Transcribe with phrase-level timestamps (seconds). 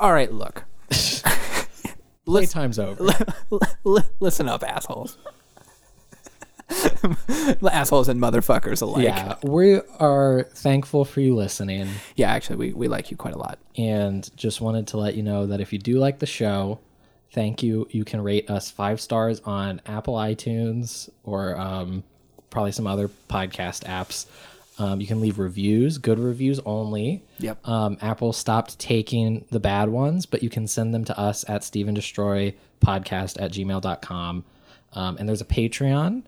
[0.00, 0.64] All right, look.
[2.26, 3.14] Playtime's over.
[4.20, 5.18] Listen up, assholes.
[7.70, 9.04] assholes and motherfuckers alike.
[9.04, 13.38] yeah, we are thankful for you listening Yeah, actually, we, we like you quite a
[13.38, 13.58] lot.
[13.76, 16.78] and just wanted to let you know that if you do like the show,
[17.32, 17.88] thank you.
[17.90, 22.04] You can rate us five stars on Apple iTunes or um,
[22.50, 24.26] probably some other podcast apps.
[24.80, 27.22] Um, you can leave reviews, good reviews only.
[27.38, 27.68] Yep.
[27.68, 31.62] Um, Apple stopped taking the bad ones, but you can send them to us at
[31.62, 34.44] Steven Destroy podcast at gmail.com.
[34.94, 36.22] Um, and there's a Patreon.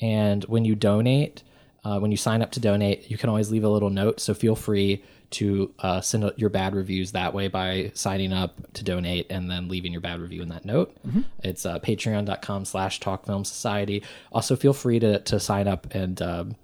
[0.00, 1.42] And when you donate,
[1.84, 4.20] uh, when you sign up to donate, you can always leave a little note.
[4.20, 8.72] So feel free to uh, send out your bad reviews that way by signing up
[8.74, 10.96] to donate and then leaving your bad review in that note.
[11.42, 14.04] It's uh, patreon.com slash talk film society.
[14.30, 16.56] Also, feel free to, to sign up and um,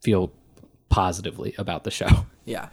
[0.00, 0.32] feel
[0.90, 2.26] positively about the show.
[2.46, 2.70] Yeah.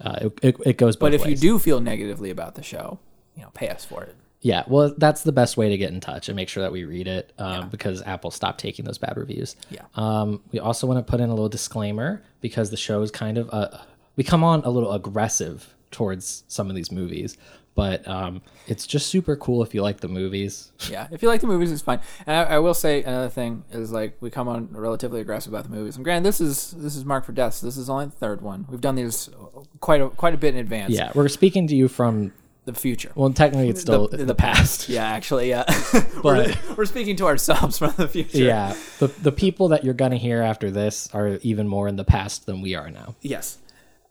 [0.00, 2.98] Uh, it, it, it goes But if you do feel negatively about the show,
[3.34, 4.14] you know, pay us for it.
[4.40, 6.84] Yeah, well, that's the best way to get in touch and make sure that we
[6.84, 9.56] read it um, because Apple stopped taking those bad reviews.
[9.70, 9.82] Yeah.
[9.96, 13.36] Um, we also want to put in a little disclaimer because the show is kind
[13.36, 13.76] of uh,
[14.16, 17.36] we come on a little aggressive towards some of these movies,
[17.78, 20.72] but um, it's just super cool if you like the movies.
[20.90, 22.00] Yeah, if you like the movies, it's fine.
[22.26, 25.64] And I, I will say another thing is like we come on relatively aggressive about
[25.64, 25.94] the movies.
[25.94, 27.54] And granted, this is this is Marked for Death.
[27.54, 28.66] So this is only the third one.
[28.68, 29.30] We've done these
[29.78, 30.92] quite a quite a bit in advance.
[30.92, 32.32] Yeah, we're speaking to you from
[32.64, 33.12] the future.
[33.14, 34.88] well, technically it's still in the, past.
[34.88, 35.64] Yeah, actually, yeah.
[36.24, 38.38] we're, we're speaking to ourselves from the future.
[38.38, 42.04] Yeah, the the people that you're gonna hear after this are even more in the
[42.04, 43.14] past than we are now.
[43.20, 43.58] Yes.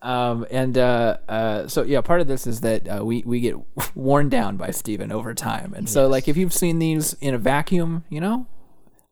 [0.02, 3.56] Um, and uh, uh, so yeah, part of this is that uh, we we get
[3.95, 7.38] worn down by Steven over time, and so like if you've seen these in a
[7.38, 8.45] vacuum, you know,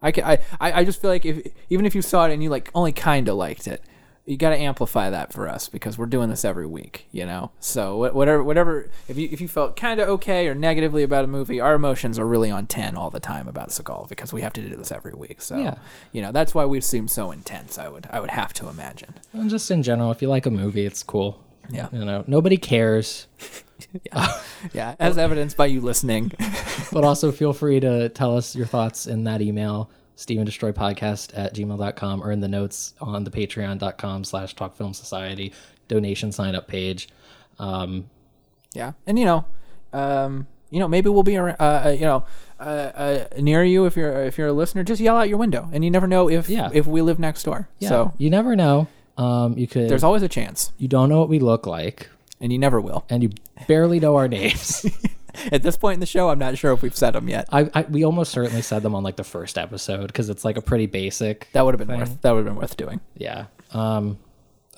[0.01, 2.43] I, ca- I I I just feel like if even if you saw it and
[2.43, 3.81] you like only kind of liked it,
[4.25, 7.51] you got to amplify that for us because we're doing this every week, you know.
[7.59, 11.27] So whatever whatever if you if you felt kind of okay or negatively about a
[11.27, 14.53] movie, our emotions are really on ten all the time about Seagal because we have
[14.53, 15.41] to do this every week.
[15.41, 15.75] So Yeah.
[16.11, 17.77] you know that's why we seem so intense.
[17.77, 19.13] I would I would have to imagine.
[19.33, 21.43] And just in general, if you like a movie, it's cool.
[21.69, 21.89] Yeah.
[21.91, 23.27] You know, nobody cares.
[24.11, 24.41] yeah.
[24.73, 26.31] Yeah, as evidenced by you listening.
[26.91, 31.31] but also feel free to tell us your thoughts in that email Steven Destroy Podcast
[31.37, 35.51] at gmail.com or in the notes on the patreon.com slash talk film society
[35.87, 37.09] donation sign up page
[37.59, 38.09] um,
[38.73, 39.45] yeah, and you know,
[39.93, 42.25] um, you know, maybe we'll be ar- uh, uh, you know
[42.59, 44.83] uh, uh, near you if you're if you're a listener.
[44.83, 46.69] Just yell out your window, and you never know if Yeah.
[46.73, 47.69] if we live next door.
[47.79, 48.87] yeah, So you never know
[49.17, 52.09] um, you could there's always a chance, you don't know what we look like
[52.41, 53.05] and you never will.
[53.09, 53.29] and you
[53.69, 54.85] barely know our names
[55.51, 57.47] At this point in the show, I'm not sure if we've said them yet.
[57.51, 60.57] I, I we almost certainly said them on like the first episode because it's like
[60.57, 61.99] a pretty basic That would have been thing.
[61.99, 62.99] worth that would have been worth doing.
[63.15, 64.17] yeah um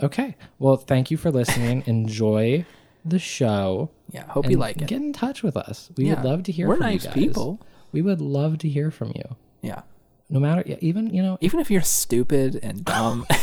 [0.02, 2.66] okay well thank you for listening enjoy
[3.06, 4.88] the show Yeah, hope you like it.
[4.88, 5.90] Get in touch with us.
[5.98, 6.16] We Yeah.
[6.16, 7.14] would love to hear We're from nice you guys.
[7.16, 7.60] people.
[7.92, 9.36] We would love to hear from you.
[9.62, 9.82] Yeah,
[10.30, 13.26] No matter, yeah, even you know, even if you're stupid and dumb.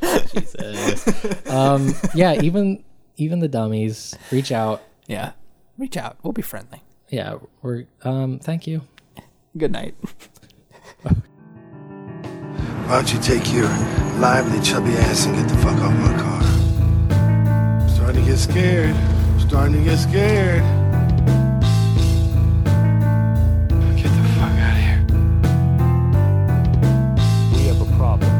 [0.32, 1.48] Jesus.
[1.48, 2.82] um, yeah, even
[3.16, 4.82] even the dummies reach out.
[5.06, 5.32] yeah,
[5.78, 6.18] reach out.
[6.22, 6.82] We'll be friendly.
[7.08, 8.82] Yeah, we're um, thank you.
[9.56, 9.94] Good night.
[11.02, 13.68] Why don't you take your
[14.18, 16.42] lively, chubby ass and get the fuck off my car?
[17.82, 18.94] I'm starting to get scared.
[18.94, 20.62] I'm starting to get scared.
[23.96, 25.02] Get the fuck out of here.
[27.54, 28.30] We have a problem.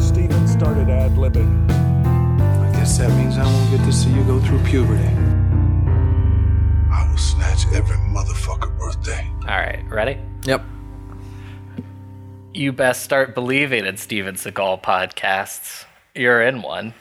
[0.00, 1.70] Steven started ad libbing.
[1.70, 5.37] I guess that means I won't get to see you go through puberty.
[7.18, 9.28] I will snatch every motherfucker birthday.
[9.40, 10.20] All right, ready?
[10.44, 10.62] Yep.
[12.54, 15.84] You best start believing in Steven Seagal podcasts.
[16.14, 16.94] You're in one.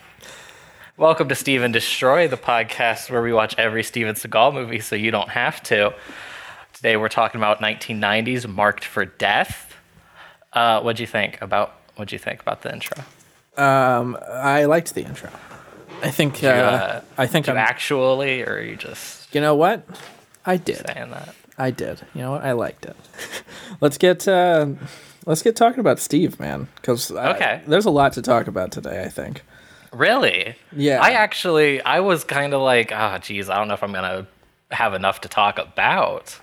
[0.97, 4.95] Welcome to Steve 'N Destroy, the podcast where we watch every Steven Seagal movie so
[4.95, 5.93] you don't have to.
[6.73, 9.75] Today we're talking about 1990s Marked for Death.
[10.51, 13.03] Uh, what'd you think about what'd you think about the intro?
[13.55, 15.29] Um, I liked the intro.
[16.01, 16.43] I think.
[16.43, 17.53] Uh, uh, I think I'm.
[17.53, 19.85] you actually, or are you just You know what?
[20.45, 20.85] I did.
[20.87, 21.35] saying that?
[21.57, 22.01] I did.
[22.13, 22.43] You know what?
[22.43, 22.95] I liked it.
[23.81, 24.67] let's get uh,
[25.25, 26.67] let's get talking about Steve, man.
[26.75, 27.61] Because Okay.
[27.67, 29.03] there's a lot to talk about today.
[29.03, 29.43] I think.
[29.93, 30.55] Really?
[30.75, 30.99] Yeah.
[31.01, 34.27] I actually, I was kind of like, oh, geez, I don't know if I'm gonna
[34.71, 36.37] have enough to talk about.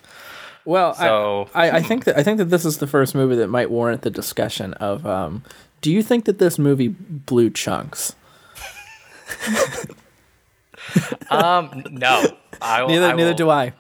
[0.65, 3.37] Well, So- I, I, I think that I think that this is the first movie
[3.37, 5.07] that might warrant the discussion of.
[5.07, 5.43] Um,
[5.81, 8.15] do you think that this movie blew chunks?
[11.31, 12.25] Um, no.
[12.63, 13.73] I, Neither I neither do I.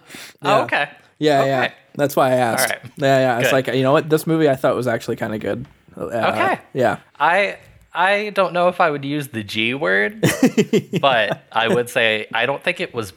[0.42, 0.90] Oh, okay.
[1.18, 1.72] Yeah, yeah.
[1.94, 2.70] That's why I asked.
[2.70, 2.80] Right.
[2.96, 3.38] Yeah, yeah.
[3.40, 4.10] It's like you know what?
[4.10, 5.66] This movie I thought was actually kind of good.
[5.96, 6.58] Uh, Okay.
[6.72, 6.98] Yeah.
[7.20, 7.58] I
[7.94, 10.20] I don't know if I would use the G word,
[11.00, 13.12] but I would say I don't think it was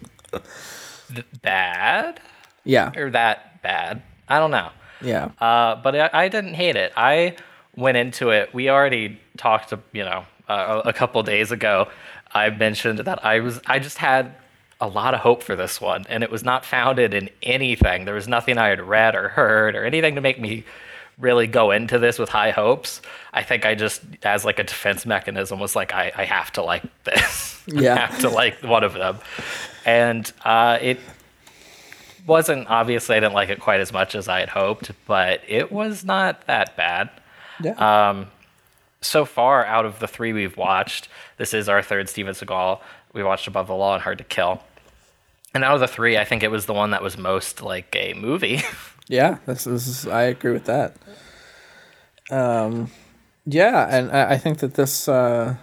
[1.13, 2.19] th- bad
[2.63, 2.91] Yeah.
[2.95, 4.03] or that bad.
[4.29, 4.69] I don't know.
[5.01, 5.29] Yeah.
[5.39, 6.91] Uh, but I, I didn't hate it.
[6.95, 7.35] I
[7.75, 8.53] went into it.
[8.53, 11.87] We already talked, you know, uh, a couple days ago.
[12.37, 14.33] I mentioned that I was, I just had
[14.79, 18.05] a lot of hope for this one, and it was not founded in anything.
[18.05, 20.63] There was nothing I had read or heard or anything to make me
[21.17, 23.01] really go into this with high hopes.
[23.33, 26.63] I think I just, as like a defense mechanism, was like, I, I have to
[26.63, 27.61] like this.
[27.67, 27.95] Yeah.
[27.95, 29.17] I have to like one of them,
[29.85, 30.99] and uh, it
[32.27, 35.71] wasn't obviously I didn't like it quite as much as I had hoped, but it
[35.71, 37.09] was not that bad.
[37.63, 38.19] Yeah.
[39.01, 41.07] So far, out of the three we've watched,
[41.37, 42.81] this is our third Steven Seagal.
[43.13, 44.61] We watched Above the Law and Hard to Kill.
[45.53, 47.95] And out of the three, I think it was the one that was most like
[47.95, 48.61] a movie.
[49.09, 50.05] Yeah, this is.
[50.05, 50.97] I agree with that.
[52.29, 52.91] Um,
[53.45, 55.07] yeah, and I, I think that this.
[55.07, 55.55] Uh,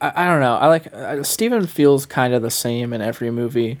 [0.00, 0.54] I, I don't know.
[0.54, 3.80] I like uh, Steven feels kind of the same in every movie,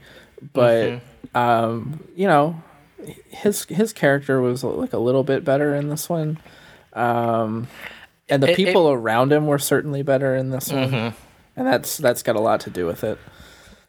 [0.52, 1.00] but
[1.34, 2.60] um, you know,
[3.28, 6.38] his his character was like a little bit better in this one.
[6.96, 7.68] Um,
[8.28, 11.14] and the It- it- people around him were certainly better in this one,
[11.56, 13.18] and that's that's got a lot to do with it.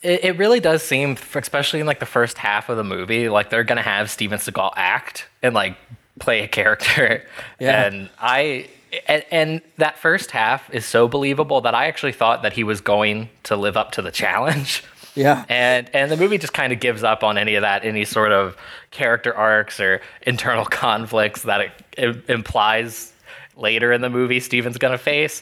[0.04, 3.50] it, it really does seem, especially in like the first half of the movie, like
[3.50, 5.76] they're gonna have Steven Seagal act and like
[6.20, 7.24] play a character.
[7.60, 7.86] Yeah.
[7.86, 8.68] And I
[9.08, 12.80] and, and that first half is so believable that I actually thought that he was
[12.80, 14.84] going to live up to the challenge.
[15.18, 15.46] Yeah.
[15.50, 18.32] And and the movie just kind of gives up on any of that, any sort
[18.32, 18.56] of
[18.92, 23.14] character arcs or internal conflicts that it, it implies
[23.56, 25.42] later in the movie Steven's gonna face.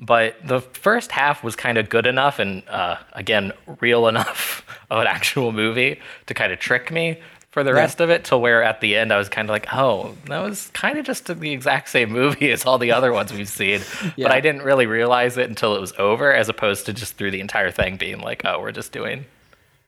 [0.00, 5.00] But the first half was kind of good enough and uh, again real enough of
[5.00, 7.20] an actual movie to kind of trick me
[7.52, 8.24] for the rest of it.
[8.24, 11.06] To where at the end I was kind of like, oh, that was kind of
[11.06, 13.80] just the exact same movie as all the other ones we've seen.
[14.16, 14.26] Yeah.
[14.28, 17.30] But I didn't really realize it until it was over, as opposed to just through
[17.30, 19.26] the entire thing being like, oh, we're just doing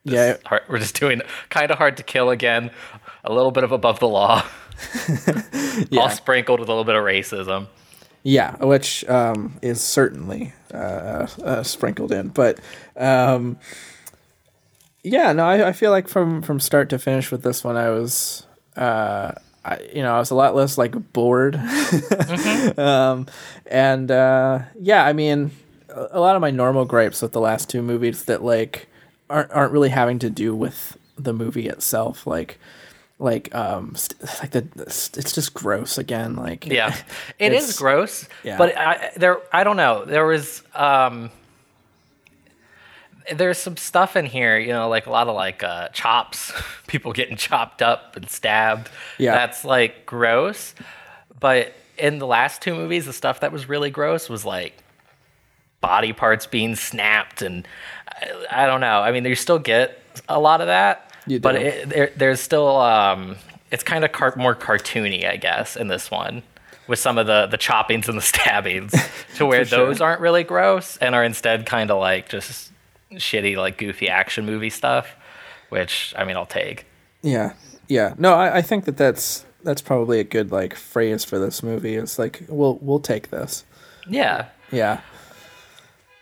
[0.05, 0.37] Yeah.
[0.45, 2.71] hard, we're just doing kind of hard to kill again,
[3.25, 4.45] a little bit of above the law,
[5.91, 6.01] yeah.
[6.01, 7.67] all sprinkled with a little bit of racism.
[8.23, 12.59] Yeah, which um, is certainly uh, uh, sprinkled in, but
[12.97, 13.59] um,
[15.05, 17.91] yeah, no, I, I feel like from from start to finish with this one, I
[17.91, 21.57] was, uh, I, you know, I was a lot less like bored,
[22.79, 23.27] um,
[23.67, 25.51] and uh, yeah, I mean,
[25.91, 28.89] a, lot of my normal gripes with the last two movies that like
[29.29, 32.59] aren't aren't really having to do with the movie itself, like.
[33.21, 36.35] Like um, st- like the it's just gross again.
[36.35, 36.95] Like Yeah,
[37.39, 38.59] it is gross, yeah.
[38.59, 40.05] but I, there, I don't know.
[40.05, 41.31] There was, um,
[43.33, 46.53] there's some stuff in here, you know, like a lot of like uh, chops,
[46.87, 48.89] people getting chopped up and stabbed.
[49.19, 49.33] Yeah.
[49.35, 50.75] that's like gross.
[51.41, 54.75] But in the last two movies, the stuff that was really gross was like
[55.81, 57.67] body parts being snapped, and
[58.09, 59.01] I, I don't know.
[59.01, 59.99] I mean, you still get
[60.29, 61.59] a lot of that, You but do.
[61.59, 63.37] it, there, there's still um,
[63.71, 66.43] it's kind of car- more cartoony, I guess, in this one
[66.87, 68.93] with some of the the choppings and the stabbings,
[69.37, 69.87] to where sure.
[69.87, 72.73] those aren't really gross and are instead kind of like just
[73.17, 75.17] shitty, like goofy action movie stuff.
[75.71, 76.87] Which I mean, I'll take.
[77.23, 77.55] Yeah,
[77.89, 78.15] yeah.
[78.19, 81.95] No, I, I think that that's that's probably a good like phrase for this movie.
[81.97, 83.65] It's like we'll we'll take this.
[84.09, 84.49] Yeah.
[84.73, 85.01] Yeah,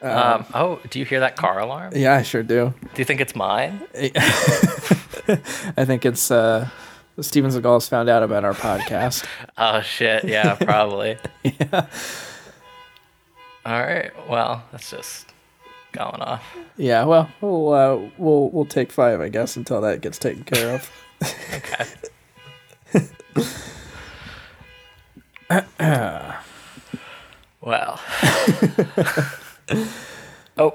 [0.02, 1.92] Um, oh, do you hear that car alarm?
[1.96, 2.74] yeah, I sure do.
[2.82, 3.80] Do you think it's mine?
[3.94, 6.68] I think it's uh,
[7.20, 9.24] Steven Seagal's found out about our podcast.
[9.56, 10.24] Oh shit!
[10.24, 11.16] Yeah, probably.
[11.44, 11.86] yeah.
[13.64, 14.10] All right.
[14.28, 15.31] Well, that's just
[15.92, 16.56] going off.
[16.76, 20.74] Yeah, well, we'll uh, we'll we'll take five, I guess, until that gets taken care
[20.74, 20.90] of.
[21.54, 21.86] okay.
[27.62, 28.00] Well.
[30.58, 30.74] oh.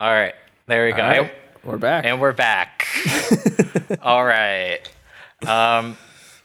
[0.00, 0.34] All right.
[0.66, 1.02] There we go.
[1.02, 2.04] Right, we're back.
[2.04, 2.88] And we're back.
[4.02, 4.80] All right.
[5.46, 5.96] Um,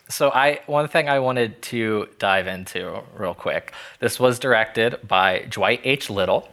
[0.07, 3.74] so I one thing I wanted to dive into real quick.
[4.00, 6.12] This was directed by Dwight H.
[6.12, 6.48] Little.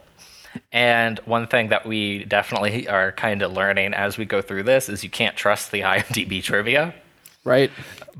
[0.71, 4.89] And one thing that we definitely are kind of learning as we go through this
[4.89, 6.93] is you can't trust the IMDb trivia
[7.43, 7.71] right?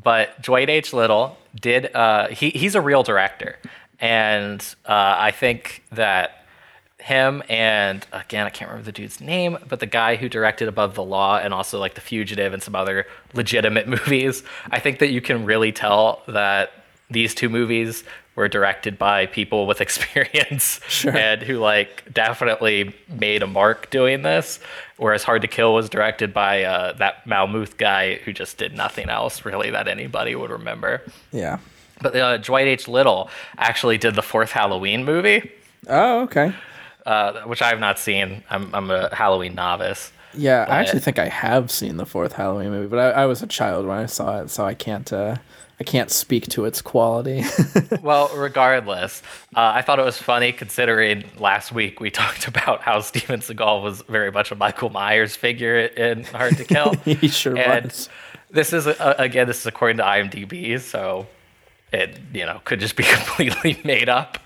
[0.02, 0.94] but Dwight H.
[0.94, 1.94] Little did.
[1.94, 3.58] Uh, he he's a real director,
[4.00, 6.46] and uh, I think that
[7.00, 10.96] him and again I can't remember the dude's name, but the guy who directed Above
[10.96, 14.44] the Law and also like The Fugitive and some other legitimate movies.
[14.72, 16.72] I think that you can really tell that
[17.10, 18.04] these two movies
[18.38, 21.14] were directed by people with experience Sure.
[21.18, 24.60] and who like definitely made a mark doing this
[24.96, 29.10] whereas hard to kill was directed by uh, that malmuth guy who just did nothing
[29.10, 31.02] else really that anybody would remember
[31.32, 31.58] Yeah,
[32.02, 32.88] But uh, Dwight H.
[32.88, 35.52] Little actually did the fourth Halloween movie,
[35.90, 36.54] Oh, okay.
[37.08, 38.44] uh, which I have not seen.
[38.52, 40.12] I'm, I'm a Halloween novice.
[40.36, 43.42] Yeah, I actually think I have seen the fourth Halloween movie, but I, I was
[43.42, 45.38] a child when I saw it, so I can't uh,
[45.80, 47.44] I can't speak to its quality.
[48.02, 49.22] Well, regardless,
[49.56, 53.84] uh, I thought it was funny considering last week we talked about how Steven Seagal
[53.84, 56.94] was very much a Michael Myers figure in Hard to Kill.
[57.06, 58.10] he sure and was.
[58.50, 61.28] this is uh, again, this is according to IMDb, so
[61.92, 64.38] it you know could just be completely made up.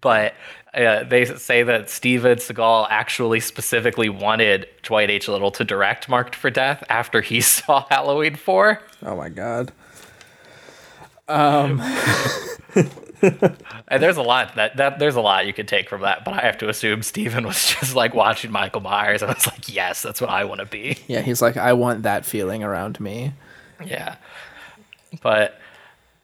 [0.00, 0.34] But
[0.74, 5.28] uh, they say that Steven Seagal actually specifically wanted Dwight H.
[5.28, 8.80] Little to direct Marked for Death after he saw Halloween Four.
[9.02, 9.72] Oh my god.
[13.88, 16.34] And there's a lot that, that there's a lot you could take from that, but
[16.34, 20.02] I have to assume Steven was just like watching Michael Myers and was like, yes,
[20.02, 20.98] that's what I want to be.
[21.06, 23.32] Yeah, he's like, I want that feeling around me.
[23.84, 24.16] Yeah.
[25.22, 25.56] But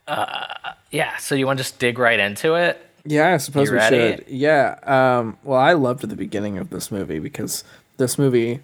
[0.08, 0.54] uh,
[0.90, 2.84] yeah, so you want to just dig right into it?
[3.04, 3.96] Yeah, I suppose You we ready?
[4.16, 4.24] should.
[4.28, 4.78] Yeah.
[4.82, 7.62] Um, well, I loved the beginning of this movie because
[7.98, 8.60] this movie,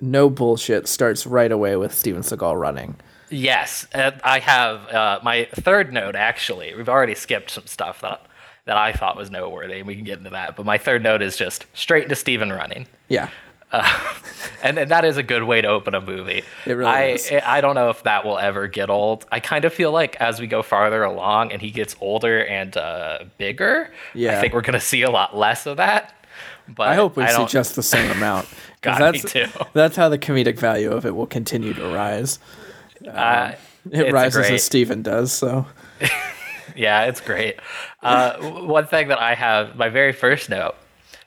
[0.00, 2.96] no bullshit, starts right away with Steven Seagal running.
[3.30, 6.14] Yes, I have uh, my third note.
[6.14, 8.26] Actually, we've already skipped some stuff that
[8.66, 10.56] that I thought was noteworthy, and we can get into that.
[10.56, 12.86] But my third note is just straight to Steven running.
[13.08, 13.28] Yeah.
[14.62, 16.42] and, and that is a good way to open a movie.
[16.64, 17.32] It really I, is.
[17.44, 19.26] I don't know if that will ever get old.
[19.32, 22.76] I kind of feel like as we go farther along and he gets older and
[22.76, 24.38] uh, bigger, Yeah.
[24.38, 26.14] I think we're going to see a lot less of that.
[26.68, 28.48] But I hope we see just the same amount.
[28.80, 29.46] God, me too.
[29.72, 32.38] That's how the comedic value of it will continue to rise.
[33.08, 33.52] Uh,
[33.90, 35.66] It rises great- as Steven does, so.
[36.76, 37.60] Yeah, it's great.
[38.02, 40.74] Uh, one thing that I have, my very first note,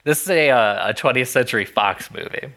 [0.03, 2.49] this is a, uh, a 20th Century Fox movie,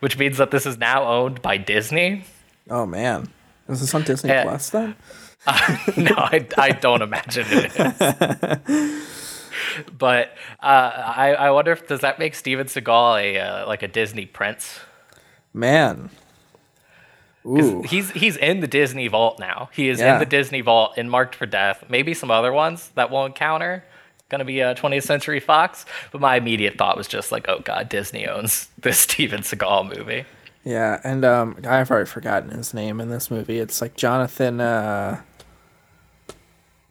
[0.00, 2.24] which means that this is now owned by Disney.
[2.68, 3.28] Oh, man.
[3.68, 4.42] Is this on Disney Yeah.
[4.42, 4.96] Plus then?
[5.96, 9.06] no, I, I don't imagine it is.
[9.98, 10.64] but uh,
[11.16, 14.80] I, I wonder if does that make Steven Seagal a uh, like a Disney prince?
[15.54, 16.10] Man.
[17.46, 17.82] Ooh.
[17.82, 19.68] He's he's in the Disney vault now.
[19.72, 20.14] He is Yeah.
[20.14, 21.84] in the Disney vault and marked for death.
[21.88, 23.84] Maybe some other ones that we'll encounter.
[24.28, 25.84] Gonna be a 20th Century Fox.
[26.12, 30.24] But my immediate thought was just like, oh god, Disney owns this Steven Seagal movie.
[30.64, 33.58] Yeah, and um, I've already forgotten his name in this movie.
[33.58, 34.60] It's like Jonathan.
[34.60, 35.20] Uh,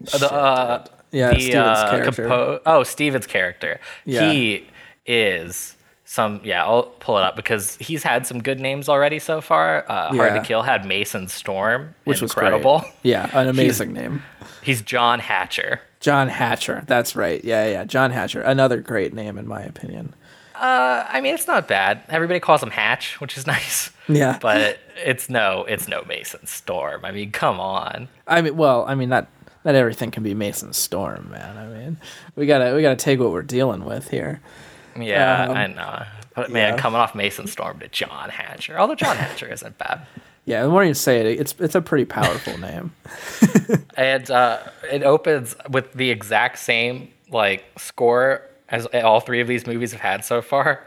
[0.02, 2.28] The, uh, yeah, the, Steven's uh, character.
[2.28, 3.80] compo- oh, Steven's character.
[4.06, 4.32] Yeah.
[4.32, 4.68] He
[5.06, 5.76] is
[6.12, 6.42] some.
[6.44, 9.86] Yeah, I'll pull it up because he's had some good names already so far.
[9.90, 12.84] Uh, Hard to Kill had Mason Storm, which was incredible.
[13.02, 14.22] Yeah, an amazing name.
[14.62, 15.80] He's John Hatcher.
[16.02, 16.84] John Hatcher.
[16.86, 17.44] That's right.
[17.46, 17.86] Yeah, yeah.
[17.86, 18.42] John Hatcher.
[18.42, 20.14] Another great name in my opinion.
[20.54, 22.02] Uh, I mean, it's not bad.
[22.10, 23.90] Everybody calls him Hatch, which is nice.
[24.10, 24.38] Yeah.
[24.42, 27.06] But it's no, it's no Mason Storm.
[27.06, 28.10] I mean, come on.
[28.28, 29.28] I mean, well, I mean not
[29.64, 31.58] not everything can be Mason Storm, man.
[31.58, 31.98] I mean,
[32.36, 34.42] we gotta we gotta take what we're dealing with here.
[34.98, 36.04] Yeah, Um, I know.
[36.36, 36.78] But man, yeah.
[36.80, 40.02] coming off Mason Storm to John Hatcher, although John Hatcher isn't bad.
[40.46, 42.94] Yeah, the more you say it, it's it's a pretty powerful name.
[43.96, 44.60] and uh,
[44.92, 50.00] it opens with the exact same like score as all three of these movies have
[50.02, 50.84] had so far.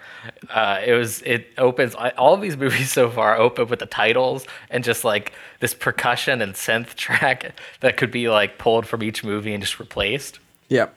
[0.50, 4.46] Uh, it was it opens all of these movies so far open with the titles
[4.70, 9.22] and just like this percussion and synth track that could be like pulled from each
[9.22, 10.38] movie and just replaced.
[10.68, 10.96] Yep.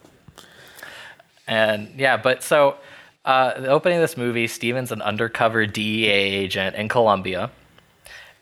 [1.48, 2.78] And yeah, but so
[3.28, 7.52] uh, the opening of this movie, Steven's an undercover DEA agent in Colombia.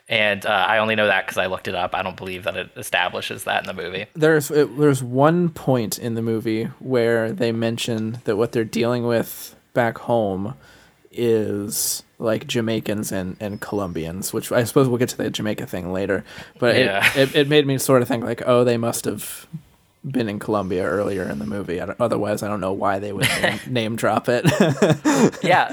[0.07, 1.95] And uh, I only know that because I looked it up.
[1.95, 4.05] I don't believe that it establishes that in the movie.
[4.13, 9.07] There's it, there's one point in the movie where they mention that what they're dealing
[9.07, 10.53] with back home
[11.11, 15.91] is like Jamaicans and, and Colombians, which I suppose we'll get to the Jamaica thing
[15.91, 16.23] later.
[16.59, 17.03] But Yeah.
[17.15, 19.47] it, it, it made me sort of think like, oh, they must have
[20.09, 21.81] been in Colombia earlier in the movie.
[21.81, 24.45] I don't, otherwise, I don't know why they would name, name drop it.
[25.43, 25.69] yeah.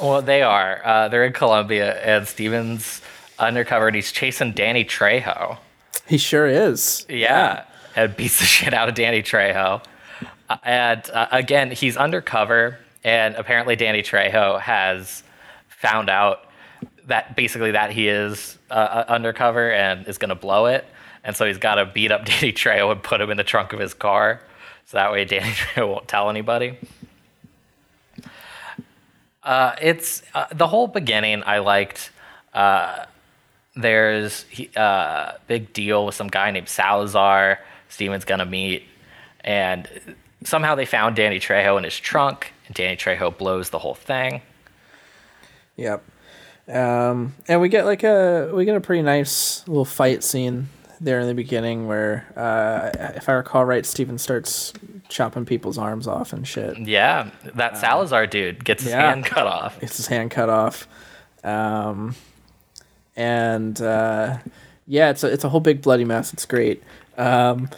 [0.00, 0.80] Well, they are.
[0.84, 3.00] Uh, they're in Colombia, and Steven's
[3.38, 5.58] undercover, and he's chasing Danny Trejo.
[6.06, 7.06] he sure is.
[7.08, 9.82] Yeah, and beats the shit out of Danny Trejo.
[10.48, 15.22] Uh, and uh, again, he's undercover, and apparently Danny Trejo has
[15.68, 16.40] found out
[17.06, 20.84] that basically that he is uh, uh, undercover and is going to blow it,
[21.26, 23.74] and so he's got to beat up Danny Trejo and put him in the trunk
[23.74, 24.40] of his car,
[24.86, 26.78] so that way Danny Trejo won't tell anybody.
[29.42, 31.42] Uh, it's uh, the whole beginning.
[31.44, 32.10] I liked.
[32.54, 33.04] Uh,
[33.74, 37.60] there's a uh, big deal with some guy named Salazar.
[37.88, 38.84] Steven's gonna meet,
[39.42, 39.88] and
[40.44, 44.42] somehow they found Danny Trejo in his trunk, and Danny Trejo blows the whole thing.
[45.76, 46.04] Yep.
[46.68, 50.68] Um, and we get like a we get a pretty nice little fight scene
[51.00, 54.72] there in the beginning where, uh, if I recall right, Steven starts
[55.08, 56.78] chopping people's arms off and shit.
[56.78, 59.10] Yeah, that Salazar dude gets his yeah.
[59.10, 59.80] hand cut off.
[59.80, 60.88] Gets his hand cut off.
[61.44, 62.14] Um,
[63.14, 64.38] and uh,
[64.86, 66.32] yeah, it's a, it's a whole big bloody mess.
[66.32, 66.82] It's great.
[67.16, 67.68] Um,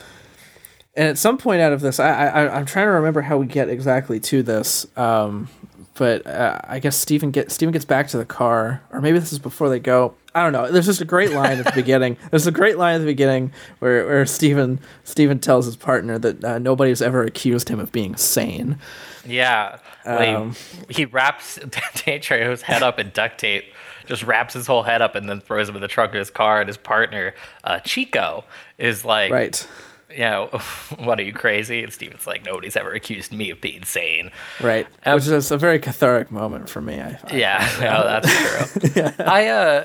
[0.95, 3.47] and at some point out of this, I, I I'm trying to remember how we
[3.47, 4.87] get exactly to this.
[4.97, 5.49] Um,
[5.95, 9.33] but uh, I guess Steven get Steven gets back to the car, or maybe this
[9.33, 10.15] is before they go.
[10.35, 10.71] I don't know.
[10.71, 12.17] There's just a great line at the beginning.
[12.31, 16.45] There's a great line at the beginning where where Steven Steven tells his partner that
[16.45, 18.79] uh, nobody's ever accused him of being sane.
[19.27, 20.55] Yeah, like, Um,
[20.89, 21.57] he wraps
[22.05, 22.21] Danny
[22.63, 23.65] head up in duct tape,
[24.07, 26.31] just wraps his whole head up, and then throws him in the trunk of his
[26.31, 26.61] car.
[26.61, 28.45] And his partner, uh, Chico,
[28.79, 29.67] is like, Right.
[30.11, 30.47] You know,
[30.99, 31.83] what are you crazy?
[31.83, 34.31] And Steven's like, nobody's ever accused me of being sane.
[34.61, 34.87] Right.
[35.05, 37.01] Um, Which is a very cathartic moment for me.
[37.01, 39.05] I, I Yeah, no, that's true.
[39.25, 39.85] I uh,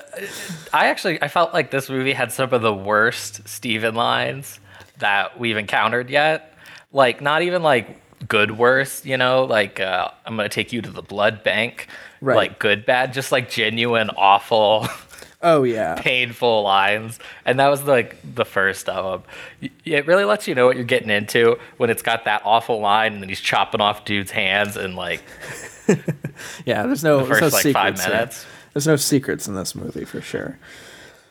[0.71, 4.59] I actually I felt like this movie had some of the worst Steven lines
[4.99, 6.57] that we've encountered yet.
[6.91, 10.91] Like not even like good worst, you know, like uh, I'm gonna take you to
[10.91, 11.87] the blood bank.
[12.21, 12.35] Right.
[12.35, 14.87] Like good bad, just like genuine awful,
[15.43, 15.95] Oh yeah.
[15.95, 19.69] painful lines, and that was like the first of them.
[19.85, 23.13] It really lets you know what you're getting into when it's got that awful line,
[23.13, 25.21] and then he's chopping off dudes' hands and like
[26.65, 26.85] Yeah.
[26.85, 28.51] There's no the there's no first like five secrets here.
[28.73, 30.57] There's no secrets in this movie for sure.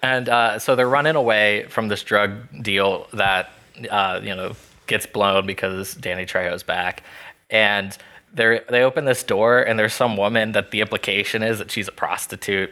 [0.03, 3.51] And uh, so they're running away from this drug deal that
[3.91, 4.55] uh, you know
[4.87, 7.03] gets blown because Danny Trejo's back,
[7.51, 7.97] and
[8.35, 11.89] they they open this door and there's some woman that the implication is that she's
[11.89, 12.71] a prostitute,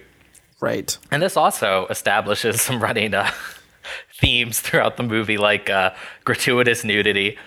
[0.60, 0.96] Right.
[1.10, 3.30] and this also establishes some running uh,
[4.20, 5.90] themes throughout the movie, like uh,
[6.24, 7.38] gratuitous nudity.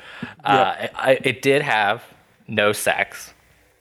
[0.43, 2.01] Uh, I, it did have
[2.47, 3.33] no sex,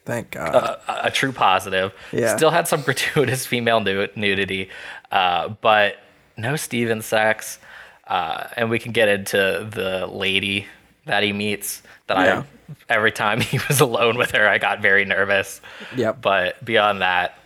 [0.04, 0.54] Thank God.
[0.54, 1.92] a, a true positive.
[2.12, 2.36] Yeah.
[2.36, 4.68] Still had some gratuitous female nu- nudity,
[5.10, 5.96] uh, but
[6.36, 7.58] no Steven sex.
[8.06, 9.36] Uh, and we can get into
[9.72, 10.66] the lady
[11.06, 11.82] that he meets.
[12.08, 12.42] That Yeah.
[12.42, 12.44] I
[12.88, 15.60] every time he was alone with her, I got very nervous.
[15.96, 16.20] Yep.
[16.20, 17.38] But beyond that,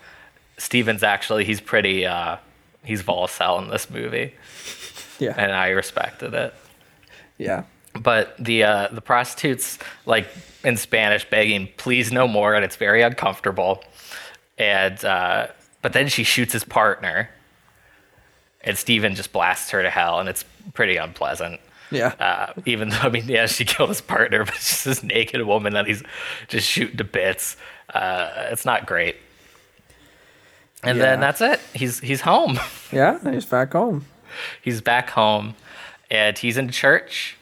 [0.59, 2.37] Steven's actually he's pretty uh,
[2.85, 4.35] he's Volcel in this movie,
[5.19, 5.35] yeah.
[5.37, 6.55] and I respected it
[7.39, 7.65] yeah.
[7.99, 10.29] but the uh, the prostitutes like
[10.65, 13.83] in Spanish begging, "Please no more," and it's very uncomfortable.
[14.59, 15.49] And uh,
[15.83, 17.31] but then she shoots his partner,
[18.63, 21.61] and Steven just blasts her to hell, and it's pretty unpleasant.
[21.91, 22.15] Yeah.
[22.19, 25.75] Uh, even though I mean, yeah, she killed his partner, but just this naked woman
[25.75, 26.03] that he's
[26.49, 27.57] just shooting to bits.
[27.93, 29.17] Uh, it's not great.
[30.87, 31.61] And then that's it.
[31.75, 32.59] He's he's home.
[32.93, 33.19] yeah.
[33.31, 34.05] He's back home.
[34.63, 35.55] he's back home
[36.11, 37.37] and he's in church.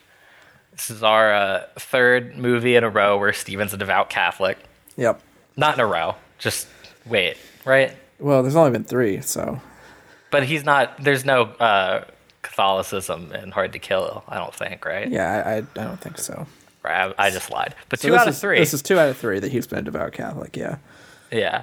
[0.73, 4.59] This is our uh, third movie in a row where Steven's a devout Catholic.
[4.97, 5.21] Yep.
[5.57, 6.67] Not in a row, just
[7.07, 7.93] wait, right?
[8.19, 9.61] Well, there's only been three, so
[10.33, 12.05] But he's not, there's no uh,
[12.43, 15.09] Catholicism in Hard to Kill, I don't think, right?
[15.09, 16.47] yeah, I, I, I don't think so.
[16.83, 17.75] Right, I, I just lied.
[17.89, 18.59] But So two out of is- three.
[18.59, 20.57] This is two out of three that he's been a devout Catholic.
[20.57, 20.77] Yeah.
[21.31, 21.63] Yeah.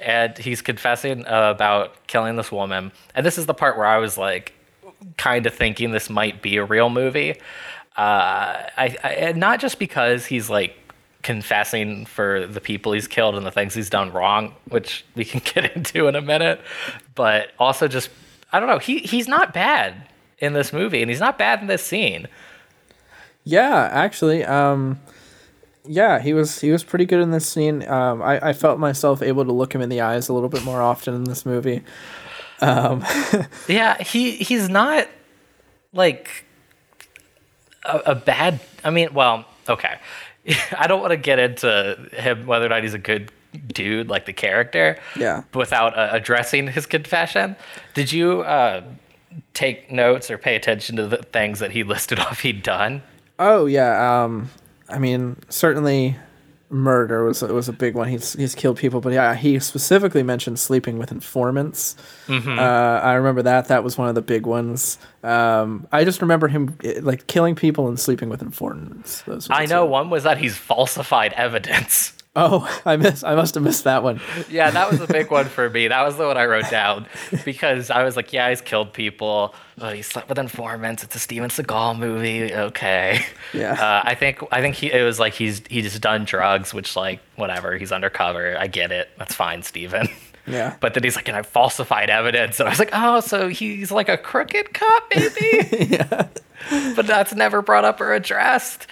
[0.00, 2.92] And he's confessing uh, about killing this woman.
[3.14, 4.54] And this is the part where I was like,
[5.16, 7.32] kind of thinking this might be a real movie.
[7.96, 10.76] Uh, I, I not just because he's like
[11.22, 15.40] confessing for the people he's killed and the things he's done wrong, which we can
[15.54, 16.60] get into in a minute,
[17.14, 18.10] but also just
[18.52, 18.78] I don't know.
[18.78, 20.08] He he's not bad
[20.38, 22.26] in this movie, and he's not bad in this scene.
[23.44, 25.00] Yeah, actually, um,
[25.84, 27.86] yeah, he was he was pretty good in this scene.
[27.88, 30.64] Um, I, I felt myself able to look him in the eyes a little bit
[30.64, 31.82] more often in this movie.
[32.60, 33.04] Um,
[33.68, 35.08] Yeah, he he's not
[35.92, 36.44] like
[37.84, 38.60] a, a bad.
[38.84, 39.98] I mean, well, okay.
[40.76, 43.30] I don't want to get into him whether or not he's a good
[43.68, 44.98] dude, like the character.
[45.16, 45.42] Yeah.
[45.54, 47.56] Without uh, addressing his confession,
[47.94, 48.82] did you uh,
[49.54, 53.02] take notes or pay attention to the things that he listed off he'd done?
[53.38, 54.50] Oh yeah, um,
[54.90, 56.16] I mean certainly
[56.70, 58.08] murder was was a big one.
[58.08, 61.96] He's he's killed people, but yeah, he specifically mentioned sleeping with informants.
[62.26, 62.58] Mm-hmm.
[62.58, 63.68] Uh, I remember that.
[63.68, 64.98] That was one of the big ones.
[65.22, 69.22] Um, I just remember him eh, like killing people and sleeping with informants.
[69.22, 69.90] Those I know two.
[69.90, 72.14] one was that he's falsified evidence.
[72.36, 73.24] Oh, I miss.
[73.24, 74.20] I must have missed that one.
[74.48, 75.88] Yeah, that was a big one for me.
[75.88, 77.06] That was the one I wrote down
[77.44, 79.52] because I was like, yeah, he's killed people.
[79.80, 81.02] Oh, he slept with informants.
[81.02, 82.54] It's a Steven Seagal movie.
[82.54, 83.24] Okay.
[83.54, 83.72] Yeah.
[83.72, 86.96] Uh, I think I think he it was like he's he just done drugs, which
[86.96, 87.76] like whatever.
[87.76, 88.56] He's undercover.
[88.58, 89.08] I get it.
[89.18, 90.08] That's fine, Steven.
[90.46, 90.76] Yeah.
[90.80, 93.92] But then he's like, and I falsified evidence, and I was like, oh, so he's
[93.92, 95.86] like a crooked cop, maybe.
[95.90, 96.28] yeah.
[96.96, 98.86] But that's never brought up or addressed.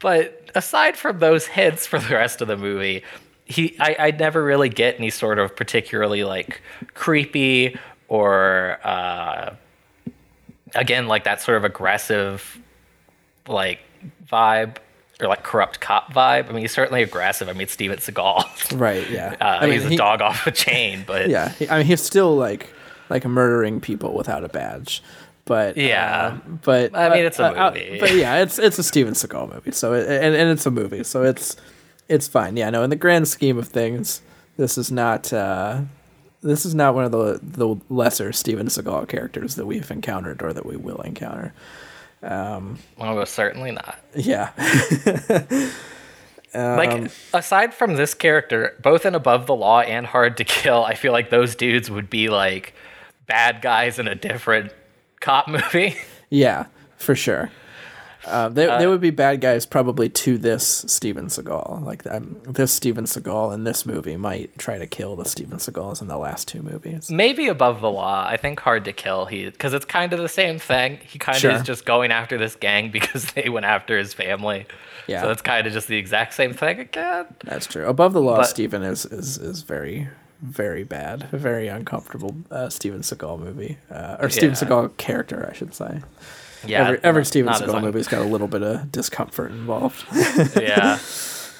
[0.00, 3.04] But aside from those hints for the rest of the movie,
[3.46, 6.60] he I, I never really get any sort of particularly like
[6.94, 9.54] creepy or uh,
[10.74, 12.58] again, like that sort of aggressive,
[13.46, 13.80] like
[14.30, 14.76] vibe
[15.20, 16.48] or like corrupt cop vibe.
[16.48, 17.48] I mean, he's certainly aggressive.
[17.48, 18.44] I mean, Steven Seagal.
[18.78, 19.08] Right.
[19.10, 19.34] Yeah.
[19.40, 21.52] Uh, I mean, he's a he- dog off a chain, but Yeah.
[21.70, 22.72] I mean, he's still like
[23.10, 25.02] like murdering people without a badge.
[25.46, 26.38] But Yeah.
[26.44, 27.98] uh, but I mean, it's a uh, uh, movie.
[28.00, 29.72] but yeah, it's it's a Steven Seagal movie.
[29.72, 31.56] So it, and and it's a movie, so it's
[32.08, 32.56] it's fine.
[32.56, 32.68] Yeah.
[32.70, 34.20] No, in the grand scheme of things,
[34.58, 35.32] this is not.
[36.42, 40.52] This is not one of the the lesser Steven Seagal characters that we've encountered or
[40.52, 41.52] that we will encounter.
[42.22, 43.98] Um, almost certainly not.
[44.14, 44.50] Yeah,
[46.54, 50.84] like Um, aside from this character, both in Above the Law and Hard to Kill,
[50.84, 52.74] I feel like those dudes would be like
[53.26, 54.72] bad guys in a different
[55.20, 55.96] cop movie.
[56.30, 57.50] yeah, for sure.
[58.28, 61.84] Uh, they they would be bad guys probably to this Steven Seagal.
[61.84, 66.00] Like um, this Steven Seagal in this movie might try to kill the Steven Seagals
[66.00, 67.10] in the last two movies.
[67.10, 68.26] Maybe Above the Law.
[68.28, 69.26] I think Hard to Kill.
[69.26, 70.98] He because it's kind of the same thing.
[71.04, 71.50] He kind of Sure.
[71.52, 74.66] is just going after this gang because they went after his family.
[75.06, 75.22] Yeah.
[75.22, 77.26] So it's kind of just the exact same thing again.
[77.44, 77.86] That's true.
[77.86, 80.08] Above the law, But- Steven is, is is very
[80.40, 84.54] very bad, a very uncomfortable uh, Steven Seagal movie, uh, or Steven Yeah.
[84.68, 86.00] Seagal character, I should say.
[86.66, 86.80] Yeah.
[86.80, 90.04] every every not, Steven not Seagal movie's got a little bit of discomfort involved.
[90.56, 90.98] yeah.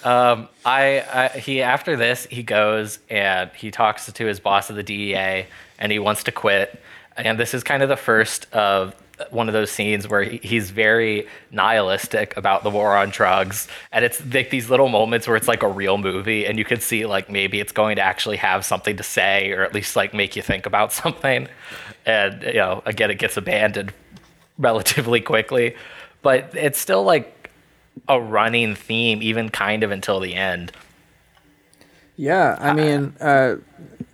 [0.04, 4.76] Um, I, I he after this he goes and he talks to his boss of
[4.76, 5.46] the DEA
[5.78, 6.80] and he wants to quit.
[7.16, 8.94] And this is kind of the first of
[9.30, 13.68] one of those scenes where he, he's very nihilistic about the war on drugs.
[13.92, 16.80] And it's like these little moments where it's like a real movie and you can
[16.80, 20.14] see like maybe it's going to actually have something to say or at least like
[20.14, 21.48] make you think about something.
[22.06, 23.92] And you know, again it gets abandoned
[24.58, 25.76] relatively quickly.
[26.22, 27.50] But it's still like
[28.08, 30.72] a running theme, even kind of until the end.
[32.16, 33.56] Yeah, I mean, uh,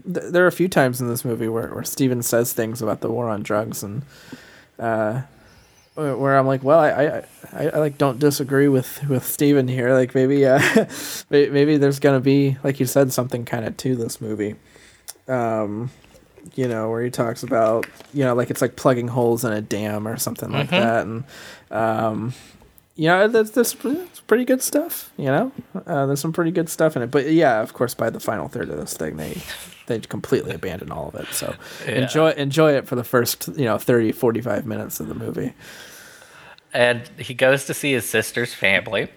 [0.04, 3.00] th- there are a few times in this movie where, where Steven says things about
[3.00, 4.02] the war on drugs, and
[4.78, 5.22] uh,
[5.94, 9.68] where where I'm like, well, I, I, I, I like don't disagree with with Steven
[9.68, 9.94] here.
[9.94, 10.60] Like maybe, uh,
[11.30, 14.56] maybe there's gonna be, like you said, something kind of to this movie.
[15.26, 15.90] Um,
[16.54, 19.60] you know, where he talks about, you know, like it's like plugging holes in a
[19.60, 21.24] dam or something like that, and
[21.70, 22.32] um,
[22.96, 23.74] you know, there's this
[24.26, 25.12] pretty good stuff.
[25.16, 25.52] You know,
[25.86, 27.10] uh, there's some pretty good stuff in it.
[27.10, 29.36] But yeah, of course, by the final third of this thing, they
[29.86, 31.26] they completely abandon all of it.
[31.32, 31.54] So
[31.86, 35.54] enjoy enjoy it for the first you know 30, 45 minutes of the movie.
[36.72, 39.08] And he goes to see his sister's family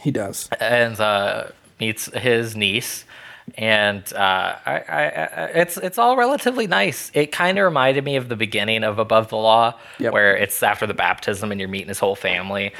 [0.00, 0.48] He does.
[0.60, 3.04] and uh, meets his niece.
[3.56, 7.10] And uh, I, I, it's it's all relatively nice.
[7.14, 10.12] It kind of reminded me of the beginning of Above the Law, Yep.
[10.12, 12.72] where it's after the baptism and you're meeting his whole family.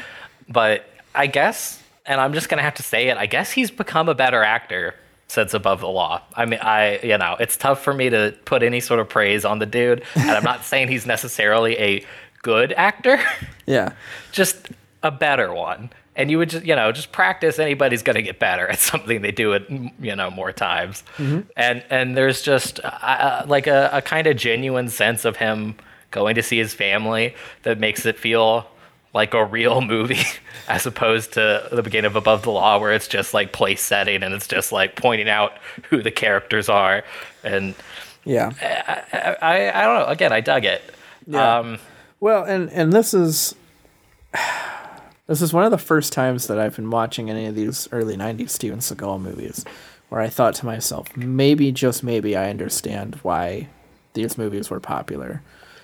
[0.48, 3.16] But I guess, and I'm just gonna have to say it.
[3.18, 4.94] I guess he's become a better actor
[5.28, 6.22] since Above the Law.
[6.36, 9.44] I mean, I you know, it's tough for me to put any sort of praise
[9.44, 12.04] on the dude, and I'm not saying he's necessarily a
[12.42, 13.18] good actor.
[13.66, 13.92] Yeah.
[14.32, 14.68] just
[15.02, 15.90] a better one.
[16.14, 17.58] And you would just, you know, just practice.
[17.58, 19.22] Anybody's going to get better at something.
[19.22, 19.64] They do it,
[19.98, 21.02] you know, more times.
[21.18, 25.74] And and there's just uh, uh, like a, a kind of genuine sense of him
[26.10, 28.66] going to see his family that makes it feel
[29.14, 30.24] like a real movie,
[30.68, 34.22] as opposed to the beginning of Above the Law, where it's just like place setting
[34.22, 35.52] and it's just like pointing out
[35.88, 37.04] who the characters are.
[37.42, 37.74] And
[38.24, 38.52] Yeah.
[39.12, 40.06] I, I, I don't know.
[40.06, 40.82] Again, I dug it.
[41.26, 41.58] Yeah.
[41.58, 41.78] Um,
[42.20, 43.54] Well, and and this is
[45.32, 48.18] this is one of the first times that I've been watching any of these early
[48.18, 49.64] '90s Steven Seagal movies,
[50.10, 53.68] where I thought to myself, maybe just maybe I understand why
[54.12, 55.40] these movies were popular,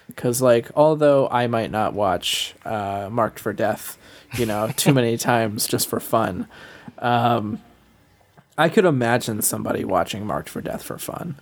[0.06, 3.96] because like although I might not watch uh, Marked for Death,
[4.36, 6.46] you know, too many times just for fun,
[6.98, 7.62] um,
[8.58, 11.36] I could imagine somebody watching Marked for Death for fun.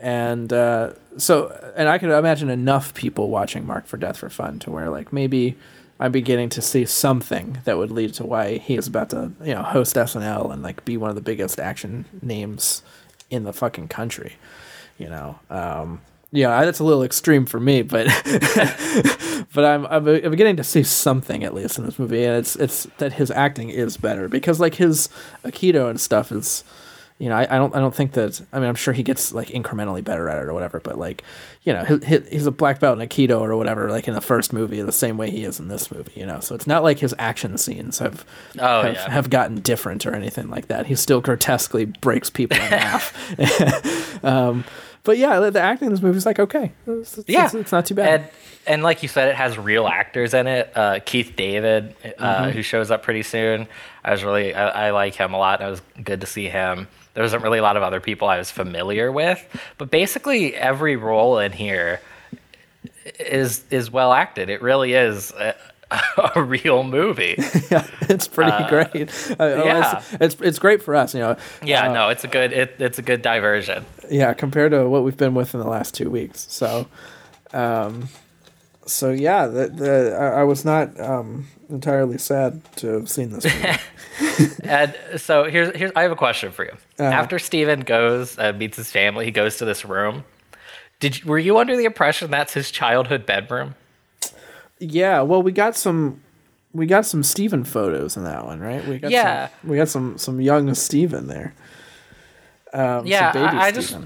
[0.00, 4.60] And uh, so and I could imagine enough people watching Marked for Death for fun
[4.60, 5.56] to where like maybe
[6.00, 9.54] I'm beginning to see something that would lead to why he is about to you
[9.54, 12.82] know host SNL and like be one of the biggest action names
[13.30, 14.34] in the fucking country,
[14.96, 15.38] you know.
[15.50, 18.06] Um, yeah, that's a little extreme for me, but
[19.54, 22.54] but I'm, I'm I'm beginning to see something at least in this movie, and it's
[22.56, 25.08] it's that his acting is better because like his
[25.42, 26.64] Aikido and stuff is
[27.18, 29.32] you know, I, I don't I don't think that I mean I'm sure he gets
[29.32, 31.24] like incrementally better at it or whatever, but like
[31.64, 34.20] you know he, he, he's a black belt in Aikido or whatever like in the
[34.20, 36.38] first movie the same way he is in this movie, you know.
[36.40, 38.24] So it's not like his action scenes have
[38.58, 39.10] Oh, have, yeah.
[39.10, 40.86] have gotten different or anything like that.
[40.86, 43.12] He still grotesquely breaks people in half.
[44.24, 44.64] um,
[45.08, 47.72] but yeah, the- acting in this movie is like okay, it's, it's- yeah, it's, it's
[47.72, 48.20] not too bad.
[48.20, 48.30] And,
[48.66, 50.70] and like you said, it has real actors in it.
[50.76, 53.66] Uh, Keith David, uh, who shows up pretty soon.
[54.04, 55.60] I was really, I, I like him a lot.
[55.60, 56.86] And It was good to see him.
[57.14, 59.42] There wasn't really a lot of other people I was familiar with,
[59.78, 62.00] but basically every role in here
[63.18, 64.50] is is well acted.
[64.50, 65.32] It really is
[66.34, 67.34] a, real movie.
[67.70, 69.10] yeah, it's pretty great.
[69.40, 69.98] Uh, yeah.
[69.98, 71.36] it's, it's it's great for us, you know.
[71.62, 73.84] Yeah, no, it's a good it, it's a good diversion.
[74.10, 76.46] Yeah, compared to what we've been with in the last two weeks.
[76.50, 76.88] So,
[77.52, 78.08] um,
[78.86, 83.44] so yeah, the, the I, I was not um, entirely sad to have seen this
[83.44, 83.78] movie.
[84.62, 86.76] And so here's here's I have a question for you.
[86.98, 90.24] After Steven goes and meets his family, he goes to this room.
[91.00, 93.74] Did you, were you under the impression that's his childhood bedroom?
[94.80, 96.22] Yeah, well, we got some.
[96.74, 98.86] We got some Steven photos in that one, right?
[98.86, 99.48] We got Yeah.
[99.48, 101.54] some, we got some some young Steven there.
[102.72, 103.96] Um, Yeah, baby I, I just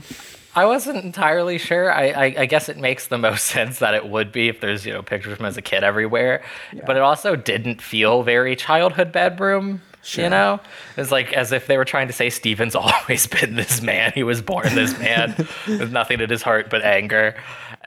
[0.54, 1.92] I wasn't entirely sure.
[1.92, 4.86] I, I I guess it makes the most sense that it would be if there's
[4.86, 6.42] you know pictures of him as a kid everywhere,
[6.86, 9.82] but it also didn't feel very childhood bedroom.
[10.04, 10.24] Sure.
[10.24, 10.60] You know,
[10.96, 14.12] it's like as if they were trying to say Steven's always been this man.
[14.14, 15.34] He was born this man
[15.68, 17.34] with nothing in his heart but anger.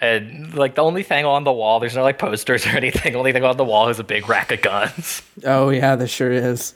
[0.01, 3.13] And like the only thing on the wall, there's no like posters or anything.
[3.13, 5.21] The only thing on the wall is a big rack of guns.
[5.45, 6.73] Oh yeah, there sure is.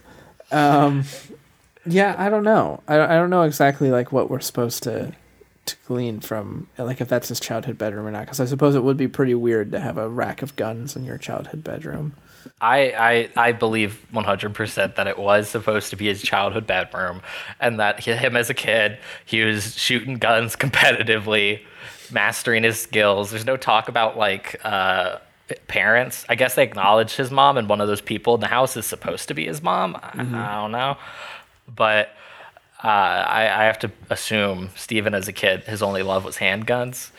[0.51, 1.03] Um,
[1.85, 2.81] yeah, I don't know.
[2.87, 5.13] I, I don't know exactly like what we're supposed to
[5.65, 8.21] to glean from like if that's his childhood bedroom or not.
[8.21, 11.03] Because I suppose it would be pretty weird to have a rack of guns in
[11.03, 12.13] your childhood bedroom.
[12.61, 17.21] I, I I believe 100% that it was supposed to be his childhood bedroom,
[17.59, 21.61] and that he- him as a kid, he was shooting guns competitively,
[22.11, 23.31] mastering his skills.
[23.31, 25.17] There's no talk about like uh,
[25.67, 26.25] parents.
[26.29, 28.85] I guess they acknowledge his mom, and one of those people in the house is
[28.85, 29.95] supposed to be his mom.
[30.01, 30.97] I, I don't know,
[31.73, 32.09] but.
[32.81, 37.11] Uh, I, I have to assume Steven, as a kid, his only love was handguns,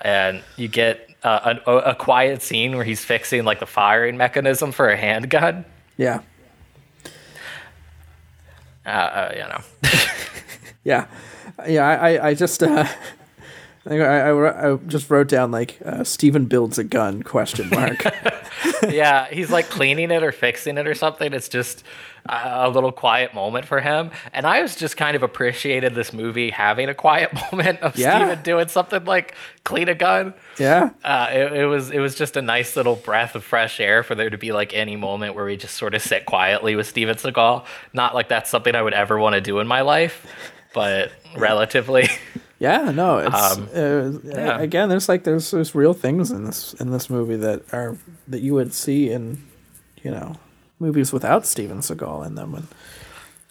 [0.00, 4.70] and you get uh, a, a quiet scene where he's fixing like the firing mechanism
[4.70, 5.64] for a handgun.
[5.96, 6.20] Yeah,
[8.86, 9.60] Uh, uh, you know,
[10.84, 11.06] yeah,
[11.66, 11.84] yeah.
[11.84, 12.86] I I, I just uh,
[13.88, 18.04] I, I, I I just wrote down like uh, Steven builds a gun question mark.
[18.88, 21.32] yeah, he's like cleaning it or fixing it or something.
[21.32, 21.84] It's just
[22.28, 26.12] a, a little quiet moment for him, and I was just kind of appreciated this
[26.12, 28.18] movie having a quiet moment of Yeah.
[28.18, 30.34] Steven doing something like clean a gun.
[30.58, 34.02] yeah, Uh, it, it was it was just a nice little breath of fresh air
[34.02, 36.86] for there to be like any moment where we just sort of sit quietly with
[36.86, 37.64] Steven Seagal.
[37.92, 40.26] Not like that's something I would ever want to do in my life,
[40.74, 42.08] but relatively.
[42.58, 42.90] Yeah.
[42.90, 44.58] No, it's Um, uh, yeah.
[44.60, 44.88] again.
[44.88, 48.54] There's like there's there's real things in this in this movie that are that you
[48.54, 49.42] would see in
[50.02, 50.36] you know
[50.78, 52.66] movies without Steven Seagal in them, and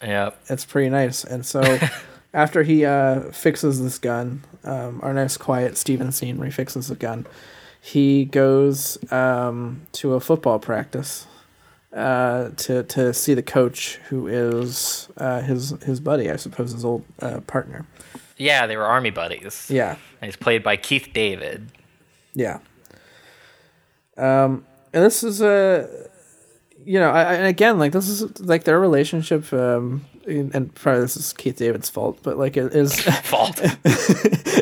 [0.01, 0.31] yeah.
[0.49, 1.23] it's pretty nice.
[1.23, 1.79] And so
[2.33, 6.87] after he uh, fixes this gun, um, our nice quiet Steven scene where he fixes
[6.87, 7.25] the gun,
[7.79, 11.27] he goes um, to a football practice
[11.97, 16.85] uh, to to see the coach who is uh, his his buddy, I suppose, his
[16.85, 17.85] old uh, partner.
[18.37, 19.67] Yeah, they were army buddies.
[19.69, 21.71] Yeah, And he's played by Keith David.
[22.35, 22.59] yeah.
[24.17, 25.87] Um, and this is a,
[26.85, 29.51] you know, I, I- and again, like this is like their relationship.
[29.53, 33.59] Um, and probably this is Keith David's fault, but like it is Fault.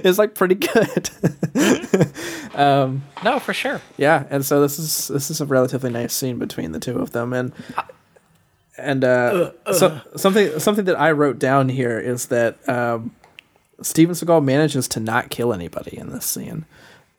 [0.06, 1.10] is like pretty good.
[2.56, 3.82] um, no, for sure.
[3.97, 7.12] yeah, and so this is this is a relatively nice scene between the two of
[7.12, 7.51] them, and
[8.78, 13.15] and uh, so, something something that I wrote down here is that um,
[13.82, 16.65] Steven Seagal manages to not kill anybody in this scene.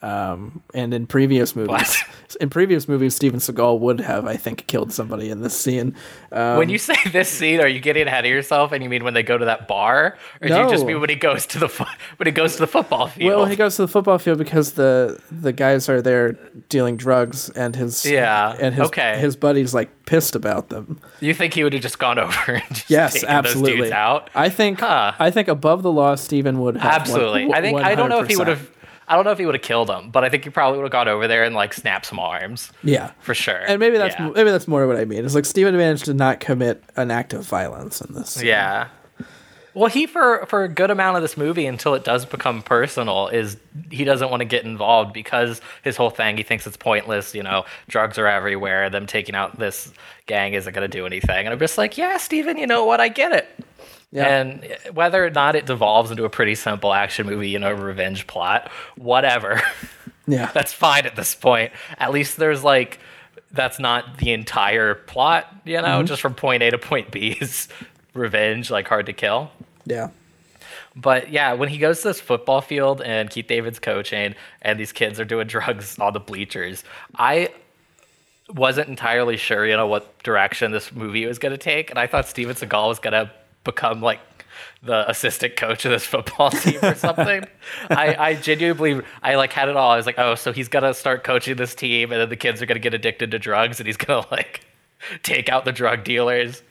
[0.07, 2.03] Um, and in previous movies,
[2.41, 5.97] in previous movies, Steven Seagal would have, I think, killed somebody in this scene.
[6.31, 8.71] Um, when you say this scene, are you getting ahead of yourself?
[8.73, 11.11] And you mean when they go to that bar, or do you just mean when
[11.11, 11.87] he goes to the fo-
[12.19, 13.35] when he goes to the football field?
[13.37, 16.33] well, he goes to the football field because the the guys are there
[16.69, 19.19] dealing drugs, and his Yeah, and his okay.
[19.19, 21.01] his buddy's like pissed about them.
[21.21, 23.77] you think he would have just gone over and just Yes, taken those absolutely.
[23.79, 24.31] dudes out?
[24.37, 25.13] I think Huh.
[25.19, 27.47] I think above the law, Steven would have Absolutely.
[27.47, 28.71] one- I think I don't know if he would have.
[29.09, 30.85] I don't know if he would have killed him, but I think he probably would
[30.85, 33.61] have gone over there and like snapped some arms Yeah, for sure.
[33.67, 34.31] and maybe that's yeah.
[34.31, 35.25] maybe that's more what I mean.
[35.25, 38.43] It's like Steven managed to not commit an act of violence in this.
[38.43, 38.89] Yeah.
[39.75, 43.29] Well, he for for a good amount of this movie until it does become personal
[43.29, 43.59] is
[43.91, 47.35] he doesn't want to get involved because his whole thing he thinks it's pointless.
[47.35, 48.89] You know, drugs are everywhere.
[48.89, 49.93] Them taking out this
[50.25, 51.45] gang isn't going to do anything.
[51.45, 53.01] And I'm just like, yeah, Steven, you know what?
[53.03, 53.47] I get it.
[54.13, 54.27] Yeah.
[54.27, 58.27] And whether or not it devolves into a pretty simple action movie, you know, revenge
[58.27, 59.61] plot, whatever,
[60.27, 61.73] yeah, that's fine at this point.
[61.99, 63.01] At least there's like,
[63.53, 66.07] that's not the entire plot, you know, mm-hmm.
[66.07, 67.69] just from point A to point B is
[68.15, 69.51] revenge, like hard to kill.
[69.85, 70.11] yeah,
[70.95, 74.93] But yeah, when he goes to this football field and Keith David's coaching and these
[74.93, 76.85] kids are doing drugs on the bleachers,
[77.17, 77.51] I
[78.55, 81.91] wasn't entirely sure, you know, what direction this movie was going to take.
[81.91, 83.31] And I thought Steven Seagal was going to
[83.67, 84.21] become like
[84.83, 87.45] the assistant coach of this football team or something.
[87.91, 89.91] I, I genuinely I like had it all.
[89.91, 92.63] I was like, oh, so he's gonna start coaching this team, and then the kids
[92.63, 94.63] are gonna get addicted to drugs, and he's gonna like
[95.23, 96.63] take out the drug dealers.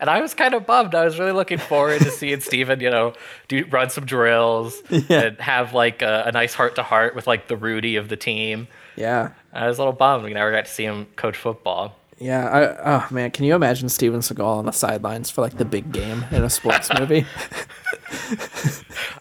[0.00, 0.96] And I was kind of bummed.
[0.96, 3.14] I was really looking forward to seeing Steven, you know,
[3.46, 7.46] do run some drills and have like a, a nice heart to heart with like
[7.46, 8.66] the Rudy of the team.
[8.96, 9.30] Yeah.
[9.52, 11.96] I was a little bummed we never got to see him coach football.
[12.22, 15.64] Yeah, I, oh man, can you imagine Steven Seagal on the sidelines for like the
[15.64, 17.26] big game in a sports movie?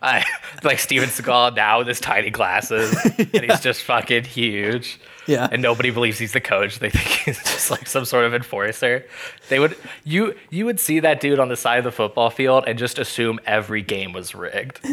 [0.04, 0.24] I
[0.64, 5.00] like Steven Seagal now with his tiny glasses, and he's just fucking huge.
[5.32, 5.48] Yeah.
[5.52, 6.80] and nobody believes he's the coach.
[6.80, 9.06] They think he's just like some sort of enforcer.
[9.50, 12.66] They would you you would see that dude on the side of the football field
[12.68, 14.80] and just assume every game was rigged.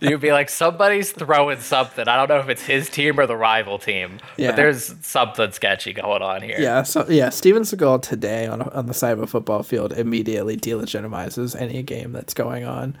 [0.00, 2.06] You'd be like, somebody's throwing something.
[2.06, 4.48] I don't know if it's his team or the rival team, Yeah.
[4.48, 6.56] but there's something sketchy going on here.
[6.58, 10.56] yeah, so yeah, Steven Seagal today on on the side of a football field immediately
[10.56, 12.96] delegitimizes any game that's going on.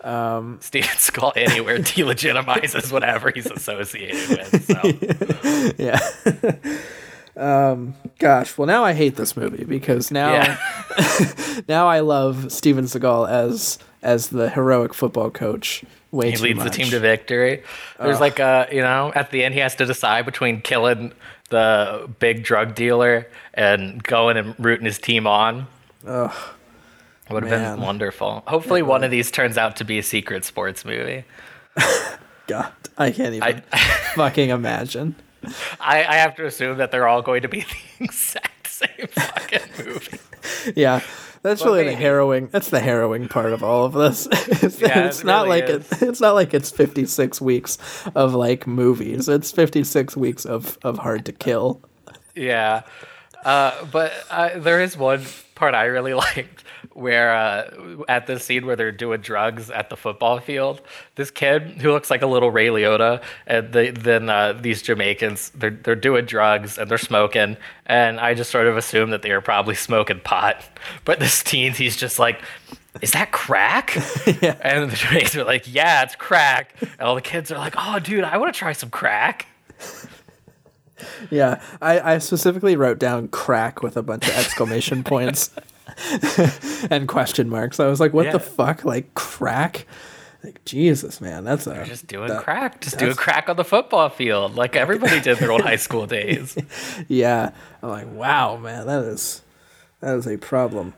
[0.60, 4.64] Steven Seagal anywhere delegitimizes whatever he's associated with.
[4.66, 5.74] So.
[5.78, 5.98] Yeah.
[7.70, 10.58] um, gosh, well now I hate this movie because now Yeah.
[11.68, 15.84] now I love Steven Seagal as as the heroic football coach.
[16.10, 17.62] Way he leads the team to victory.
[17.98, 21.12] There's like a, you know, at the end he has to decide between killing
[21.50, 25.66] the big drug dealer and going and rooting his team on.
[26.06, 26.34] Ugh.
[27.30, 28.42] Would have been wonderful.
[28.46, 31.24] Hopefully, one of these turns out to be a secret sports movie.
[32.46, 33.78] God, I can't even I,
[34.14, 35.14] fucking imagine.
[35.80, 37.60] I, I have to assume that they're all going to be
[37.98, 40.18] the exact same fucking movie.
[40.74, 41.02] Yeah.
[41.42, 42.48] That's Well, really the harrowing.
[42.50, 44.26] That's the harrowing part of all of this.
[44.62, 47.78] it's Yeah, it's it not really like it, it's not like it's 56 weeks
[48.16, 49.28] of like movies.
[49.28, 51.80] It's 56 weeks of of hard to kill.
[52.34, 52.82] Yeah,
[53.44, 58.66] uh, but uh, there is one part I really liked where uh, at this scene
[58.66, 60.80] where they're doing drugs at the football field,
[61.14, 65.50] this kid who looks like a little Ray Liotta, and they, then uh, these Jamaicans
[65.50, 69.32] they're they're doing drugs and they're smoking, and I just sort of assumed that they
[69.32, 70.64] were probably smoking pot,
[71.04, 72.42] but this teen he's just like.
[73.00, 73.96] Is that crack?
[74.26, 76.74] And the Jamaicans are like, yeah, it's crack.
[76.80, 79.46] And all the kids are like, oh, dude, I want to try some crack.
[81.30, 85.50] Yeah, I, I specifically wrote down crack with a bunch of exclamation points
[86.90, 87.80] and question marks.
[87.80, 88.84] I was like, what the fuck?
[88.84, 89.86] Like crack?
[90.44, 94.08] Like Jesus, man, that's a just doing that- crack, just doing crack on the football
[94.08, 96.56] field, like everybody did their old high school days.
[97.08, 97.50] Yeah,
[97.82, 99.42] I'm like, wow, man, that is
[100.00, 100.94] that is a problem.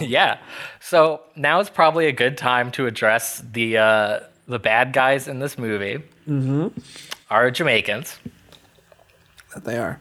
[0.00, 0.38] yeah.
[0.80, 5.40] So now is probably a good time to address the uh, the bad guys in
[5.40, 6.02] this movie.
[6.28, 6.68] Mm-hmm.
[7.30, 8.18] Are Jamaicans.
[9.54, 10.00] That they are.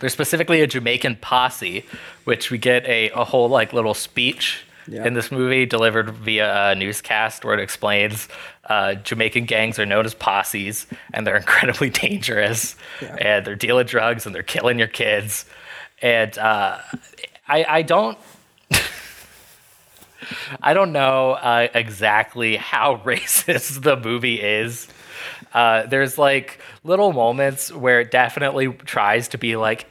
[0.00, 1.84] They're specifically a Jamaican posse,
[2.24, 5.04] which we get a, a whole like little speech Yeah.
[5.06, 8.28] in this movie delivered via a newscast where it explains
[8.68, 14.26] uh, Jamaican gangs are known as posses and they're incredibly dangerous and they're dealing drugs
[14.26, 15.44] and they're killing your kids.
[16.02, 16.78] And uh,
[17.48, 18.18] I, I don't.
[20.62, 24.88] I don't know uh, exactly how racist the movie is.
[25.52, 29.86] Uh, there's like little moments where it definitely tries to be like,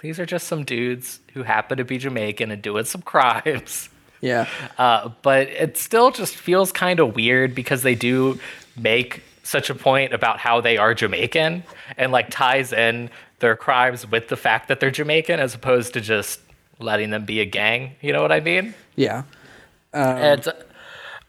[0.00, 3.88] these are just some dudes who happen to be Jamaican and doing some crimes.
[4.22, 8.38] Yeah, Uh, but it still just feels kind of weird because they do
[8.76, 11.64] make such a point about how they are Jamaican
[11.96, 16.02] and like ties in their crimes with the fact that they're Jamaican as opposed to
[16.02, 16.40] just
[16.78, 17.92] letting them be a gang.
[18.02, 18.74] You know what I mean?
[18.96, 19.22] yeah.
[19.94, 20.52] And uh,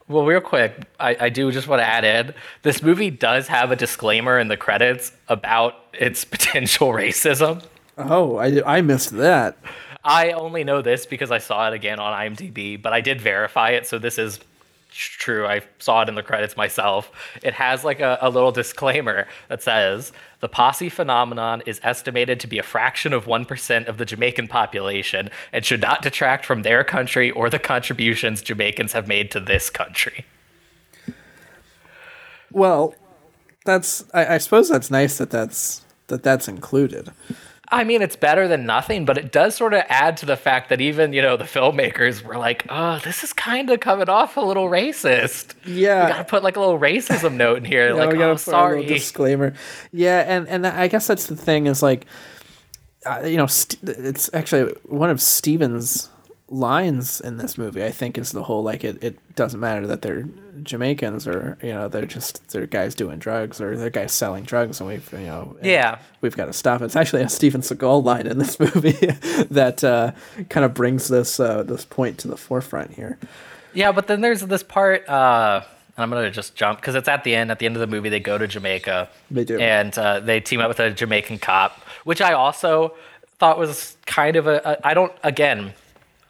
[0.08, 3.70] well, real quick, I, I do just want to add in this movie does have
[3.70, 7.64] a disclaimer in the credits about its potential racism.
[7.98, 9.56] Oh, I I missed that.
[10.04, 13.70] I only know this because I saw it again on IMDb, but I did verify
[13.70, 14.40] it, so this is
[14.92, 15.46] true.
[15.46, 17.10] I saw it in the credits myself.
[17.42, 22.46] It has like a, a little disclaimer that says the posse phenomenon is estimated to
[22.46, 26.84] be a fraction of 1% of the Jamaican population and should not detract from their
[26.84, 30.24] country or the contributions Jamaicans have made to this country.
[32.50, 32.94] Well,
[33.64, 37.10] that's I, I suppose that's nice that that's that that's included.
[37.72, 40.68] I mean, it's better than nothing, but it does sort of add to the fact
[40.68, 44.36] that even, you know, the filmmakers were like, oh, this is kind of coming off
[44.36, 45.54] a little racist.
[45.64, 46.04] Yeah.
[46.04, 47.94] We gotta put like a little racism note in here.
[48.02, 48.86] Like, oh, put our little sorry.
[48.86, 49.54] disclaimer.
[49.92, 52.06] Yeah, and and I guess that's the thing is like,
[53.06, 56.08] uh, you know, st- it's actually one of Steven's
[56.52, 57.82] lines in this movie.
[57.82, 59.02] I think is the whole like it.
[59.02, 60.28] It doesn't matter that they're
[60.62, 64.80] Jamaicans or you know they're just they're guys doing drugs or they're guys selling drugs
[64.80, 65.98] and we've you know Yeah.
[66.20, 66.82] we've got to stop.
[66.82, 68.92] It's actually a Steven Seagal line in this movie
[69.50, 70.12] that uh,
[70.50, 73.18] kind of brings this uh, this point to the forefront here.
[73.74, 75.08] Yeah, but then there's this part.
[75.08, 75.62] Uh,
[75.96, 77.50] and I'm gonna just jump because it's at the end.
[77.50, 79.08] At the end of the movie, they go to Jamaica.
[79.30, 79.58] They do.
[79.58, 82.94] and uh, they team up with a Jamaican cop, which I also
[83.38, 84.60] thought was kind of a.
[84.64, 85.72] a I don't again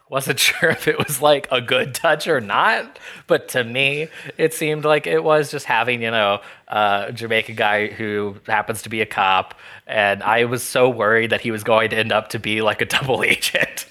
[0.09, 4.53] wasn't sure if it was like a good touch or not, but to me, it
[4.53, 9.01] seemed like it was just having you know a Jamaican guy who happens to be
[9.01, 9.55] a cop,
[9.87, 12.81] and I was so worried that he was going to end up to be like
[12.81, 13.85] a double agent.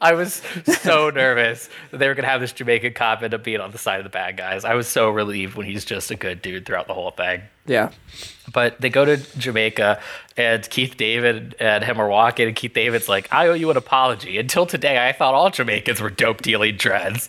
[0.00, 0.42] I was
[0.80, 3.78] so nervous that they were gonna have this Jamaican cop end up being on the
[3.78, 4.64] side of the bad guys.
[4.64, 7.42] I was so relieved when he's just a good dude throughout the whole thing.
[7.66, 7.90] Yeah,
[8.52, 9.98] But they go to Jamaica,
[10.36, 13.78] and Keith David and him are walking, and Keith David's like, "I owe you an
[13.78, 17.28] apology." Until today, I thought all Jamaicans were dope dealing dreads,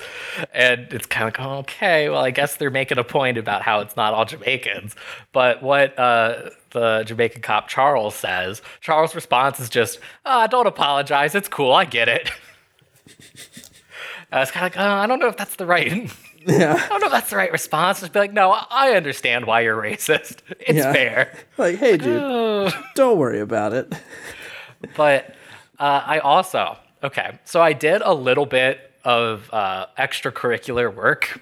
[0.53, 3.79] and it's kind of like, okay, well, I guess they're making a point about how
[3.79, 4.93] it's not all Jamaicans.
[5.31, 11.33] But what uh, the Jamaican cop Charles says, Charles' response is just, "Ah, "Don't apologize.
[11.33, 11.71] It's cool.
[11.71, 12.29] I get it."
[14.33, 16.11] I was kind of like, oh, I don't know if that's the right.
[16.47, 17.99] I don't know if that's the right response.
[18.01, 20.37] Just be like, no, I understand why you're racist.
[20.59, 20.93] It's Yeah.
[20.93, 21.37] fair.
[21.57, 22.71] like hey dude, Oh.
[22.95, 23.93] don't worry about it.
[24.95, 25.33] But
[25.79, 27.39] uh, I also okay.
[27.45, 31.39] So I did a little bit of uh, extracurricular work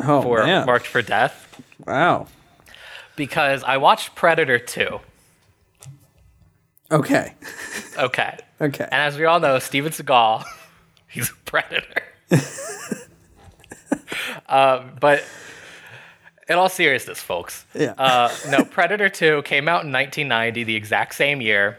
[0.00, 2.26] Oh for man, Marked for Death wow.
[3.16, 4.98] because I watched Predator 2.
[6.92, 7.34] Okay,
[7.98, 8.36] Okay.
[8.60, 8.84] okay.
[8.84, 10.44] And as we all know, Steven Seagal,
[11.06, 12.02] he's a predator.
[14.48, 15.24] Um, but
[16.48, 17.94] in all seriousness, folks, Yeah.
[17.96, 21.78] uh, no, Predator 2 came out in 1990, the exact same year.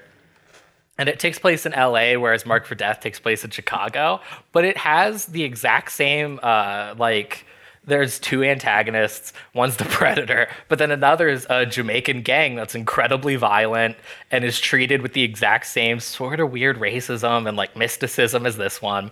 [0.97, 4.21] And it takes place in LA, whereas Marked for Death takes place in Chicago.
[4.51, 7.45] But it has the exact same, uh, like,
[7.83, 9.33] there's two antagonists.
[9.55, 13.97] One's the Predator, but then another is a Jamaican gang that's incredibly violent
[14.29, 18.57] and is treated with the exact same sort of weird racism and like mysticism as
[18.57, 19.09] this one.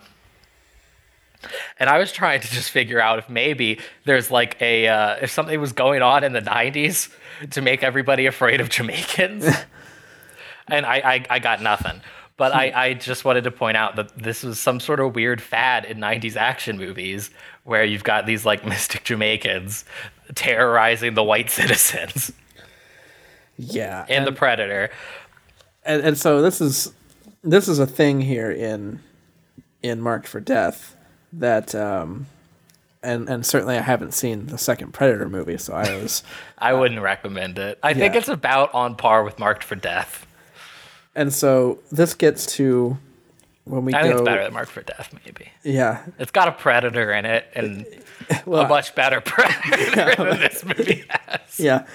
[1.80, 5.32] And I was trying to just figure out if maybe there's like a uh, if
[5.32, 7.10] something was going on in the '90s
[7.52, 9.46] to make everybody afraid of Jamaicans,
[10.68, 12.02] and I, I I got nothing.
[12.36, 15.42] But I, I just wanted to point out that this was some sort of weird
[15.42, 17.32] fad in 90s action movies
[17.66, 19.84] where you've got these like mystic Jamaicans
[20.36, 22.32] terrorizing the white citizens
[23.60, 24.90] yeah, and the predator.
[25.84, 26.94] and, and so this is
[27.44, 29.02] this is a thing here in
[29.84, 30.96] in Marked for Death
[31.34, 32.26] that um
[33.02, 36.24] and and certainly I haven't seen the second Predator movie, so I was
[36.58, 37.80] I wouldn't recommend it.
[37.84, 40.26] I think it's about on par with Marked for Death.
[41.16, 42.98] and so this gets to
[43.66, 45.50] when we I go think it's better than Marked for Death, maybe.
[45.64, 47.86] yeah It's got a predator in it and
[48.46, 51.60] well, a much better predator than this movie has.
[51.60, 51.86] yeah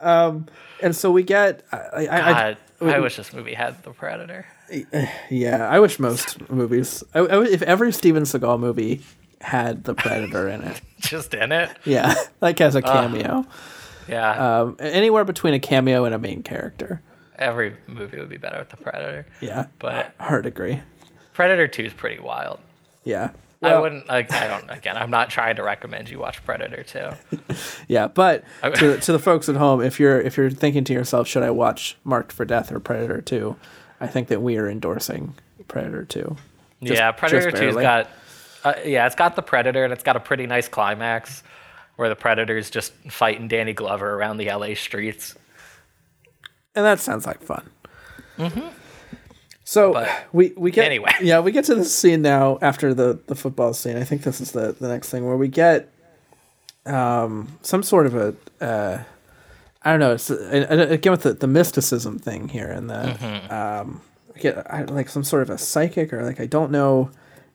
[0.00, 0.46] um
[0.82, 2.56] and so we get I, I, I, God,
[2.94, 4.44] I wish this movie had the predator.
[5.30, 9.02] yeah I wish most movies I, I, if every Steven Seagal movie
[9.40, 11.70] had the Predator in it Just in it.
[11.84, 13.44] yeah like as a cameo
[14.08, 14.60] Yeah.
[14.62, 17.02] um anywhere between a cameo and a main character
[17.38, 19.26] Every movie would be better with the predator.
[19.40, 20.80] yeah But hard agree
[21.32, 22.58] Predator 2 is pretty wild.
[23.04, 23.30] yeah
[23.62, 27.46] I wouldn't like I don't again, I'm not trying to recommend you watch Predator 2.
[27.88, 31.26] Yeah, but to, to the folks at home, if you're if you're thinking to yourself,
[31.26, 33.56] should I watch Marked for Death or Predator Two?
[34.04, 35.34] I think that we are endorsing
[35.68, 36.36] Predator Two.
[36.82, 38.08] Just- yeah, Predator Two's got
[38.64, 41.42] uh, yeah, it's got the predator and it's got a pretty nice climax
[41.96, 45.34] where the predator's just fighting Danny Glover around the LA streets.
[46.74, 47.68] and that sounds like fun.
[49.64, 51.10] So But we we get anyway.
[51.22, 53.96] yeah we get to this scene now after the the football scene.
[53.96, 55.90] I think this is the the next thing where we get
[56.86, 59.02] um some sort of a uh,
[59.84, 60.12] I don't know.
[60.12, 63.52] It's again with the, the mysticism thing here and the Mm-hmm.
[63.52, 64.00] um
[64.40, 67.10] get I, like some sort of a psychic or like I don't know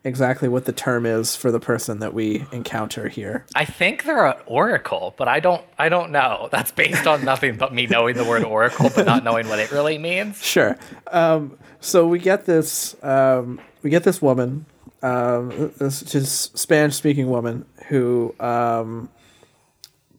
[0.05, 3.45] exactly what the term is for the person that we encounter here.
[3.53, 6.47] I think they're an oracle, but I don't I don't know.
[6.53, 9.71] That's based on nothing but me knowing the word oracle but not knowing what it
[9.71, 10.41] really means.
[10.43, 10.77] Sure.
[11.11, 14.65] Um, so we get this um, we get this woman,
[15.01, 19.09] um, this just Spanish speaking woman who um,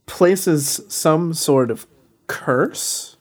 [0.06, 1.86] places some sort of
[2.30, 3.16] curse.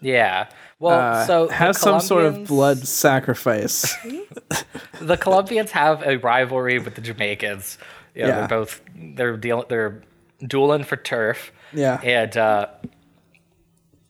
[0.00, 0.48] Yeah.
[0.78, 3.96] Well, Uh, so has some sort of blood sacrifice.
[5.00, 7.78] the Colombians have a rivalry with the Jamaicans.
[8.14, 8.38] You know, Yeah.
[8.40, 10.02] They're both they're dealing they're
[10.46, 11.50] dueling for turf.
[11.72, 11.98] Yeah.
[12.02, 12.66] And uh,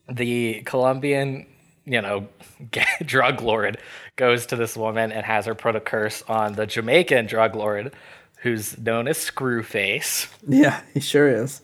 [0.09, 1.47] the Colombian,
[1.85, 2.29] you know,
[3.05, 3.79] drug lord
[4.17, 7.93] goes to this woman and has her put a curse on the Jamaican drug lord,
[8.39, 11.61] who's known as Screwface Yeah, he sure is.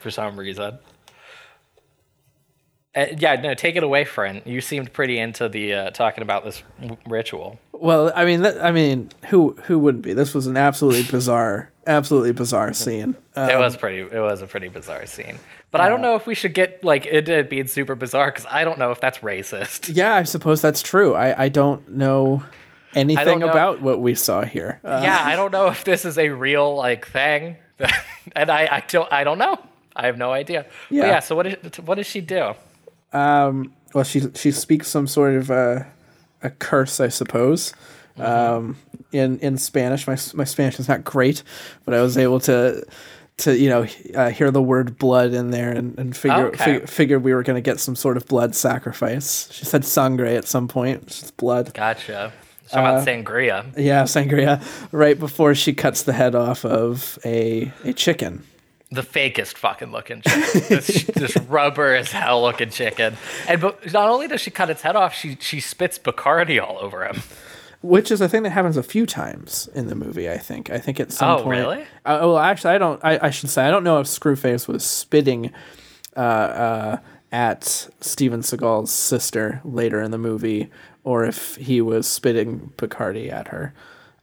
[0.00, 0.78] for some reason.
[2.94, 4.42] Uh, yeah, no, take it away, friend.
[4.44, 7.60] You seemed pretty into the uh, talking about this w- ritual.
[7.72, 10.12] Well, I mean, that, I mean, who who wouldn't be?
[10.12, 13.14] This was an absolutely bizarre, absolutely bizarre scene.
[13.36, 14.00] Uh, it was pretty.
[14.00, 15.38] It was a pretty bizarre scene.
[15.70, 18.44] But I don't know if we should get like into it being super bizarre because
[18.50, 19.94] I don't know if that's racist.
[19.94, 21.14] yeah, I suppose that's true.
[21.14, 22.42] I I don't know
[22.94, 23.48] anything know.
[23.48, 24.80] about what we saw here.
[24.82, 27.56] Uh, yeah, I don't know if this is a real like thing,
[28.34, 29.58] and I I don't I don't know.
[29.94, 30.66] I have no idea.
[30.90, 31.02] Yeah.
[31.02, 31.06] Yeah.
[31.12, 31.18] yeah.
[31.20, 32.54] So what is what does she do?
[33.12, 35.84] Well, she she speaks some sort of uh,
[36.42, 37.74] a curse, I suppose.
[38.18, 38.76] Um,
[39.12, 41.42] in in Spanish, my my Spanish is not great,
[41.84, 42.84] but I was able to
[43.38, 46.64] to you know uh, hear the word blood in there and, and figure, Okay.
[46.80, 49.48] fig- figured we were going to get some sort of blood sacrifice.
[49.52, 51.72] She said sangre at some point, which blood.
[51.72, 52.32] Gotcha.
[52.66, 53.64] So about sangria.
[53.76, 54.62] Yeah, sangria.
[54.92, 58.44] Right before she cuts the head off of a a chicken.
[58.90, 60.62] The fakest fucking looking chicken.
[60.68, 63.16] this, this rubber as hell looking chicken.
[63.48, 66.78] And but not only does she cut its head off, she she spits Bacardi all
[66.78, 67.22] over him.
[67.82, 70.28] which is a thing that happens a few times in the movie.
[70.28, 70.70] I think.
[70.70, 71.58] I think at some Oh, point.
[71.60, 71.80] really?
[72.04, 73.00] Uh, well, actually, I don't.
[73.04, 75.52] I, I should say I don't know if Screwface was spitting
[76.16, 76.96] uh, uh,
[77.32, 80.68] at Steven Seagal's sister later in the movie,
[81.04, 83.72] or if he was spitting Bacardi at her.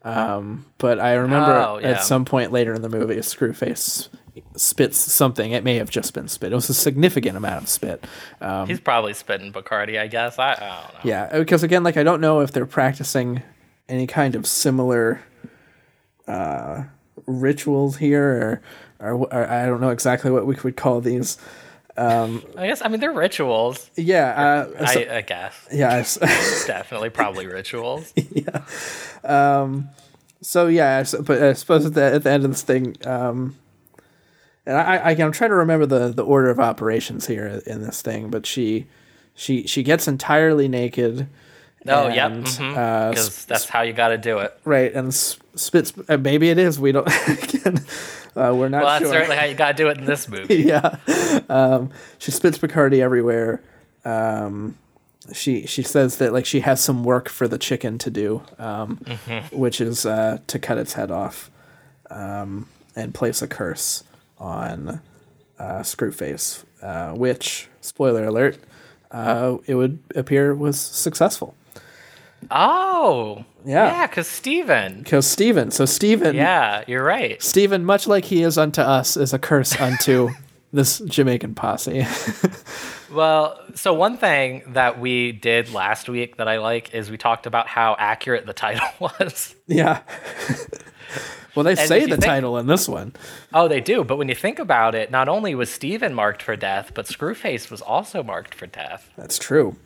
[0.07, 1.89] Um, but I remember Oh, yeah.
[1.89, 4.09] at some point later in the movie, Screwface
[4.55, 5.51] spits something.
[5.51, 6.51] It may have just been spit.
[6.51, 8.05] It was a significant amount of spit.
[8.39, 10.39] Um, He's probably spitting Bacardi, I guess.
[10.39, 10.59] I, I don't
[10.93, 10.99] know.
[11.03, 13.41] yeah, because again, like I don't know if they're practicing
[13.89, 15.21] any kind of similar
[16.27, 16.83] uh,
[17.25, 18.61] rituals here,
[18.99, 21.37] or, or, or I don't know exactly what we would call these.
[21.97, 23.89] I guess I mean they're rituals.
[23.95, 26.03] Yeah, uh, so- I, I guess yeah.
[26.67, 28.13] Definitely probably rituals.
[28.31, 28.63] Yeah.
[29.23, 29.89] Um,
[30.41, 33.55] So yeah, so, but I suppose at the at the end of this thing, um,
[34.67, 38.01] and I, I I'm trying to remember the the order of operations here in this
[38.03, 38.85] thing, but she
[39.33, 41.27] she she gets entirely naked.
[41.87, 42.31] Oh, yep.
[42.31, 44.57] and, Because uh, that's how you got to do it.
[44.65, 47.77] right and spits uh, maybe it is we don't again,
[48.35, 50.27] uh, we're not Well, that's sure certainly how you got to do it in this
[50.33, 50.55] movie.
[50.55, 50.97] yeah
[51.49, 53.61] um, she spits bacardi everywhere
[54.05, 54.77] um,
[55.33, 58.97] she she says that like she has some work for the chicken to do um,
[59.05, 59.57] Mm-hmm.
[59.57, 61.49] which is uh, to cut its head off
[62.09, 64.03] um, and place a curse
[64.39, 65.01] on
[65.59, 68.57] uh, screwface uh, which spoiler alert
[69.11, 71.55] uh, it would appear was successful
[72.51, 73.85] Oh, Yeah.
[73.87, 74.99] yeah, because Steven.
[75.03, 77.41] because Steven so Steven Yeah, you're right.
[77.41, 80.29] Steven, much like he is unto us, is a curse unto
[80.73, 82.05] this Jamaican posse.
[83.09, 87.45] Well, so one thing that we did last week that I like is we talked
[87.45, 89.55] about how accurate the title was.
[89.65, 90.01] yeah.
[91.55, 93.13] well, they if say the think- title in this one.
[93.53, 94.03] Oh, they do.
[94.03, 97.71] But when you think about it, not only was Steven marked for death, but Screwface
[97.71, 99.09] was also marked for death.
[99.17, 99.77] That's true.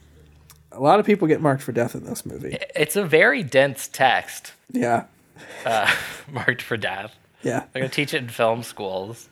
[0.72, 2.58] A lot of people get marked for death in this movie.
[2.76, 5.06] It's a very dense text Yeah.
[6.32, 7.16] marked for death.
[7.44, 7.66] Yeah.
[7.74, 9.28] They're gonna teach it in film schools.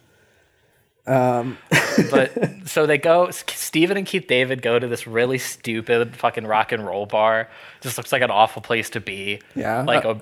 [1.08, 1.58] Um,
[2.12, 2.32] but
[2.66, 3.32] so they go.
[3.32, 7.50] Steven and Keith David go to this really stupid fucking rock and roll bar.
[7.82, 9.42] Just looks like an awful place to be.
[9.56, 9.84] Yeah.
[9.84, 10.22] like a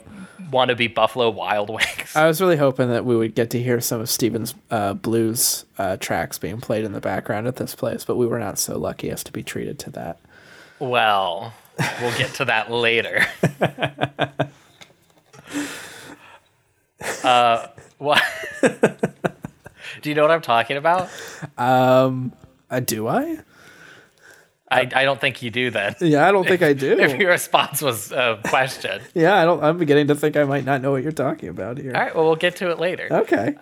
[0.52, 2.16] wannabe Buffalo Wild Wings.
[2.16, 5.66] I was really hoping that we would get to hear some of Steven's uh, blues
[5.78, 8.78] uh, tracks being played in the background at this place, but we were not so
[8.78, 10.20] lucky as to be treated to that.
[10.80, 11.54] Well,
[12.02, 13.26] we'll get to that later.
[17.24, 17.68] uh,
[17.98, 18.22] what?
[20.02, 21.10] Do you know what I'm talking about?
[21.58, 22.12] Uh,
[22.82, 23.40] do I?
[24.70, 25.96] I, I don't think you do then.
[26.02, 26.92] Yeah, I don't think I do.
[27.00, 29.02] If your response was a question.
[29.14, 29.64] yeah, I don't.
[29.64, 31.94] I'm beginning to think I might not know what you're talking about here.
[31.96, 33.08] All right, well, we'll get to it later.
[33.10, 33.56] Okay.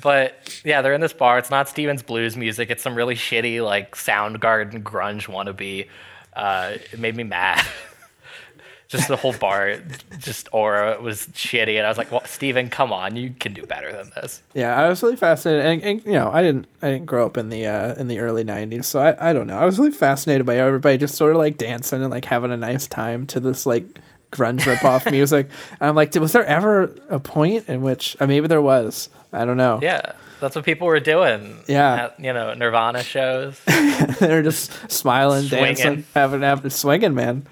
[0.00, 1.38] But yeah, they're in this bar.
[1.38, 2.70] It's not Steven's blues music.
[2.70, 5.88] It's some really shitty, like Soundgarden grunge wannabe.
[6.34, 7.64] Uh, it made me mad.
[8.88, 9.76] just the whole bar,
[10.18, 13.66] just aura was shitty, and I was like, "Well, Steven, come on, you can do
[13.66, 16.90] better than this." Yeah, I was really fascinated, and, and you know, I didn't, I
[16.90, 19.58] didn't grow up in the uh, in the early '90s, so I, I don't know.
[19.58, 22.56] I was really fascinated by everybody just sort of like dancing and like having a
[22.56, 23.84] nice time to this like
[24.30, 25.48] grunge ripoff music.
[25.80, 29.08] And I'm like, did, was there ever a point in which uh, maybe there was?
[29.32, 29.80] I don't know.
[29.82, 31.58] Yeah, that's what people were doing.
[31.66, 32.06] Yeah.
[32.06, 33.60] at, you know, Nirvana shows.
[34.20, 37.46] They're just smiling, dancing, having having swinging, man.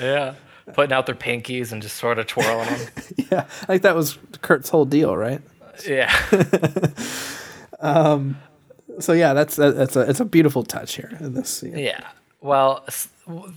[0.00, 0.34] yeah,
[0.74, 2.88] putting out their pinkies and just sort of twirling them.
[3.30, 5.40] Yeah, I think that was Kurt's whole deal, right?
[5.86, 6.12] Yeah.
[8.98, 11.76] So yeah, that's that's a it's a beautiful touch here in this scene.
[11.76, 12.00] Yeah.
[12.40, 13.08] Well, S-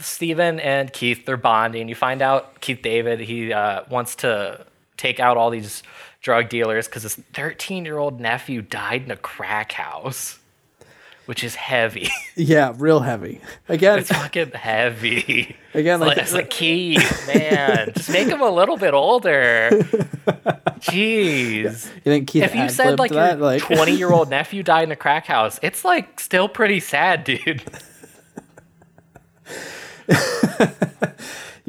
[0.01, 1.87] Steven and Keith, they're bonding.
[1.87, 4.65] You find out Keith David, he uh, wants to
[4.97, 5.81] take out all these
[6.21, 10.39] drug dealers because his 13 year old nephew died in a crack house,
[11.25, 12.09] which is heavy.
[12.35, 13.41] Yeah, real heavy.
[13.67, 15.57] Again, it's fucking heavy.
[15.73, 19.69] Again, it's like- like, it's like Keith, man, just make him a little bit older.
[20.79, 21.87] Jeez.
[21.95, 23.37] you think Keith If you said like that?
[23.39, 26.79] your like 20 year old nephew died in a crack house, it's like still pretty
[26.79, 27.61] sad, dude.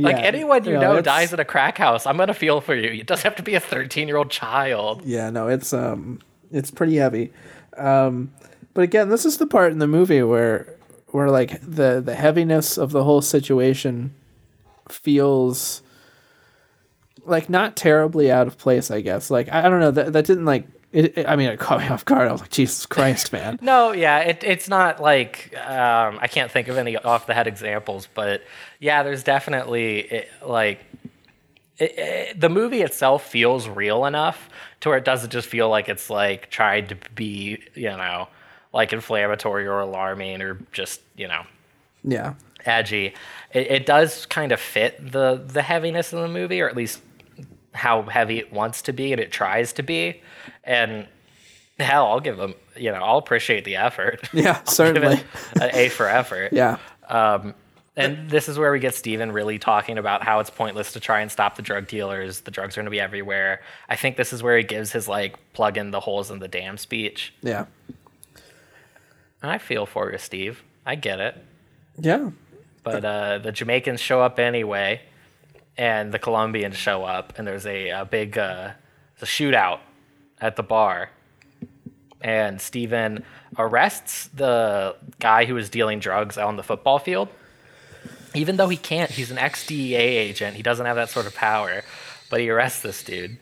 [0.01, 2.75] Like yeah, anyone you know it's- dies in a crack house, I'm gonna feel for
[2.75, 3.01] you.
[3.01, 5.05] It doesn't have to be a 13 year old child.
[5.05, 6.21] Yeah, no, it's um,
[6.51, 7.33] it's pretty heavy.
[7.77, 8.33] Um,
[8.75, 10.75] but again, this is the part in the movie where
[11.09, 14.15] where like the the heaviness of the whole situation
[14.89, 15.83] feels
[17.25, 18.91] like not terribly out of place.
[18.91, 19.31] I guess.
[19.31, 20.67] Like I, I don't know that that didn't like.
[20.93, 22.27] It, it- I mean, it caught me off guard.
[22.29, 23.59] I was like, Jesus Christ, man.
[23.63, 27.47] No, yeah, it, it's not like um, I can't think of any off the head
[27.47, 28.43] examples, but
[28.81, 30.81] yeah, there's definitely it, like
[31.79, 34.49] it, it, the movie itself feels real enough
[34.81, 38.29] to where it doesn't just feel like it's like tried to be, you know,
[38.73, 41.43] like inflammatory or alarming or just, you know,
[42.05, 42.35] Yeah.
[42.67, 43.15] edgy.
[43.53, 47.01] It, it does kind of fit the the heaviness of the movie, or at least
[47.73, 50.21] how heavy it wants to be and it tries to be.
[50.65, 51.07] And
[51.79, 52.55] hell, I'll give them.
[52.77, 54.29] You know, I'll appreciate the effort.
[54.33, 55.21] Yeah, certainly.
[55.61, 56.53] an A for effort.
[56.53, 56.79] Yeah.
[57.09, 57.55] Um,
[57.97, 61.21] and this is where we get Steven really talking about how it's pointless to try
[61.21, 62.41] and stop the drug dealers.
[62.41, 63.61] The drugs are going to be everywhere.
[63.89, 66.49] I think this is where he gives his like plug in the holes in the
[66.49, 67.35] dam speech.
[67.43, 67.67] Yeah.
[69.43, 70.63] And I feel for you, Steve.
[70.87, 71.37] I get it.
[71.99, 72.31] Yeah.
[72.83, 75.03] But uh, the Jamaicans show up anyway,
[75.77, 78.73] and the Colombians show up, and there's a, a big uh,
[79.21, 79.81] a shootout
[80.41, 81.11] at the bar.
[82.23, 83.25] And Steven
[83.59, 87.29] arrests the guy who was dealing drugs on the football field.
[88.35, 90.57] Even though he can't, he's an ex DEA agent.
[90.57, 91.83] He doesn't have that sort of power,
[92.31, 93.39] but he arrests this dude.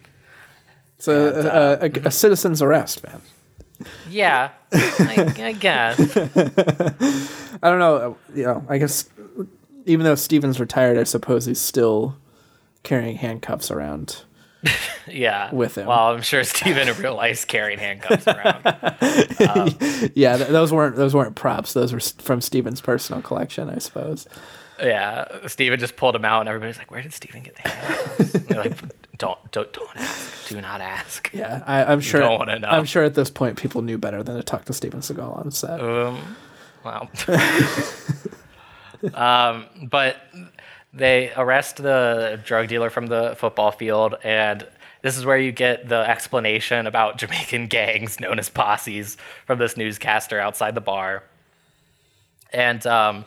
[0.98, 3.20] So uh, a, a citizen's arrest, man.
[4.08, 6.16] Yeah, I, I guess.
[7.62, 7.96] I don't know.
[7.96, 9.08] uh, You know, I guess
[9.88, 12.16] even though Steven's retired, I suppose he's still
[12.82, 14.22] carrying handcuffs around.
[15.10, 15.54] Yeah.
[15.54, 15.86] With him.
[15.86, 18.62] Well, I'm sure Steven in real life's carrying handcuffs around.
[20.14, 21.72] Yeah, th- those weren't those weren't props.
[21.72, 24.26] Those were from Steven's personal collection, I suppose.
[24.80, 28.32] Yeah, Steven just pulled him out, and everybody's like, "Where did Steven get the handcuffs?"
[28.32, 28.76] They're like,
[29.18, 30.48] "Don't, don't, don't ask.
[30.48, 32.20] Do not ask." Yeah, I, I'm sure.
[32.20, 32.68] don't wanna know.
[32.68, 35.50] I'm sure at this point people knew better than to talk to Steven Seagal on
[35.50, 35.80] set.
[35.80, 36.36] Um,
[36.84, 37.08] wow.
[39.14, 40.16] Um, but
[40.92, 44.66] they arrest the drug dealer from the football field, and
[45.02, 49.76] this is where you get the explanation about Jamaican gangs known as posses from this
[49.76, 51.22] newscaster outside the bar.
[52.52, 53.24] And um,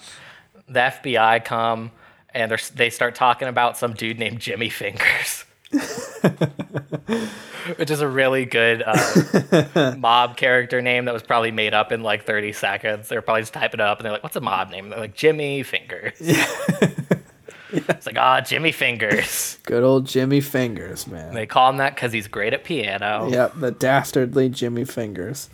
[0.67, 1.91] the FBI come
[2.33, 5.45] and they start talking about some dude named Jimmy Fingers.
[7.77, 12.01] Which is a really good uh, mob character name that was probably made up in
[12.03, 13.07] like 30 seconds.
[13.07, 14.85] They're probably just typing it up and they're like, what's a mob name?
[14.85, 16.13] And they're like, Jimmy Fingers.
[17.73, 19.57] It's like, ah, Jimmy Fingers.
[19.63, 21.33] Good old Jimmy Fingers, man.
[21.33, 23.29] They call him that because he's great at piano.
[23.29, 25.49] Yep, the dastardly Jimmy Fingers.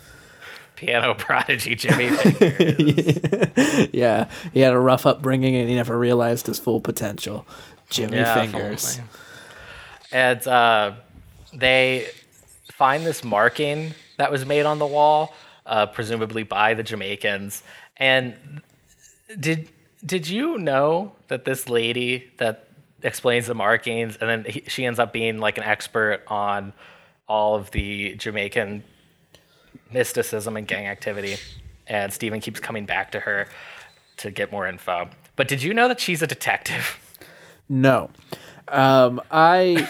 [0.76, 3.90] Piano prodigy Jimmy Fingers.
[3.94, 7.46] Yeah, he had a rough upbringing and he never realized his full potential.
[7.92, 9.00] Jimmy Yeah, Fingers.
[10.12, 10.94] And uh,
[11.54, 12.08] they
[12.72, 15.34] find this marking that was made on the wall,
[15.66, 17.64] uh, presumably by the Jamaicans.
[17.98, 18.62] And
[19.40, 19.70] did
[20.06, 22.68] did you know that this lady that
[23.04, 26.74] explains the markings, and then he, she ends up being like an expert on
[27.28, 28.84] all of the Jamaican
[29.92, 31.38] mysticism and gang activity,
[31.88, 33.48] and Steven keeps coming back to her
[34.18, 35.10] to get more info.
[35.36, 37.00] But did you know that she's a detective?
[37.70, 38.10] No.
[38.70, 39.88] Um, I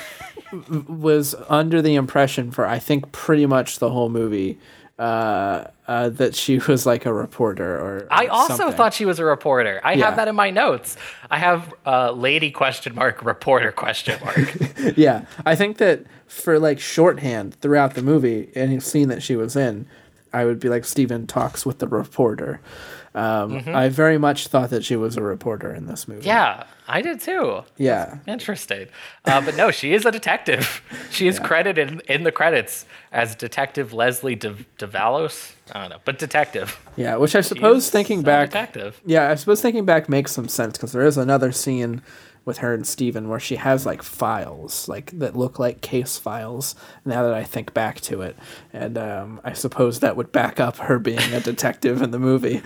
[0.87, 4.57] was under the impression for I think pretty much the whole movie
[4.99, 8.07] uh, uh, that she was like a reporter or.
[8.09, 8.75] I also something.
[8.77, 9.79] thought she was a reporter.
[9.83, 10.05] I Yeah.
[10.05, 10.97] have that in my notes.
[11.29, 14.53] I have uh, lady question mark reporter question mark.
[14.97, 19.55] Yeah, I think that for like shorthand throughout the movie, any scene that she was
[19.55, 19.85] in,
[20.33, 22.59] I would be like Steven talks with the reporter.
[23.17, 26.19] Um, I very much thought that she was a reporter in this movie.
[26.21, 26.27] Mm-hmm.
[26.27, 27.63] yeah, I did too.
[27.77, 28.19] Yeah.
[28.27, 28.87] Interesting.
[29.25, 30.81] Uh, but no, she is a detective.
[31.09, 35.53] She is credited in the credits as Detective Leslie De- DeValos.
[35.71, 36.79] I don't know, but detective.
[36.95, 39.01] Yeah, which I suppose thinking back, detective.
[39.03, 42.03] yeah, I suppose thinking back makes some sense because there is another scene
[42.45, 46.75] with her and Steven where she has like files like that look like case files.
[47.03, 48.35] Now that I think back to it,
[48.71, 52.61] and um, I suppose that would back up her being a detective in the movie.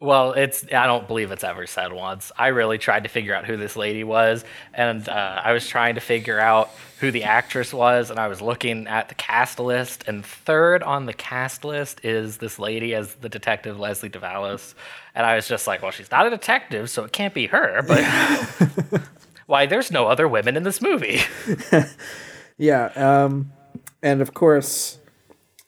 [0.00, 2.32] Well, it's I don't believe it's ever said once.
[2.38, 5.96] I really tried to figure out who this lady was, and uh, I was trying
[5.96, 6.70] to figure out
[7.00, 11.04] who the actress was, and I was looking at the cast list, and third on
[11.04, 14.74] the cast list is this lady as the detective Leslie DeValis,
[15.14, 17.82] and I was just like, well, she's not a detective, so it can't be her.
[17.86, 19.02] But
[19.46, 19.66] why?
[19.66, 21.20] There's no other women in this movie.
[22.60, 23.52] Yeah, um,
[24.02, 24.98] and of course,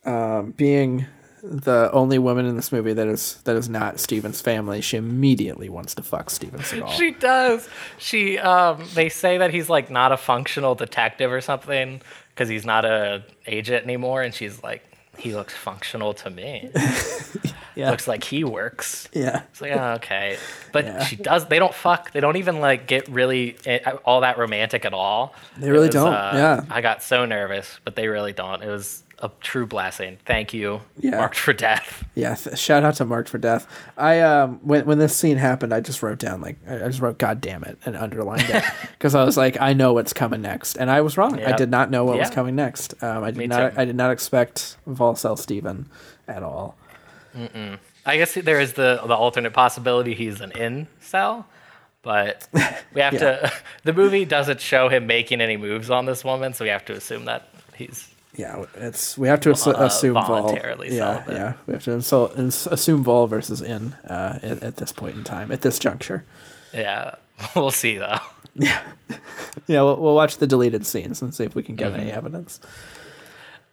[0.05, 1.07] um, being
[1.43, 5.69] the only woman in this movie that is that is not Steven's family, she immediately
[5.69, 6.91] wants to fuck Steven Seagal.
[6.97, 7.69] She does.
[7.99, 12.65] She um they say that he's like not a functional detective or something because he's
[12.65, 14.85] not a agent anymore and she's like
[15.19, 16.71] he looks functional to me.
[17.75, 19.09] yeah, Looks like he works.
[19.13, 20.39] yeah, It's like, oh, okay.
[20.73, 21.05] But Yeah.
[21.05, 22.13] she does they don't fuck.
[22.13, 25.35] They don't even like get really eh, all that romantic at all.
[25.59, 26.65] They really was, don't, uh, yeah.
[26.71, 28.63] I got so nervous, but they really don't.
[28.63, 30.19] It was a true blessing.
[30.27, 30.83] Thank you.
[30.99, 31.13] Yeah.
[31.13, 32.05] Marked for death.
[32.15, 32.35] yeah.
[32.35, 33.67] th- shout out to Marked for Death.
[33.97, 37.19] I um when when this scene happened, I just wrote down like I just wrote
[37.19, 40.77] "God damn it" and underlined it because I was like, I know what's coming next,
[40.77, 41.43] and I was wrong.
[41.43, 42.95] I did not know what was coming next.
[43.03, 43.75] Um, I did Me not.
[43.75, 43.81] too.
[43.81, 45.89] I did not expect Volcel Steven
[46.29, 46.77] at all.
[48.05, 51.47] I guess there is the the alternate possibility he's an in cell
[52.03, 52.49] but
[52.95, 53.53] we have to.
[53.85, 56.93] The movie doesn't show him making any moves on this woman, so we have to
[56.93, 58.09] assume that he's.
[58.35, 60.25] Yeah, it's we have to assu- Uh, assume Vol.
[60.25, 61.35] voluntarily Yeah, celibate.
[61.37, 65.17] yeah, we have to insult, ins- assume Vol versus In uh, at, at this point
[65.17, 66.25] in time, at this juncture.
[66.73, 67.17] Yeah,
[67.57, 68.19] we'll see though.
[69.67, 72.01] Yeah, we'll, we'll watch the deleted scenes and see if we can get Mm-hmm.
[72.01, 72.59] any evidence.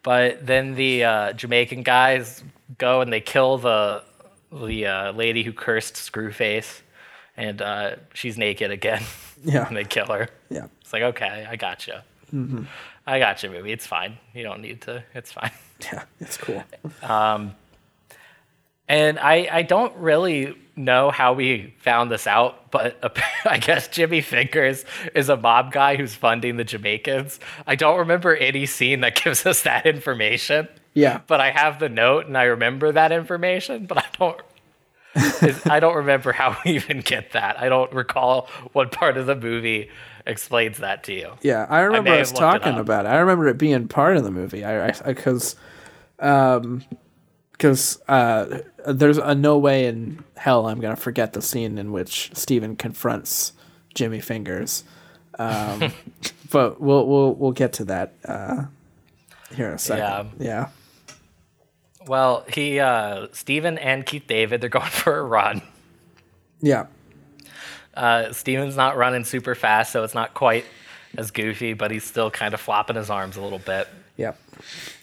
[0.03, 2.43] But then the uh, Jamaican guys
[2.77, 4.03] go and they kill the
[4.51, 6.81] the uh, lady who cursed Screwface,
[7.37, 9.03] and uh, she's naked again.
[9.43, 9.65] Yeah.
[9.67, 10.27] and they kill her.
[10.49, 11.93] Yeah, It's like okay, I got you.
[12.33, 12.63] Mm-hmm.
[13.09, 13.71] I got you, movie.
[13.71, 14.17] It's fine.
[14.33, 15.03] You don't need to.
[15.15, 15.51] It's fine.
[15.81, 16.63] yeah, it's cool.
[17.01, 17.55] Um,
[18.87, 22.99] and I, I don't really know how we found this out, but
[23.45, 24.85] I guess Jimmy Fingers
[25.15, 27.39] is a mob guy who's funding the Jamaicans.
[27.65, 30.67] I don't remember any scene that gives us that information.
[30.93, 31.21] Yeah.
[31.25, 34.41] But I have the note and I remember that information, but I don't
[35.65, 37.59] I don't remember how we even get that.
[37.59, 39.89] I don't recall what part of the movie
[40.29, 41.31] explains that to you.
[41.41, 43.09] Yeah, I remember may us looked it talking about it.
[43.09, 44.63] I remember it being part of the movie.
[44.63, 45.55] I because
[46.19, 46.83] um
[47.51, 52.31] because uh there's a no way in hell I'm gonna forget the scene in which
[52.33, 53.53] Steven confronts
[53.93, 54.83] Jimmy Fingers.
[55.37, 55.93] Um,
[56.51, 58.65] but we'll we'll we'll get to that uh
[59.53, 60.31] here in a second.
[60.39, 60.69] Yeah.
[62.07, 65.61] Well, he uh Steven and Keith David, they're going for a run.
[66.61, 66.87] Yeah.
[67.93, 70.65] Uh, Steven's not running super fast, so it's not quite
[71.17, 73.87] as goofy, but he's still kind of flopping his arms a little bit.
[74.15, 74.33] Yeah.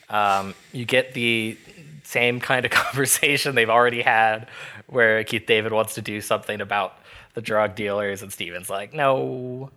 [0.08, 1.58] Um, you get the
[2.04, 4.48] same kind of conversation they've already had,
[4.86, 6.98] where Keith David wants to do something about
[7.34, 9.70] the drug dealers, and Steven's like, "No,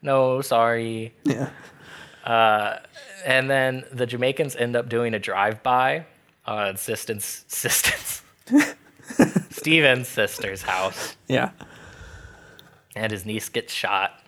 [0.00, 1.50] no, sorry." Yeah.
[3.24, 6.06] And then the Jamaicans end up doing a drive-by
[6.46, 8.22] on Sistens, Sistens,
[9.50, 11.16] Steven's sister's house.
[11.28, 11.50] Yeah.
[12.94, 14.20] And his niece gets shot.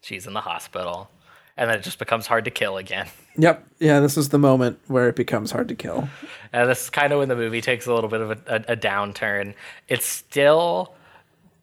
[0.00, 1.10] She's in the hospital.
[1.56, 3.06] And then it just becomes hard to kill again.
[3.34, 3.66] Yep.
[3.78, 6.06] Yeah, this is the moment where it becomes hard to kill.
[6.52, 8.72] And this is kind of when the movie takes a little bit of a, a,
[8.72, 9.54] a downturn.
[9.88, 10.92] It's still,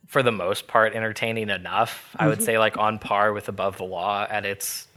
[0.08, 2.16] for the most part, entertaining enough.
[2.16, 2.46] I would mm-hmm.
[2.46, 4.88] say, like, on par with Above the Law at its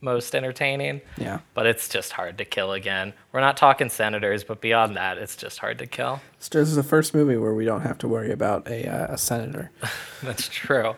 [0.00, 1.00] most entertaining.
[1.16, 1.40] Yeah.
[1.54, 3.12] But it's just hard to kill again.
[3.32, 6.20] We're not talking senators, but beyond that, it's just hard to kill.
[6.38, 9.18] This is the first movie where we don't have to worry about a uh, a
[9.18, 9.70] senator.
[10.22, 10.94] That's true.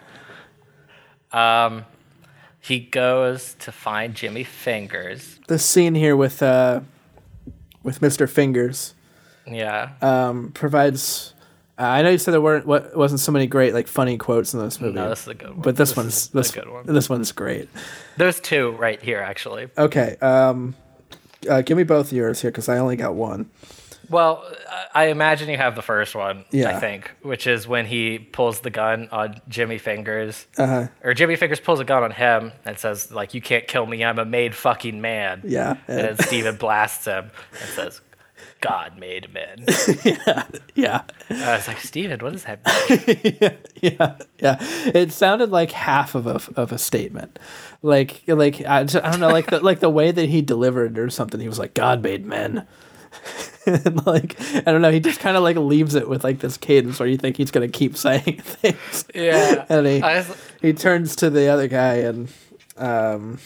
[1.32, 1.84] Um,
[2.60, 5.38] he goes to find Jimmy Fingers.
[5.48, 6.80] The scene here with uh
[7.82, 8.28] with Mr.
[8.28, 8.94] Fingers
[9.46, 9.90] Yeah.
[10.02, 11.34] um, provides.
[11.78, 14.52] Uh, I know you said there weren't what wasn't so many great like funny quotes
[14.52, 14.94] in this movie.
[14.96, 15.60] no, this is a good one.
[15.60, 16.86] but this, is one's a this good one.
[16.86, 17.68] this one's great.
[18.16, 19.68] There's two right here, actually.
[19.78, 20.74] Okay, um,
[21.48, 23.48] uh, give me both yours here because I only got one.
[24.10, 24.42] Well,
[24.94, 26.74] I imagine you have the first one, Yeah.
[26.74, 30.46] I think, which is when he pulls the gun on Jimmy Fingers.
[30.56, 30.88] Uh-huh.
[31.04, 34.02] Or Jimmy Fingers pulls a gun on him and says, like, you can't kill me,
[34.02, 35.42] I'm a made fucking man.
[35.44, 38.00] Yeah, And then Steven blasts him and says,
[38.60, 39.64] God made men.
[40.04, 40.44] yeah,
[40.74, 41.02] yeah.
[41.30, 42.60] I was like, Steven, what does that
[43.42, 43.58] mean?
[43.80, 44.56] yeah, yeah.
[44.94, 47.38] It sounded like half of a of a statement,
[47.82, 50.98] like like I, just, I don't know, like the like the way that he delivered
[50.98, 51.40] or something.
[51.40, 52.66] He was like, "God made men."
[53.66, 56.56] and like I don't know, he just kind of like leaves it with like this
[56.56, 59.04] cadence where you think he's gonna keep saying things.
[59.14, 59.64] Yeah.
[59.68, 62.28] and he was- he turns to the other guy and
[62.76, 63.38] um,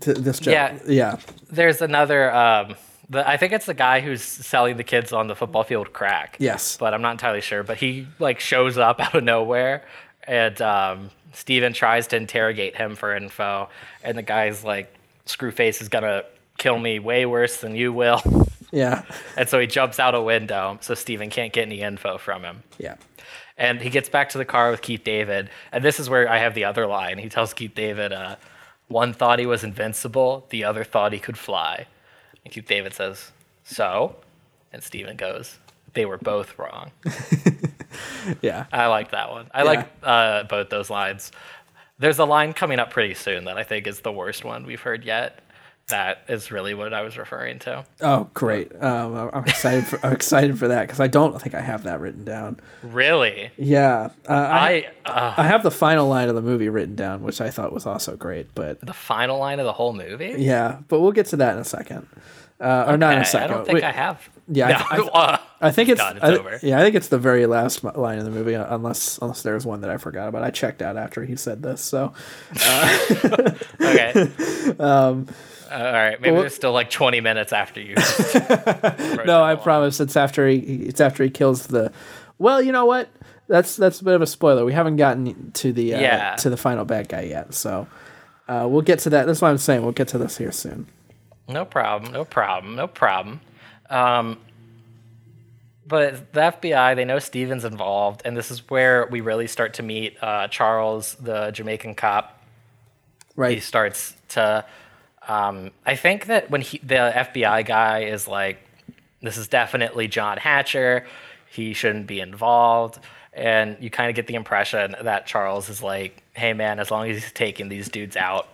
[0.00, 0.52] to this joke.
[0.52, 0.78] Yeah.
[0.86, 1.16] yeah,
[1.50, 2.74] there's another um
[3.10, 6.36] The, I think it's the guy who's selling the kids on the football field crack.
[6.38, 6.76] Yes.
[6.78, 7.62] but I'm not entirely sure.
[7.64, 9.82] But he like shows up out of nowhere,
[10.24, 13.68] and um, Steven tries to interrogate him for info,
[14.04, 14.94] and the guy's like,
[15.26, 16.22] "Screwface is gonna
[16.56, 18.22] kill me way worse than you will,"
[18.70, 19.02] Yeah.
[19.36, 22.62] and so he jumps out a window, so Steven can't get any info from him.
[22.78, 22.94] Yeah.
[23.58, 26.38] And he gets back to the car with Keith David, and this is where I
[26.38, 27.18] have the other line.
[27.18, 28.36] He tells Keith David, uh,
[28.88, 31.86] "One thought he was invincible, the other thought he could fly."
[32.44, 33.32] And Keith David says,
[33.64, 34.16] "So,"
[34.72, 35.58] and Steven goes,
[35.94, 36.90] "They were both wrong."
[38.40, 38.66] Yeah.
[38.72, 39.50] I like that one.
[39.52, 41.32] I like uh, both those lines.
[41.98, 44.80] There's a line coming up pretty soon that I think is the worst one we've
[44.80, 45.40] heard yet.
[45.90, 47.84] That is really what I was referring to.
[48.00, 48.72] Oh, great.
[48.82, 52.00] Um, I'm excited for I'm excited for that because I don't think I have that
[52.00, 52.58] written down.
[52.82, 54.10] Really, Yeah.
[54.28, 57.40] Uh, I I uh, I have the final line of the movie written down, which
[57.40, 58.54] I thought was also great.
[58.54, 60.34] But the final line of the whole movie.
[60.38, 62.06] yeah, but we'll get to that in a second.
[62.60, 63.50] Uh, or not in a second.
[63.50, 64.28] I don't think Wait, I have.
[64.52, 66.16] Yeah, No, I- I- uh, I think it's, done.
[66.16, 66.58] It's I- over.
[66.62, 66.78] yeah.
[66.78, 69.80] I think it's the very last line of the movie, uh, unless unless there's one
[69.80, 70.42] that I forgot about.
[70.42, 72.12] I checked out after he said this, so
[73.80, 74.30] Okay.
[74.78, 75.26] um,
[75.70, 76.20] all right.
[76.20, 77.94] Maybe well- there's still like 20 minutes after you.
[79.24, 81.92] no, I promise it's after he it's after he kills the.
[82.38, 83.08] Well, you know what?
[83.48, 84.64] That's that's a bit of a spoiler.
[84.64, 86.36] We haven't gotten to the uh, Yeah.
[86.36, 87.86] to the final bad guy yet, so
[88.48, 89.26] uh, we'll get to that.
[89.26, 89.82] That's what I'm saying.
[89.82, 90.86] We'll get to this here soon.
[91.48, 92.12] No problem.
[92.12, 92.76] No problem.
[92.76, 93.40] No problem.
[93.88, 94.38] Um,
[95.86, 99.82] but the FBI, they know Steven's involved, and this is where we really start to
[99.82, 102.40] meet uh, Charles, the Jamaican cop.
[103.34, 103.54] Right.
[103.56, 104.64] He starts to.
[105.30, 108.58] Um, I think that when he, the FBI guy is like,
[109.22, 111.06] this is definitely John Hatcher,
[111.48, 112.98] he shouldn't be involved.
[113.32, 117.08] And you kind of get the impression that Charles is like, hey man, as long
[117.08, 118.48] as he's taking these dudes out,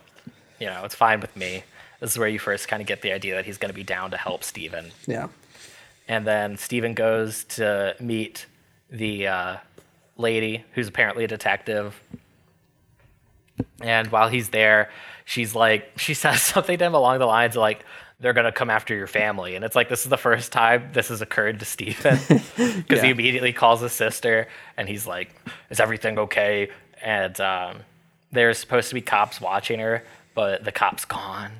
[0.59, 1.63] you know, it's fine with me.
[1.99, 3.83] This is where you first kind of get the idea that he's going to be
[3.83, 4.91] down to help Steven.
[5.07, 5.29] Yeah.
[6.07, 8.45] And then Steven goes to meet
[8.91, 9.57] the uh,
[10.15, 11.99] lady who's apparently a detective.
[13.81, 14.91] And while he's there,
[15.27, 17.85] she's like, she says something to him along the lines of like,
[18.19, 21.09] they're gonna come after your family, and it's like this is the first time this
[21.09, 22.17] has occurred to Steven
[22.57, 25.29] because he immediately calls his sister, and he's like,
[25.69, 26.69] "Is everything okay?"
[26.99, 27.77] And um,
[28.31, 30.03] there's supposed to be cops watching her,
[30.33, 31.51] but the cop's gone,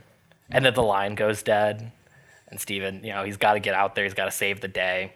[0.49, 1.91] and then the line goes dead,
[2.47, 4.67] and Steven, you know, he's got to get out there, he's got to save the
[4.67, 5.13] day.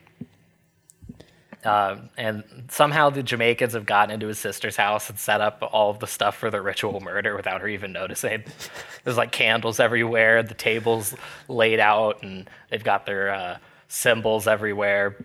[1.64, 5.94] Um, and somehow the Jamaicans have gotten into his sister's house and set up all
[5.94, 8.44] the stuff for the ritual murder without her even noticing.
[9.04, 11.14] There's like candles everywhere, the tables
[11.48, 13.58] laid out, and they've got their uh,
[13.88, 15.24] symbols everywhere.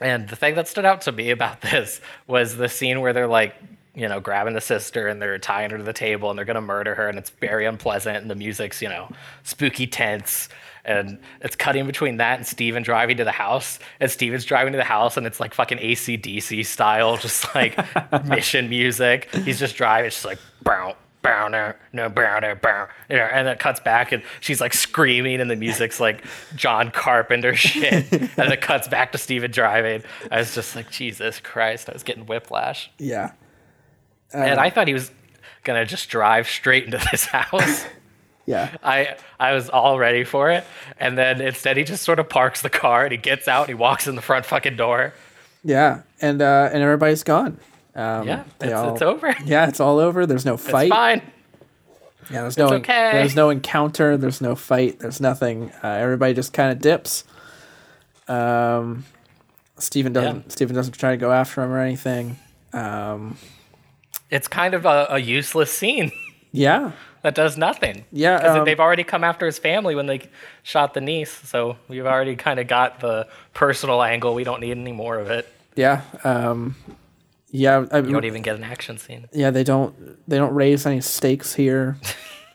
[0.00, 3.28] And the thing that stood out to me about this was the scene where they're
[3.28, 3.54] like,
[3.94, 6.60] you know, grabbing the sister and they're tying her to the table and they're gonna
[6.60, 9.08] murder her, and it's very unpleasant, and the music's, you know,
[9.44, 10.48] spooky tense.
[10.84, 13.78] And it's cutting between that and Steven driving to the house.
[14.00, 17.78] And Steven's driving to the house, and it's like fucking AC/DC style, just like
[18.26, 19.34] mission music.
[19.34, 22.86] He's just driving, it's just like, bow, bow, no, no, bow, no, bow.
[23.08, 26.22] You know, and it cuts back, and she's like screaming, and the music's like
[26.54, 28.12] John Carpenter shit.
[28.12, 30.02] and then it cuts back to Steven driving.
[30.30, 32.90] I was just like, Jesus Christ, I was getting whiplash.
[32.98, 33.32] Yeah.
[34.32, 35.10] and uh, I thought he was
[35.64, 37.86] gonna just drive straight into this house.
[38.46, 38.76] Yeah.
[38.82, 40.64] I I was all ready for it,
[41.00, 43.68] and then instead he just sort of parks the car and he gets out and
[43.68, 45.12] he walks in the front fucking door.
[45.64, 46.02] Yeah.
[46.20, 47.58] And uh, and everybody's gone.
[47.94, 49.34] Um, Yeah, it's, all- it's over.
[49.44, 50.26] Yeah, it's all over.
[50.26, 50.90] There's no It's fight.
[50.90, 51.22] fine.
[52.30, 53.12] Yeah, there's no okay.
[53.12, 54.16] there's no encounter.
[54.16, 54.98] There's no fight.
[54.98, 55.70] There's nothing.
[55.82, 57.24] Uh, everybody just kind of dips.
[58.28, 59.04] Um,
[59.78, 60.36] Steven doesn't.
[60.36, 60.48] Yeah.
[60.48, 62.38] Steven doesn't try to go after him or anything.
[62.72, 63.36] Um,
[64.30, 66.10] It's kind of a, a useless scene
[66.52, 66.92] Yeah,
[67.24, 68.04] that does nothing.
[68.12, 70.20] Yeah, 'Cause um, they've already come after his family when they
[70.62, 74.34] shot the niece, so we've already kind of got the personal angle.
[74.34, 75.48] We don't need any more of it.
[75.74, 76.76] yeah, um,
[77.50, 77.86] yeah.
[77.90, 79.26] I, You don't even get an action scene.
[79.32, 79.94] yeah, they don't.
[80.28, 81.96] They don't raise any stakes here.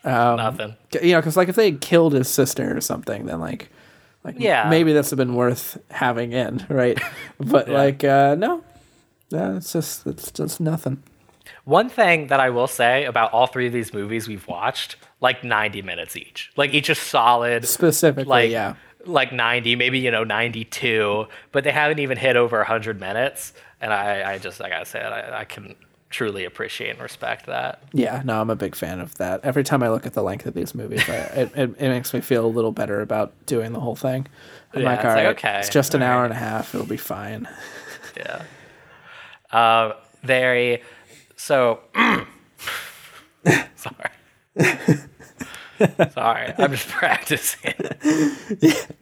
[0.05, 0.75] Um, Nothing.
[1.03, 3.67] You know, because like if they had killed his sister or something, then like,
[4.23, 4.69] like Yeah.
[4.69, 6.97] maybe this would have been worth having in, right?
[7.37, 8.63] But like, uh, no,
[9.29, 11.03] yeah, it's just it's just nothing.
[11.65, 15.43] One thing that I will say about all three of these movies we've watched, like
[15.43, 16.51] 90 minutes each.
[16.55, 17.65] Like each is solid.
[17.65, 18.75] Specifically, like yeah.
[19.05, 23.53] like 90, maybe you know 92, but they haven't even hit over 100 minutes.
[23.81, 25.75] And I, I just I gotta say it, I, I can
[26.09, 27.83] truly appreciate and respect that.
[27.93, 29.41] Yeah, no, I'm a big fan of that.
[29.43, 32.13] Every time I look at the length of these movies, I, it, it, it makes
[32.13, 34.27] me feel a little better about doing the whole thing.
[34.73, 36.37] I'm Yeah, like, it's all like, right, okay, it's just an hour right." and a
[36.37, 36.73] half.
[36.73, 37.47] It'll be fine.
[38.17, 38.41] Yeah.
[39.51, 39.93] Uh,
[40.23, 40.81] very
[41.39, 41.79] so.
[43.75, 44.09] sorry.
[46.13, 47.73] Sorry, I'm just practicing.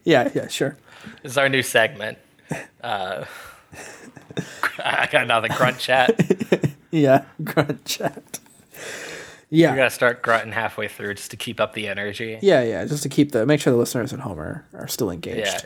[0.04, 0.76] Yeah, yeah, sure.
[1.22, 2.18] This is our new segment.
[2.82, 3.24] Uh,
[4.84, 6.14] I got another Grunt chat.
[6.90, 8.38] Yeah, grunt chat.
[9.50, 12.38] Yeah, You gotta start grunting halfway through just to keep up the energy.
[12.42, 12.84] yeah, yeah.
[12.84, 15.46] Just to keep the make sure the listeners at home are, are still engaged.
[15.46, 15.60] Yeah.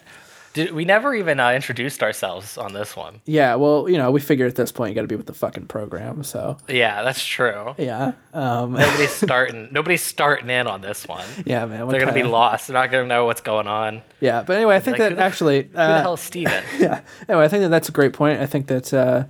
[0.55, 3.21] Did, we never even uh, introduced ourselves on this one.
[3.25, 5.33] Yeah, well, you know, we figure at this point you got to be with the
[5.35, 6.23] fucking program.
[6.25, 7.75] So Yeah, that's true.
[7.79, 9.69] yeah, um, Nobody's starting.
[9.73, 11.25] nobody's starting in on this one.
[11.47, 11.89] yeah, man.
[11.89, 12.69] They're gonna be lost.
[12.69, 14.03] They're not gonna know what's going on.
[14.21, 16.21] Yeah, but anyway, I think Like, that who the- actually, Who the uh, hell is
[16.21, 16.63] Steven?
[16.79, 17.01] yeah.
[17.29, 18.41] Anyway, I think that that's a great point.
[18.41, 19.25] I think that uh,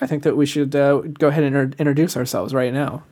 [0.00, 3.02] I think that we should uh, go ahead and inter- introduce ourselves right now.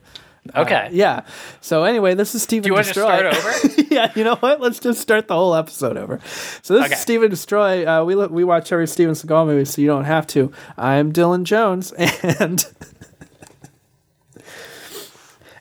[0.55, 0.89] Okay.
[0.93, 1.23] Yeah.
[1.61, 3.31] So anyway, this is Steve 'N Do you want to Destroy.
[3.31, 3.83] start over?
[3.95, 4.61] yeah, you know what?
[4.61, 6.21] Let's just start the whole episode over.
[6.63, 6.95] So this Okay.
[6.95, 7.85] is Steve 'N Destroy.
[7.87, 10.53] Uh, we look, we watch every Steven Seagal movie, so you don't have to.
[10.77, 11.93] I'm Dylan Jones,
[12.41, 12.65] and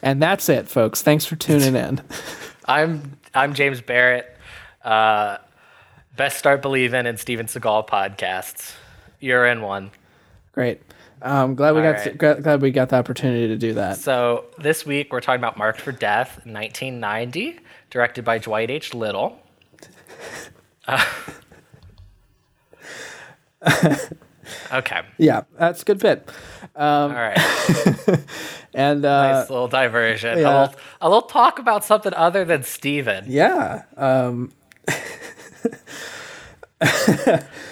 [0.01, 1.01] and that's it, folks.
[1.01, 2.01] Thanks for tuning in.
[2.65, 4.35] I'm I'm James Barrett.
[4.83, 5.37] Uh,
[6.15, 8.73] best start believing in Steven Seagal podcasts.
[9.19, 9.91] You're in one.
[10.51, 10.81] Great.
[11.21, 12.17] Um, glad we All got right.
[12.17, 13.97] glad, glad we got the opportunity to do that.
[13.97, 17.59] So this week we're talking about Marked for Death, 1990,
[17.89, 18.93] directed by Dwight H.
[18.93, 19.39] Little.
[20.87, 21.03] Uh,
[24.73, 25.01] okay.
[25.17, 26.29] Yeah, that's a good bit.
[26.75, 27.37] All right.
[28.75, 30.37] And uh, Nice little diversion.
[30.37, 30.43] yeah.
[30.43, 33.23] A, little, a little talk about something other than Steven.
[33.25, 34.51] yeah, um,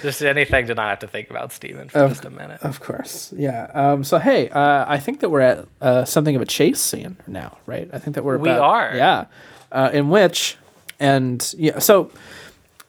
[0.01, 2.61] Just anything to not have to think about Steven for just a minute.
[2.61, 3.69] Of course, yeah.
[3.73, 7.17] Um, so hey, uh, I think that we're at uh, something of a chase scene
[7.27, 7.89] now, right?
[7.93, 8.95] I think that we're We about- are.
[8.95, 9.25] yeah.
[9.71, 10.55] Uh, in which,
[10.99, 12.11] and yeah, so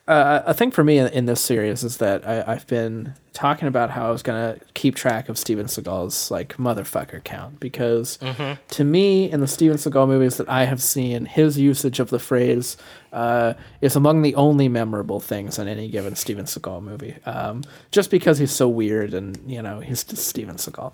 [0.07, 3.67] uh, a thing for me in, in this series is that I, I've been talking
[3.69, 8.61] about how I was gonna keep track of Steven Seagal's like motherfucker count because Mm-hmm.
[8.69, 12.19] to me, in the Steven Seagal movies that I have seen, his usage of the
[12.19, 12.77] phrase
[13.15, 17.15] uh, is among the only memorable things in any given Steven Seagal movie.
[17.25, 20.93] Um, just because he's so weird and you know he's just Steven Seagal.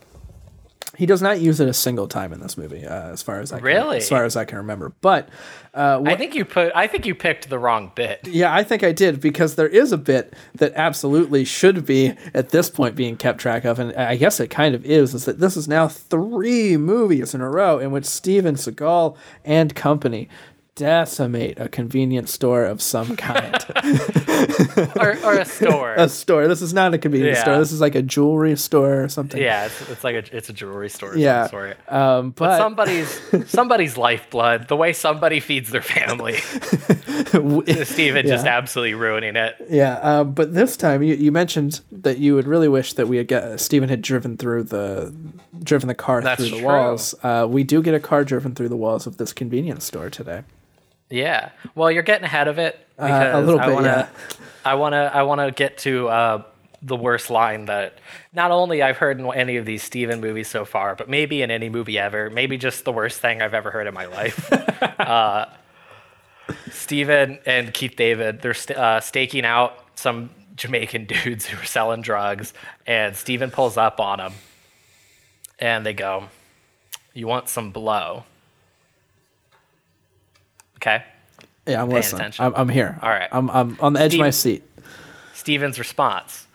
[0.96, 3.52] He does not use it a single time in this movie, uh, as far as
[3.52, 3.96] I can, Really?
[3.98, 4.92] as far as I can remember.
[5.00, 5.30] But
[5.72, 6.72] uh, I think you put.
[6.74, 8.26] I think you picked the wrong bit.
[8.26, 12.50] yeah, I think I did because there is a bit that absolutely should be at
[12.50, 15.14] this point being kept track of, and I guess it kind of is.
[15.14, 19.74] Is that this is now three movies in a row in which Steven Seagal and
[19.74, 20.28] company
[20.80, 23.54] decimate a convenience store of some kind.
[24.98, 25.94] or, or a store.
[25.94, 26.48] a store.
[26.48, 27.42] This is not a convenience Yeah.
[27.42, 27.58] store.
[27.58, 29.40] This is like a jewelry store or something.
[29.40, 31.16] yeah, it's, it's like a it's a jewelry store.
[31.16, 31.48] Yeah.
[31.88, 33.20] Um, But but somebody's
[33.50, 36.36] somebody's lifeblood, the way somebody feeds their family.
[37.84, 39.54] Steven just absolutely ruining it.
[39.68, 43.18] Yeah, um, but this time you, you mentioned that you would really wish that we
[43.18, 45.14] had get Steven had driven through the
[45.62, 46.66] driven the car That's through the true.
[46.66, 47.14] walls.
[47.22, 50.42] Uh, we do get a car driven through the walls of this convenience store today.
[51.10, 51.50] Yeah.
[51.74, 54.36] Well, you're getting ahead of it because Uh, little I bit, wanna, yeah.
[54.64, 56.42] I wanna, I wanna get to uh,
[56.82, 57.98] the worst line that
[58.32, 61.50] not only I've heard in any of these Steven movies so far, but maybe in
[61.50, 62.30] any movie ever.
[62.30, 64.52] Maybe just the worst thing I've ever heard in my life.
[65.00, 65.46] uh,
[66.70, 72.02] Steven and Keith David, they're st- uh, staking out some Jamaican dudes who are selling
[72.02, 72.52] drugs,
[72.86, 74.32] and Steven pulls up on them,
[75.58, 76.24] and they go,
[77.14, 78.24] "You want some blow?"
[80.80, 81.04] Okay.
[81.66, 82.20] Yeah, I'm listening.
[82.20, 82.46] attention.
[82.46, 82.98] I'm, I'm here.
[83.02, 83.28] All right.
[83.30, 84.64] I'm, I'm on the edge of my seat.
[85.34, 86.46] Steven's response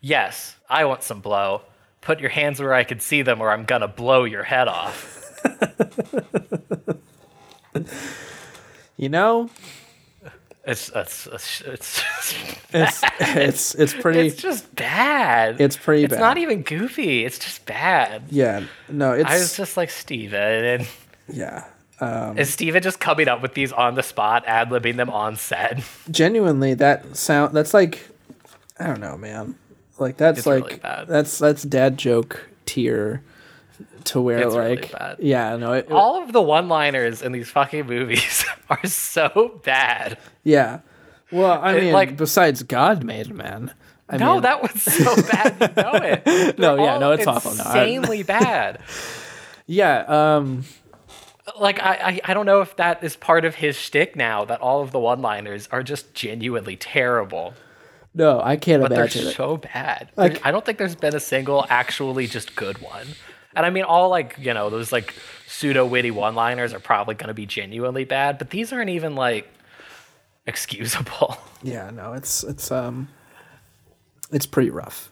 [0.00, 1.62] Yes, I want some blow.
[2.00, 5.16] Put your hands where I can see them, or I'm gonna blow your head off.
[8.96, 9.48] You know,
[10.64, 12.04] It's it's it's it's,
[12.72, 14.26] it's it's it's pretty.
[14.26, 15.60] it's just bad.
[15.60, 16.12] It's pretty bad.
[16.12, 16.26] It's bad.
[16.26, 17.24] not even goofy.
[17.24, 18.24] It's just bad.
[18.30, 20.88] yeah, no, it's I was just like Steven, and
[21.28, 21.64] yeah.
[22.00, 25.36] Um, is Steven just coming up with these on the spot, ad libbing them on
[25.36, 25.82] set?
[26.10, 27.54] genuinely, that sound.
[27.56, 28.08] That's like,
[28.78, 29.56] I don't know, man.
[29.98, 33.22] Like that's It's like really that's that's dad joke tier.
[34.04, 35.16] To where It's like bad.
[35.20, 40.18] yeah no it, All of the one-liners in these fucking movies are so bad.
[40.44, 40.80] Yeah.
[41.30, 43.72] Well, I It, mean, like- besides God made man.
[44.08, 45.56] I no, mean, that was so bad.
[45.76, 46.58] You know it.
[46.58, 47.50] No, yeah, no, it's awful.
[47.54, 48.80] No, insanely bad.
[49.66, 50.04] yeah.
[50.08, 50.64] Um,
[51.58, 54.60] like I, I I don't know if that is part of his shtick now that
[54.60, 57.54] all of the one-liners are just genuinely terrible,
[58.14, 59.12] no, I can't but they're it.
[59.34, 60.10] so bad.
[60.16, 63.06] Like- There- I don't think there's been a single actually just good one.
[63.56, 65.14] And I mean, all like you know those like
[65.46, 69.48] pseudo witty one-liners are probably going to be genuinely bad, but these aren't even like
[70.46, 71.36] excusable.
[71.60, 73.08] Yeah, no, it's it's um,
[74.30, 75.10] it's pretty rough.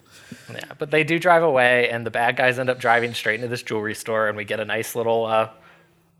[0.49, 3.49] yeah, but they do drive away, and the bad guys end up driving straight into
[3.49, 5.49] this jewelry store, and we get a nice little uh,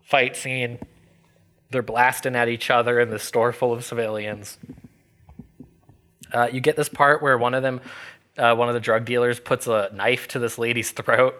[0.08, 0.78] fight scene
[1.70, 4.58] They're blasting at each other in the store full of civilians.
[6.32, 7.80] Uh, you get this part where one of them,
[8.36, 11.34] uh, one of the drug dealers, puts a knife to this lady's throat.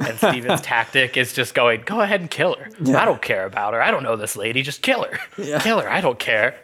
[0.00, 2.68] And Steven's tactic is just going, go ahead and kill her.
[2.94, 3.82] I don't care about her.
[3.82, 4.62] I don't know this lady.
[4.62, 5.18] Just kill her.
[5.60, 5.90] Kill her.
[5.90, 6.56] I don't care.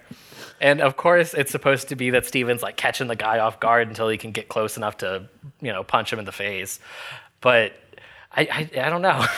[0.60, 3.88] And of course, it's supposed to be that Steven's like catching the guy off guard
[3.88, 5.28] until he can get close enough to,
[5.60, 6.78] you know, punch him in the face.
[7.40, 7.72] But
[8.30, 9.24] I, I, I don't know.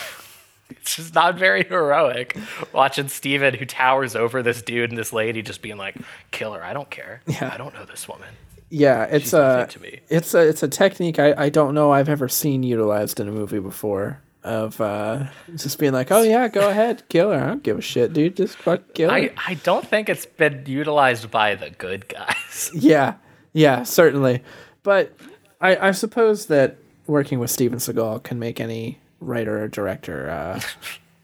[0.71, 2.37] It's just not very heroic
[2.73, 5.97] watching Steven, who towers over this dude and this lady, just being like,
[6.31, 6.63] kill her.
[6.63, 7.23] I don't care.
[7.27, 7.51] Yeah.
[7.53, 8.29] I don't know this woman.
[8.69, 9.69] Yeah, it's She's a
[10.09, 13.33] it's a it's a technique I, I don't know I've ever seen utilized in a
[13.33, 17.39] movie before of uh, just being like, oh yeah, go ahead, kill her.
[17.39, 18.37] I don't give a shit, dude.
[18.37, 19.17] Just fuck kill her.
[19.17, 22.71] I, I don't think it's been utilized by the good guys.
[22.75, 23.15] Yeah,
[23.53, 24.43] yeah, certainly.
[24.83, 25.17] But
[25.61, 30.61] I, I suppose that working with Steven Seagal can make any writer or director uh,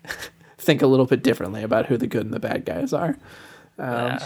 [0.59, 3.19] think a little bit differently about who the good and the bad guys are.
[3.79, 4.19] Um,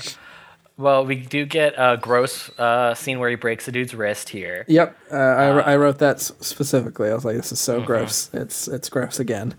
[0.79, 4.67] Well, we do get a gross uh, scene where he breaks a dude's wrist here.
[4.69, 7.09] Yep, uh, I, I wrote that specifically.
[7.09, 8.29] I was like, this is so gross.
[8.35, 9.55] It's it's gross again.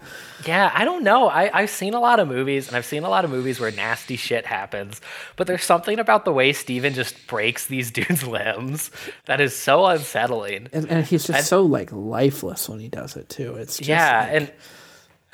[0.46, 1.28] Yeah, I don't know.
[1.28, 3.72] I, I've seen a lot of movies, and I've seen a lot of movies where
[3.72, 5.02] nasty shit happens.
[5.38, 8.92] But there's something about the way Steven just breaks these dudes' limbs
[9.26, 10.68] that is so unsettling.
[10.72, 13.56] And, and he's just so like lifeless when he does it too.
[13.56, 14.52] It's just yeah, like- and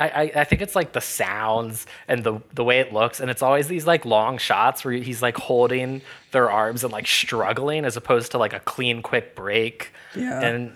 [0.03, 3.29] I, I, I think it's like the sounds and the the way it looks, and
[3.29, 6.01] it's always these like long shots where he's like holding
[6.31, 9.91] their arms and like struggling, as opposed to like a clean, quick break.
[10.15, 10.39] Yeah.
[10.41, 10.73] and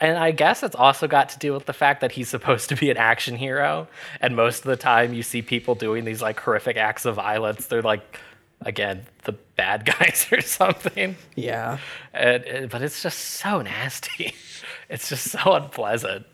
[0.00, 2.76] and I guess it's also got to do with the fact that he's supposed to
[2.76, 3.86] be an action hero,
[4.20, 7.66] and most of the time you see people doing these like horrific acts of violence,
[7.66, 8.18] they're like,
[8.62, 11.14] again, the bad guys or something.
[11.36, 11.78] yeah,
[12.12, 14.34] And, and- but it's just so nasty.
[14.88, 16.26] It's just so unpleasant.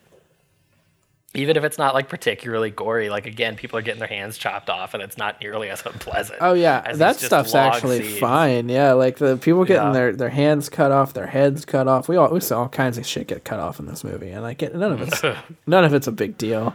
[1.39, 4.68] Even if it's not like particularly gory, like again, people are getting their hands chopped
[4.68, 6.39] off, and it's not nearly as unpleasant.
[6.41, 8.18] Oh yeah, that stuff's actually scenes.
[8.18, 8.68] fine.
[8.68, 9.93] Yeah, like the people getting Yeah.
[9.93, 12.09] their, their hands cut off, their heads cut off.
[12.09, 14.43] We all we saw all kinds of shit get cut off in this movie, and
[14.43, 15.22] like none of it's
[15.66, 16.74] none of it's a big deal.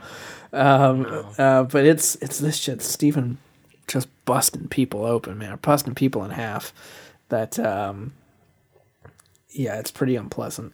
[0.53, 2.81] Um, uh, but it's it's this shit.
[2.81, 3.37] Steven
[3.87, 6.71] just busting people open, man, busting people in half.
[7.29, 8.13] That um,
[9.49, 10.73] yeah, it's pretty unpleasant.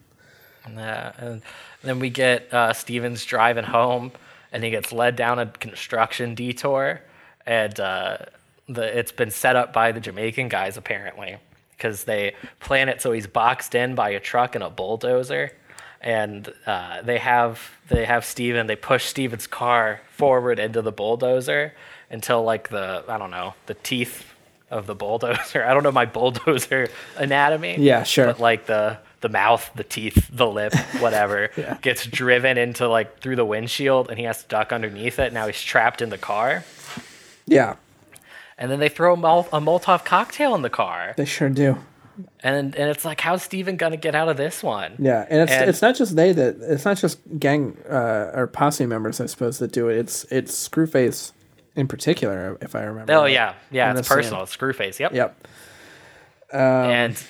[0.69, 1.41] Yeah, and
[1.83, 4.11] then we get uh, Stevens driving home,
[4.51, 7.01] and he gets led down a construction detour,
[7.45, 8.17] and uh,
[8.67, 11.37] the it's been set up by the Jamaican guys apparently,
[11.71, 15.51] because they plan it so he's boxed in by a truck and a bulldozer,
[16.01, 21.73] and uh, they have they have Steven they push Steven's car forward into the bulldozer
[22.09, 24.25] until like the I don't know the teeth
[24.69, 25.65] of the bulldozer.
[25.67, 27.77] I don't know my bulldozer anatomy.
[27.79, 28.27] Yeah, sure.
[28.27, 31.49] But like the the mouth, the teeth, the lip, whatever,
[31.81, 35.33] gets driven into like through the windshield, and he has to duck underneath it.
[35.33, 36.63] Now he's trapped in the car,
[37.45, 37.75] Yeah,
[38.57, 41.77] and then they throw a, Mol- a Molotov cocktail in the car, they sure do.
[42.43, 44.95] and and it's like, how's Steven gonna get out of this one?
[44.99, 48.47] Yeah, and it's And- it's not just they that it's not just gang uh, or
[48.47, 49.97] posse members, I suppose, that do it.
[49.97, 51.31] It's it's Screwface
[51.75, 53.13] in particular, if I remember.
[53.13, 54.17] Oh right, yeah, yeah, in it's scene.
[54.17, 54.43] personal.
[54.43, 54.99] It's Screwface.
[54.99, 55.13] Yep.
[55.13, 55.47] Yep.
[56.51, 57.21] and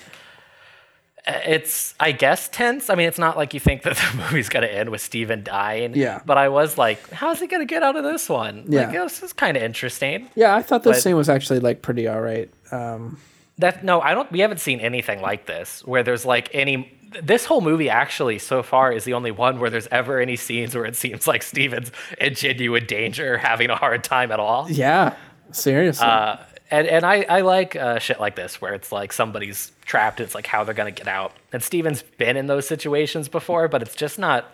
[1.46, 2.90] it's I guess tense.
[2.90, 5.96] I mean, it's not like you think that the movie's gonna end with Steven dying.
[5.96, 6.22] Yeah.
[6.26, 8.66] But I was like, how's he gonna get out of this one?
[8.68, 8.82] Yeah.
[8.88, 10.30] Like, this is kind of interesting.
[10.36, 12.50] Yeah, I thought this But- scene was actually like pretty all right.
[12.72, 13.18] Um,
[13.60, 14.32] That no, I don't.
[14.32, 16.94] We haven't seen anything like this where there's like any.
[17.24, 20.76] This whole movie actually so far is the only one where there's ever any scenes
[20.76, 24.70] where it seems like Steven's in genuine danger, having a hard time at all.
[24.70, 25.16] yeah,
[25.52, 26.06] seriously.
[26.06, 26.38] Uh,
[26.72, 30.20] and and I, I like uh, shit like this where it's like somebody's trapped.
[30.20, 31.34] It's like how they're gonna get out.
[31.52, 34.52] And Steven's been in those situations before, but it's just not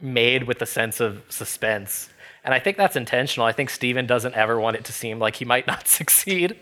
[0.00, 2.08] made with the sense of suspense.
[2.44, 3.46] And I think that's intentional.
[3.46, 6.56] I think Steven doesn't ever want it to seem like he might not succeed,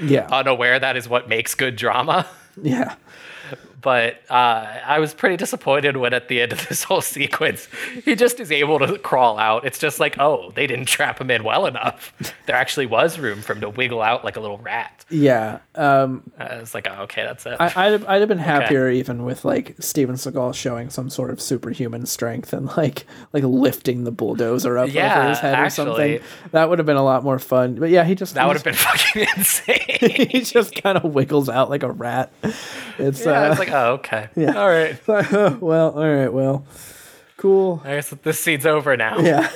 [0.00, 2.26] yeah, unaware that is what makes good drama.
[2.62, 2.96] yeah,
[3.86, 7.68] But uh, I was pretty disappointed when at the end of this whole sequence,
[8.04, 9.64] he just is able to crawl out.
[9.64, 12.12] It's just like, oh, they didn't trap him in well enough.
[12.46, 15.04] There actually was room for him to wiggle out like a little rat.
[15.10, 15.58] yeah.
[15.74, 17.56] Um, Uh, it's like, oh, okay, that's it.
[17.58, 21.30] I, I'd have, I'd have been happier even with like Steven Seagal showing some sort
[21.30, 25.70] of superhuman strength and like like lifting the bulldozer up Yeah, over his head or
[25.70, 26.20] something.
[26.52, 27.74] That would have been a lot more fun.
[27.76, 30.28] But yeah, he just that would have been fucking insane.
[30.30, 32.32] he just kind of wiggles out like a rat.
[32.98, 34.28] It's yeah, uh, it's like, oh, okay.
[34.36, 34.58] Yeah.
[34.58, 35.08] All right.
[35.60, 36.64] well, all right, well,
[37.36, 37.82] cool.
[37.84, 39.18] I guess this scene's over now.
[39.18, 39.50] Yeah.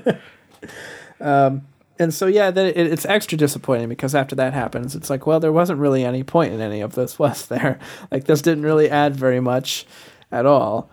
[1.20, 1.62] um,
[1.98, 5.40] and so yeah, then it, it's extra disappointing because after that happens, it's like, well,
[5.40, 7.78] there wasn't really any point in any of this, was there?
[8.10, 9.86] Like this didn't really add very much
[10.30, 10.90] at all.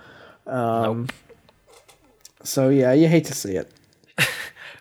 [0.47, 1.07] Um,
[2.43, 3.71] So yeah, you hate to see it.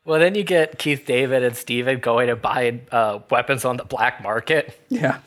[0.04, 3.84] Well, then you get Keith David and Steven going to buy uh, weapons on the
[3.84, 4.80] black market.
[4.88, 5.18] Yeah.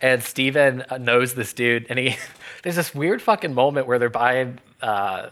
[0.00, 2.16] And Steven knows this dude, and he
[2.62, 5.28] there's this weird fucking moment where they're buying uh,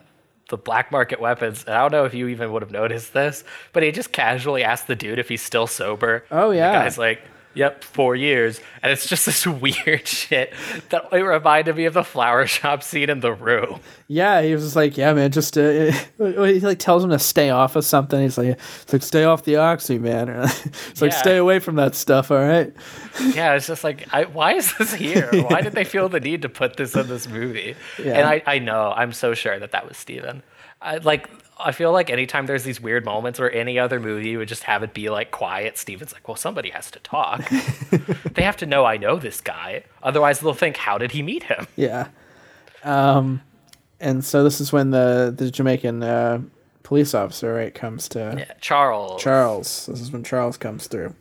[0.49, 3.45] the black market weapons, and I don't know if you even would have noticed this,
[3.73, 6.25] but he just casually asked the dude if he's still sober.
[6.31, 6.73] Oh, yeah.
[6.73, 7.21] the guy's like.
[7.53, 10.55] Yep, four years, and it's just this weird shit
[10.91, 13.81] that it reminded me of the flower shop scene in The Room.
[14.07, 17.75] Yeah, he was like, yeah, man, just uh, he like tells him to stay off
[17.75, 18.21] of something.
[18.21, 18.49] He's like,
[18.83, 20.31] it's like stay off the oxy, man.
[20.31, 21.19] Or, it's like Yeah.
[21.19, 22.31] stay away from that stuff.
[22.31, 22.73] All right.
[23.21, 25.29] Yeah, it's just like, I, why is this here?
[25.49, 27.75] Why did they feel the need to put this in this movie?
[27.99, 28.13] Yeah.
[28.19, 30.45] And I, I know, I'm so sure that that was Steven.
[30.81, 31.29] I, like,
[31.65, 34.65] I feel like anytime there's these weird moments where any other movie you would just
[34.65, 37.49] have it be like quiet, Steven's like, well, somebody has to talk.
[38.35, 39.85] they have to know I know this guy.
[40.03, 41.67] Otherwise, they'll think, how did he meet him?
[41.77, 42.09] Yeah.
[42.85, 43.43] Um,
[44.01, 46.41] and so this is when the the Jamaican uh,
[46.83, 49.23] police officer right comes to Yeah, Charles.
[49.23, 49.87] Charles.
[49.87, 51.15] This is when Charles comes through.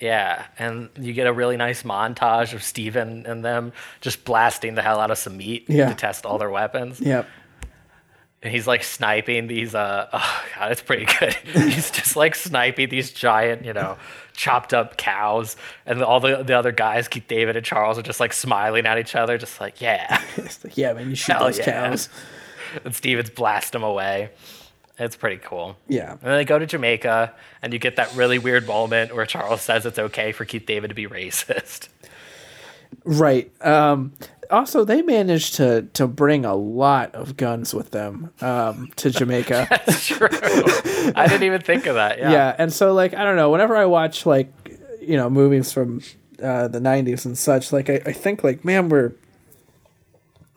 [0.00, 4.82] Yeah, and you get a really nice montage of Steven and them just blasting the
[4.82, 5.88] hell out of some meat Yeah.
[5.88, 7.00] to test all their weapons.
[7.00, 7.26] Yep.
[8.42, 12.88] And he's like sniping these uh oh god it's pretty good he's just like sniping
[12.88, 13.96] these giant you know
[14.34, 15.56] chopped up cows
[15.86, 18.98] and all the the other guys keith david and charles are just like smiling at
[18.98, 20.22] each other just like yeah
[20.64, 21.64] like, yeah, man, you shoot Hell those yeah.
[21.88, 22.08] cows.
[22.84, 24.30] and steven's blast them away
[25.00, 26.12] it's pretty cool Yeah.
[26.12, 27.32] and then they go to jamaica
[27.62, 30.88] and you get that really weird moment where charles says it's okay for keith david
[30.88, 31.88] to be racist
[33.04, 33.50] Right.
[33.64, 34.12] Um,
[34.50, 39.66] also, they managed to to bring a lot of guns with them um, to Jamaica.
[39.70, 40.28] that's true
[41.14, 42.56] i didn't even think of that yeah, yeah.
[42.58, 43.50] and so like I don't know.
[43.50, 44.52] Whenever I watch like
[45.00, 46.00] you know movies from
[46.42, 49.12] uh, the '90s and such, like I, I think like man, we're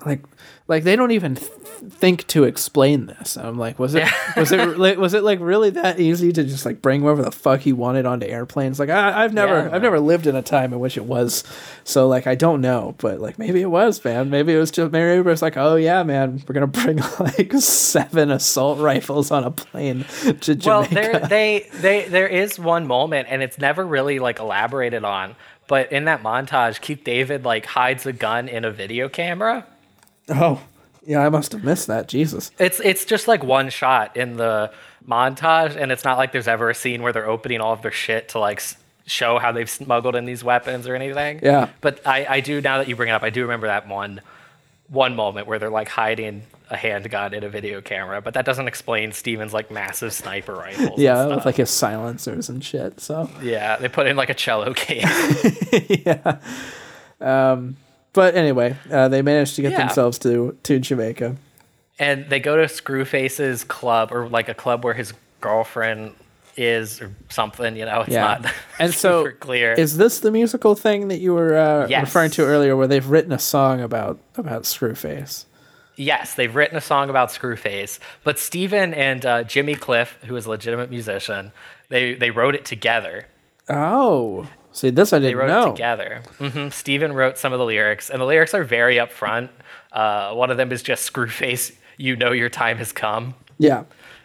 [0.05, 0.21] like
[0.67, 1.51] like they don't even th-
[1.89, 3.35] think to explain this.
[3.35, 4.07] And I'm like, was it
[4.37, 7.31] was it like, was it like really that easy to just like bring whoever the
[7.31, 8.79] fuck he wanted onto airplanes?
[8.79, 9.69] Like I, I've never Yeah.
[9.75, 11.43] I've never lived in a time in which it was.
[11.83, 14.29] So like I don't know, but like maybe it was, man.
[14.29, 17.51] Maybe it was just maybe it was like, oh yeah, man, we're gonna bring like
[17.53, 20.65] seven assault rifles on a plane to Jamaica.
[20.65, 25.35] Well, there they they there is one moment, and it's never really like elaborated on.
[25.67, 29.65] But in that montage, Keith David like hides a gun in a video camera.
[30.31, 30.61] Oh
[31.05, 32.07] yeah, I must have missed that.
[32.07, 32.51] Jesus.
[32.59, 34.71] It's it's just like one shot in the
[35.07, 37.91] montage, and it's not like there's ever a scene where they're opening all of their
[37.91, 38.61] shit to like
[39.05, 41.39] show how they've smuggled in these weapons or anything.
[41.41, 41.69] Yeah.
[41.81, 44.21] But I I do now that you bring it up, I do remember that one
[44.89, 48.67] one moment where they're like hiding a handgun in a video camera, but that doesn't
[48.67, 50.91] explain Steven's like massive sniper rifles.
[50.91, 53.01] and Yeah, with like his silencers and shit.
[53.01, 53.29] So.
[53.41, 55.05] Yeah, they put in like a cello case.
[57.21, 57.77] Um,
[58.13, 59.79] But anyway, uh, they managed to get Yeah.
[59.79, 61.35] themselves to to Jamaica.
[61.99, 66.13] and they go to Screwface's club or like a club where his girlfriend
[66.57, 69.73] is or something, you know, it's Yeah, not and so super clear.
[69.73, 72.01] is this the musical thing that you were uh, Yes.
[72.01, 75.45] referring to earlier, where they've written a song about about Screwface?
[75.95, 80.45] yes, they've written a song about Screwface, but Steven and uh, Jimmy Cliff, who is
[80.47, 81.51] a legitimate musician,
[81.89, 83.27] they they wrote it together.
[83.69, 85.67] Oh, see, this I didn't wrote know.
[85.69, 86.21] it together.
[86.39, 89.49] hmm Steven wrote some of the lyrics, and the lyrics are very upfront.
[89.91, 93.35] Uh, one of them is just Screwface, you know your time has come.
[93.57, 93.83] Yeah,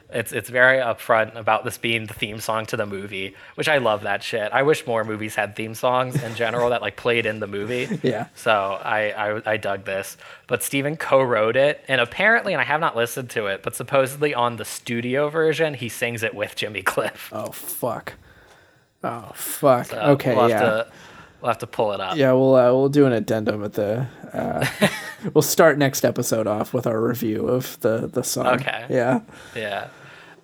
[0.08, 3.78] It's it's very upfront about this being the theme song to the movie, which I
[3.78, 4.50] love that shit.
[4.52, 7.88] I wish more movies had theme songs in general that like played in the movie.
[8.02, 8.28] Yeah.
[8.36, 10.16] So I, I I dug this,
[10.46, 14.32] but Steven co-wrote it, and apparently, and I have not listened to it, but supposedly
[14.32, 17.28] on the studio version, he sings it with Jimmy Cliff.
[17.32, 18.14] Oh fuck.
[19.06, 19.86] Oh fuck.
[19.86, 20.60] So okay, we'll have yeah.
[20.60, 20.86] To,
[21.40, 22.16] we'll have to pull it up.
[22.16, 24.06] Yeah, we'll uh, we'll do an addendum at the.
[24.32, 24.66] Uh,
[25.34, 28.46] we'll start next episode off with our review of the the song.
[28.60, 28.86] Okay.
[28.90, 29.20] Yeah.
[29.54, 29.88] Yeah.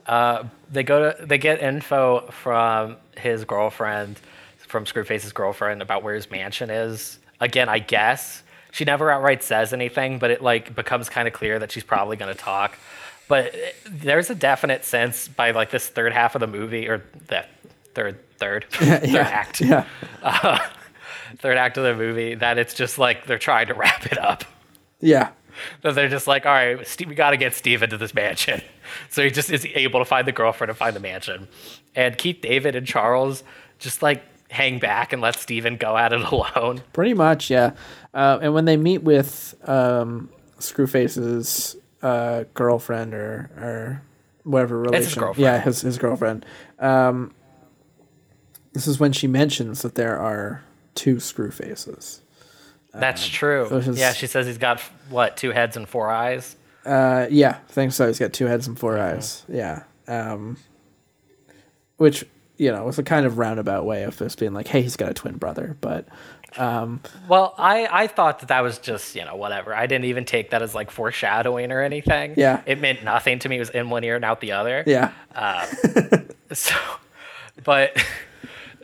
[0.06, 4.20] Uh, they go to they get info from his girlfriend,
[4.58, 7.18] from Screwface's girlfriend about where his mansion is.
[7.40, 11.58] Again, I guess she never outright says anything, but it like becomes kind of clear
[11.58, 12.76] that she's probably going to talk.
[13.28, 13.54] But
[13.86, 17.48] there's a definite sense by like this third half of the movie or that
[17.94, 19.20] third third third yeah.
[19.20, 19.84] act Yeah.
[21.38, 24.44] third act of the movie that it's just like they're trying to wrap it up.
[25.00, 25.30] Yeah.
[25.82, 28.62] That they're just like, all right, Steve, we got to get Steve into this mansion.
[29.10, 31.46] So he just is able to find the girlfriend and find the mansion.
[31.94, 33.44] And Keith David and Charles
[33.78, 36.80] just like hang back and let Steven go at it alone.
[36.94, 37.72] Pretty much, yeah.
[38.14, 44.02] Uh, and when they meet with um, Screwface's uh, girlfriend or or
[44.44, 46.46] whatever relation, his yeah, his his girlfriend.
[46.78, 47.34] Um,
[48.72, 50.62] this is when she mentions that there are
[50.94, 52.20] two Screwfaces.
[52.94, 53.68] That's true.
[53.70, 56.56] which is- yeah, she says he's got what, two heads and four eyes?
[56.84, 58.06] Uh, yeah, I think so.
[58.08, 59.44] He's got two heads and 4 eyes.
[59.48, 59.84] Yeah.
[60.08, 60.56] Um,
[61.96, 62.24] which
[62.56, 65.08] you know was a kind of roundabout way of just being like, hey, he's got
[65.10, 66.06] a twin brother, but
[66.58, 69.74] Well, I, I thought that that was just, you know, whatever.
[69.74, 72.34] I didn't even take that as like foreshadowing or anything.
[72.36, 72.62] Yeah.
[72.66, 73.56] It meant nothing to me.
[73.56, 74.82] It was in one ear and out the other.
[74.86, 75.12] yeah,
[76.52, 76.74] So,
[77.64, 77.96] but,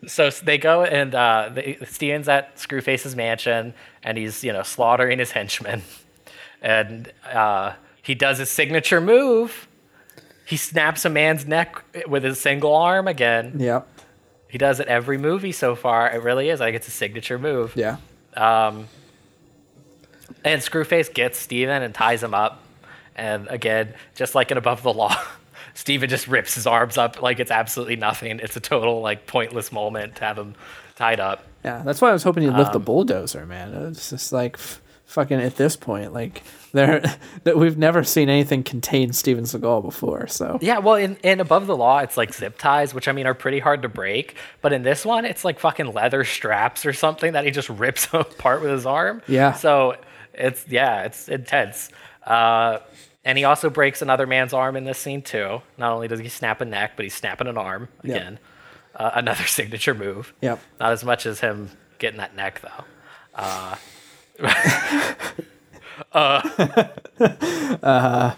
[0.07, 5.19] so they go and uh, the, Steven's at Screwface's mansion and he's, you know, slaughtering
[5.19, 5.83] his henchmen.
[6.63, 9.69] And uh, he does his signature move.
[10.45, 13.55] He snaps a man's neck with his single arm again.
[13.59, 13.83] yeah,
[14.49, 16.11] He does it every movie so far.
[16.11, 16.59] It really is.
[16.61, 17.75] Like, it's a signature move.
[17.77, 17.97] yeah,
[20.45, 22.63] And Screwface gets Steven and ties him up.
[23.15, 25.15] And again, just like in Above the Law,
[25.79, 28.41] Steven just rips his arms up like it's absolutely nothing.
[28.41, 30.55] It's a total like pointless moment to have him
[30.97, 31.45] tied up.
[31.65, 31.83] yeah.
[31.85, 33.73] That's why I was hoping he'd lift Um, the bulldozer, man.
[33.73, 36.43] It's just like f- fucking at this point, like
[36.73, 37.01] there
[37.45, 40.27] that we've never seen anything contain Steven Seagal before.
[40.27, 43.27] So Yeah, well, in, in Above the Law, it's like zip ties, which I mean
[43.29, 44.35] are pretty hard to break.
[44.61, 48.09] But in this one, it's like fucking leather straps or something that he just rips
[48.13, 49.23] apart with his arm.
[49.29, 49.53] Yeah.
[49.53, 49.95] So
[50.35, 51.91] it's, yeah, it's intense.
[52.27, 52.81] Uh,
[53.29, 55.61] and he also breaks another man's arm in this scene too.
[55.77, 58.39] Not only does he snap a neck, but he's snapping an arm again.
[58.95, 60.33] Uh, another signature move.
[60.41, 60.59] Yep.
[60.81, 61.69] Not as much as him
[61.99, 62.85] getting that neck though.
[63.35, 63.77] Uh,
[66.13, 66.49] uh,
[67.21, 68.35] uh-huh.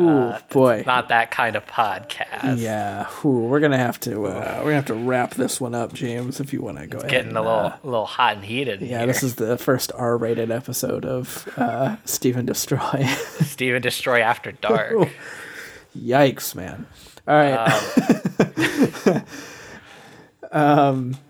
[0.00, 0.84] Ooh, boy.
[0.86, 2.58] Not that kind of podcast.
[2.60, 5.92] Yeah, Ooh, we're gonna have to uh, we're gonna have to wrap this one up,
[5.92, 6.38] James.
[6.40, 8.44] If you want to go ahead, Getting and, a little, uh, a little hot and
[8.44, 8.80] heated.
[8.80, 9.06] yeah, here.
[9.08, 13.04] this is the first R-rated episode of uh, Steve 'N Destroy.
[13.40, 14.94] Steve 'N Destroy After Dark.
[15.98, 16.86] Yikes, man!
[17.26, 19.22] All right,
[20.52, 21.16] Um.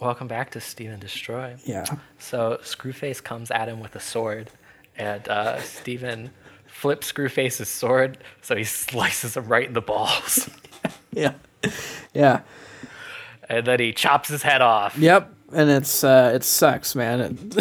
[0.00, 1.56] Welcome back to Steve 'N Destroy.
[1.64, 1.86] yeah,
[2.18, 4.50] So Screwface comes at him with a sword,
[4.98, 6.30] and uh, Steven
[6.74, 10.50] flips Screwface's sword, so he slices him right in the balls,
[11.12, 11.34] yeah,
[12.12, 12.40] yeah,
[13.48, 14.98] and then he chops his head off.
[14.98, 15.30] yep.
[15.52, 17.20] And it's uh, it sucks, man.
[17.20, 17.50] It,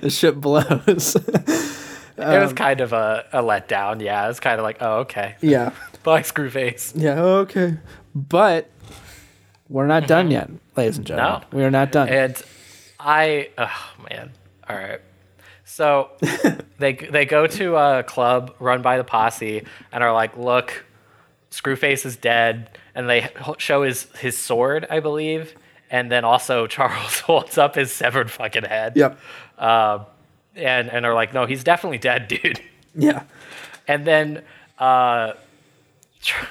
[0.00, 1.14] the shit blows.
[2.16, 4.02] it was kind of a, a letdown.
[4.02, 5.36] Yeah, it was kind of like, oh, okay.
[5.40, 5.70] yeah,
[6.02, 6.94] Bye, Screwface.
[6.96, 7.76] yeah, okay,
[8.16, 8.68] but
[9.68, 11.42] we're not done yet, ladies and gentlemen.
[11.52, 11.58] No.
[11.58, 12.08] We are not done.
[12.08, 12.42] And
[12.98, 14.32] I, oh man,
[14.68, 15.00] all right.
[15.64, 16.10] So
[16.78, 20.84] they they go to a club run by the posse and are like, look,
[21.50, 23.28] Screwface is dead, and they
[23.58, 25.54] show his his sword, I believe,
[25.90, 28.92] and then also Charles holds up his severed fucking head.
[28.96, 29.18] yep.
[29.58, 30.06] Um,
[30.54, 32.60] and and are like, no, he's definitely dead, dude.
[32.94, 33.24] Yeah.
[33.88, 34.42] And then
[34.78, 35.32] uh,
[36.20, 36.48] Char-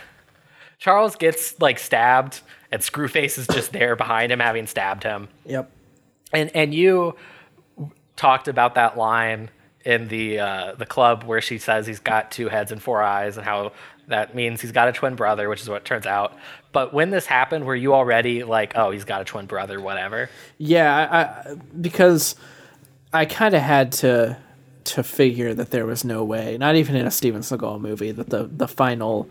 [0.80, 2.42] Charles gets like stabbed,
[2.72, 5.28] and Screwface is just there behind him, having stabbed him.
[5.46, 5.70] Yep.
[6.32, 7.16] And and you
[8.16, 9.50] talked about that line
[9.86, 13.38] in the uh, the club where she says he's got two heads and four eyes,
[13.38, 13.72] and how
[14.08, 16.38] that means he's got a twin brother, which is what it turns out.
[16.72, 20.30] But when this happened, were you already like, oh, he's got a twin brother, whatever?
[20.58, 22.36] Yeah, I, I, because
[23.12, 24.38] I kind of had to
[24.86, 28.30] to figure that there was no way, not even in a Steven Seagal movie, that
[28.30, 29.30] the the final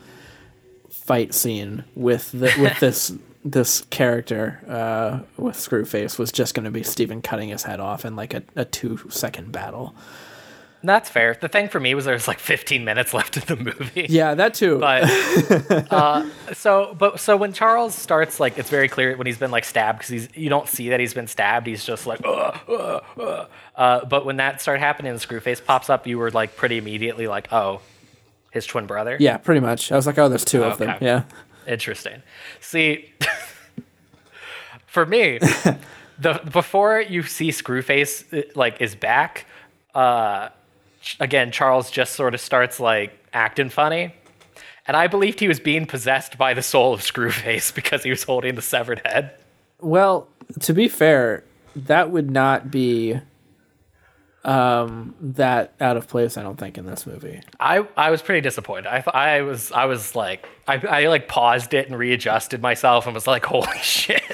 [0.91, 3.13] fight scene with the, with this
[3.45, 8.05] this character uh, with Screwface was just going to be Steven cutting his head off
[8.05, 9.95] in like a, a two second battle.
[10.85, 11.37] That's fair.
[11.41, 14.07] The thing for me was there's like 15 minutes left in the movie.
[14.09, 14.79] Yeah, that too.
[14.79, 15.05] But
[15.93, 19.65] uh, so, but so when Charles starts, like it's very clear when he's been like
[19.65, 21.67] stabbed because he's you don't see that he's been stabbed.
[21.67, 23.47] He's just like, uh, uh,
[23.77, 24.05] uh.
[24.05, 27.53] But when that started happening, and Screwface pops up, you were like pretty immediately like,
[27.53, 27.81] oh,
[28.51, 29.17] his twin brother.
[29.21, 29.93] yeah, pretty much.
[29.93, 30.91] I was like, oh, there's two of them.
[30.91, 31.07] Okay.
[31.07, 31.23] Yeah.
[31.67, 32.23] Interesting.
[32.61, 33.13] See,
[34.87, 35.39] for me,
[36.19, 39.47] the before you see Screwface uh, like is back,
[39.95, 40.49] uh,
[41.21, 44.15] again Charles just sort of starts like acting funny,
[44.87, 48.23] and I believed he was being possessed by the soul of Screwface because he was
[48.23, 49.33] holding the severed head.
[49.81, 50.29] Well,
[50.61, 51.45] to be fair,
[51.75, 53.21] that would not be
[54.45, 58.41] um that out of place i don't think in this movie I, I was pretty
[58.41, 58.87] disappointed.
[58.87, 63.07] I thought I was I was like I, I like paused it and readjusted myself
[63.07, 64.23] and was like holy shit.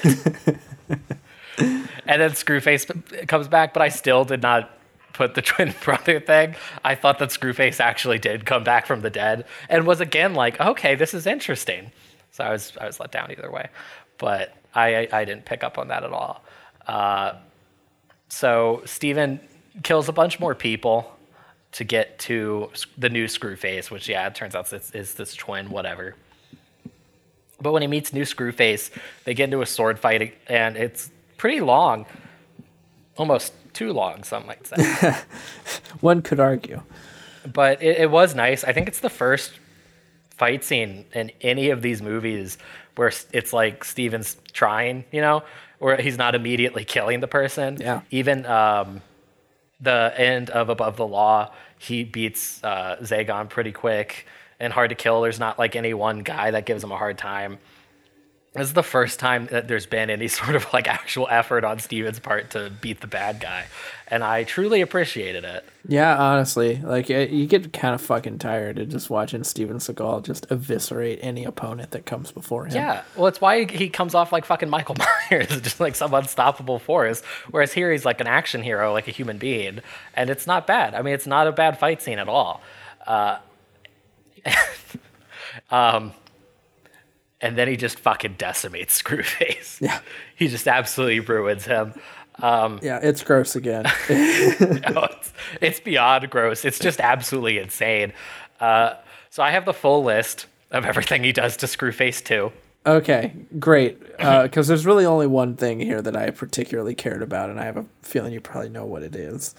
[1.59, 4.70] and then Screwface comes back, but I still did not
[5.12, 6.56] put the twin brother thing.
[6.82, 10.59] I thought that Screwface actually did come back from the dead and was again like
[10.59, 11.93] okay this is interesting.
[12.30, 13.68] So I was I was let down either way,
[14.16, 16.43] but I I, I didn't pick up on that at all.
[16.86, 17.35] Uh,
[18.28, 19.40] so Steven
[19.83, 21.13] kills a bunch more people
[21.73, 25.71] to get to the new Screwface, which yeah, it turns out is, is this twin,
[25.71, 26.15] whatever.
[27.61, 28.91] But when he meets new Screwface,
[29.25, 32.07] they get into a sword fight, and it's pretty long,
[33.17, 35.17] almost too long, some might say.
[36.01, 36.83] one could argue
[37.53, 38.65] but it, it was nice.
[38.65, 39.53] I think it's the first
[40.31, 42.59] fight scene in any of these movies
[42.97, 45.43] where it's like Steven's trying, you know,
[45.79, 47.79] where he's not immediately killing the person.
[47.81, 48.03] Yeah.
[48.11, 49.03] Even um,
[49.81, 54.27] the end of Above the Law, he beats uh, Zagon pretty quick
[54.59, 55.23] and hard to kill.
[55.23, 57.59] There's not like any one guy that gives him a hard time.
[58.55, 61.79] This is the first time that there's been any sort of like actual effort on
[61.79, 63.66] Steven's part to beat the bad guy,
[64.09, 65.65] and I truly appreciated it.
[65.87, 70.25] Yeah, honestly, like uh, you get kind of fucking tired of just watching Steven Seagal
[70.25, 72.75] just eviscerate any opponent that comes before him.
[72.75, 74.97] Yeah, well, it's why he comes off like fucking Michael
[75.31, 77.23] Myers, just like some unstoppable force.
[77.51, 79.81] Whereas here he's like an action hero, like a human being,
[80.15, 80.95] and it's not bad.
[80.95, 82.62] I mean, it's not a bad fight scene at all.
[83.07, 83.39] Uh,
[85.70, 86.12] um,
[87.40, 89.81] and then he just fucking decimates Screwface.
[89.81, 90.01] Yeah.
[90.36, 91.94] he just absolutely ruins him.
[92.40, 93.85] yeah, it's gross again.
[94.09, 96.65] No, it's, it's beyond gross.
[96.65, 98.12] It's just absolutely insane.
[98.60, 98.94] Uh,
[99.31, 102.52] so I have the full list of everything he does to Screwface too.
[102.86, 104.01] okay, great.
[104.19, 107.77] Because there's really only one thing here that I particularly cared about, and I have
[107.77, 109.55] a feeling you probably know what it is.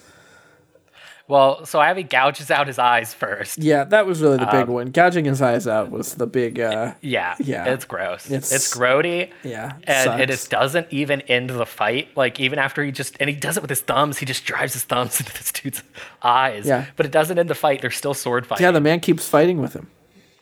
[1.29, 3.59] Well, so I have he gouges out his eyes first.
[3.59, 4.89] Yeah, that was really the big one.
[4.89, 6.59] Gouging his eyes out was the big.
[6.59, 7.65] uh Yeah, Yeah.
[7.65, 8.25] it's gross.
[8.25, 9.29] It's- It's, grody.
[9.43, 12.09] Yeah, and it just doesn't even end the fight.
[12.17, 14.73] Like even after he just and he does it with his thumbs, he just drives
[14.73, 15.83] his thumbs into this dude's
[16.23, 16.65] eyes.
[16.65, 16.85] Yeah.
[16.95, 17.81] but it doesn't end the fight.
[17.81, 18.63] They're still sword fighting.
[18.65, 19.87] Yeah, the man keeps fighting with him.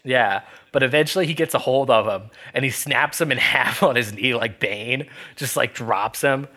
[0.05, 3.83] Yeah, but eventually he gets a hold of him and he snaps him in half
[3.83, 6.47] on his knee like Bane, just like drops him.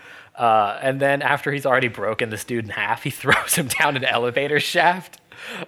[0.40, 3.96] Uh, and then after he's already broken this dude in half, he throws him down
[3.96, 5.20] an elevator shaft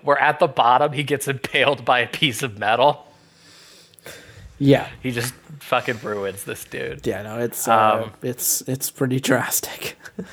[0.02, 3.06] where at the bottom he gets impaled by a piece of metal.
[4.58, 7.06] Yeah, He just fucking ruins this dude.
[7.06, 9.96] yeah, no, it's uh, Um, it's it's pretty drastic.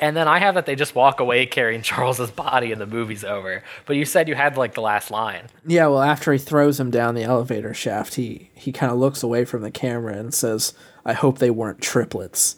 [0.00, 3.22] And then I have that they just walk away carrying Charles's body and the movie's
[3.22, 3.62] over.
[3.86, 5.44] But you said you had like the last line.
[5.64, 9.22] Yeah, well, after he throws him down the elevator shaft, he he kind of looks
[9.22, 10.74] away from the camera and says,
[11.04, 12.56] "I hope they weren't triplets."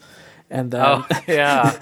[0.55, 1.73] And then, Oh, yeah.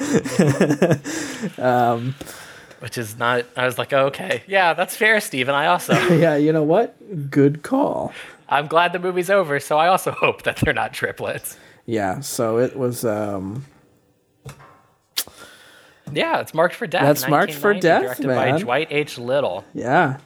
[2.80, 5.54] Which is not, I was like, okay, yeah, that's fair, Steven.
[5.54, 6.96] I also, yeah, you know what?
[7.30, 8.12] Good call.
[8.48, 11.56] I'm glad the movie's over, so I also hope that they're not triplets.
[11.86, 13.04] Yeah, so it was.
[13.04, 13.66] um
[16.12, 17.02] Yeah, it's marked for death.
[17.02, 18.52] That's marked for death, directed man.
[18.54, 19.16] by Dwight H.
[19.18, 19.64] Little.
[19.74, 20.18] Yeah,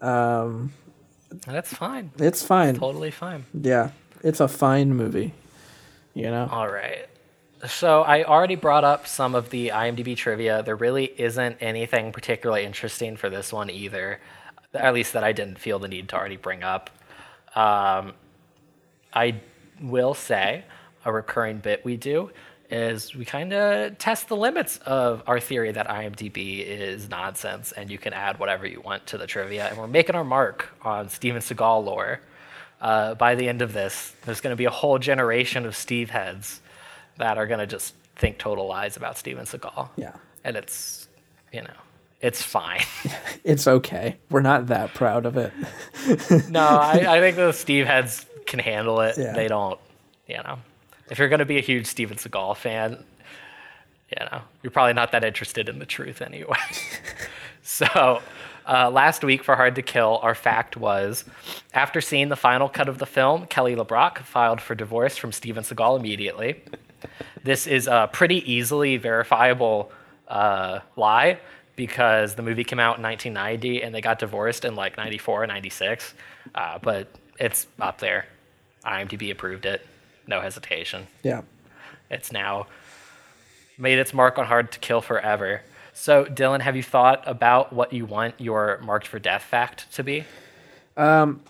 [0.00, 2.10] That's fine.
[2.18, 2.74] it's fine.
[2.74, 3.44] Totally fine.
[3.58, 3.90] Yeah,
[4.22, 5.32] it's a fine movie.
[6.14, 6.48] You know.
[6.50, 7.06] All right.
[7.64, 10.62] So I already brought up some of the IMDb trivia.
[10.62, 14.20] There really isn't anything particularly interesting for this one either,
[14.74, 16.90] at least that I didn't feel the need to already bring up.
[17.54, 18.12] Um,
[19.14, 19.40] I
[19.80, 20.64] will say
[21.06, 22.30] a recurring bit we do
[22.68, 27.90] is we kind of test the limits of our theory that IMDb is nonsense and
[27.90, 29.68] you can add whatever you want to the trivia.
[29.68, 32.20] And we're making our mark on Steven Seagal lore.
[32.82, 36.10] Uh, by the end of this, there's going to be a whole generation of Steve
[36.10, 36.60] heads
[37.18, 39.88] that are going to just think total lies about Steven Seagal.
[39.96, 40.12] Yeah.
[40.44, 41.08] And it's,
[41.52, 41.74] you know,
[42.20, 42.82] it's fine.
[43.44, 44.16] It's okay.
[44.28, 45.52] We're not that proud of it.
[46.50, 49.16] no, I, I think the Steve heads can handle it.
[49.16, 49.34] Yeah.
[49.34, 49.78] They don't,
[50.26, 50.58] you know.
[51.08, 53.04] If you're going to be a huge Steven Seagal fan,
[54.10, 56.56] you know, you're probably not that interested in the truth anyway.
[57.62, 58.20] so,
[58.66, 61.24] uh, last week for Hard to Kill, our fact was
[61.72, 65.62] after seeing the final cut of the film, Kelly LeBrock filed for divorce from Steven
[65.62, 66.62] Seagal immediately.
[67.42, 69.92] This is a pretty easily verifiable
[70.28, 71.38] uh, lie
[71.76, 75.46] because the movie came out in 1990 and they got divorced in like 94 or
[75.46, 76.14] 96.
[76.54, 77.08] Uh, but
[77.38, 78.26] it's up there.
[78.84, 79.86] IMDb approved it.
[80.26, 81.06] No hesitation.
[81.22, 81.42] Yeah.
[82.10, 82.66] It's now
[83.78, 85.62] made its mark on Hard to Kill forever.
[85.92, 90.02] So, Dylan, have you thought about what you want your marked for death fact to
[90.02, 90.24] be?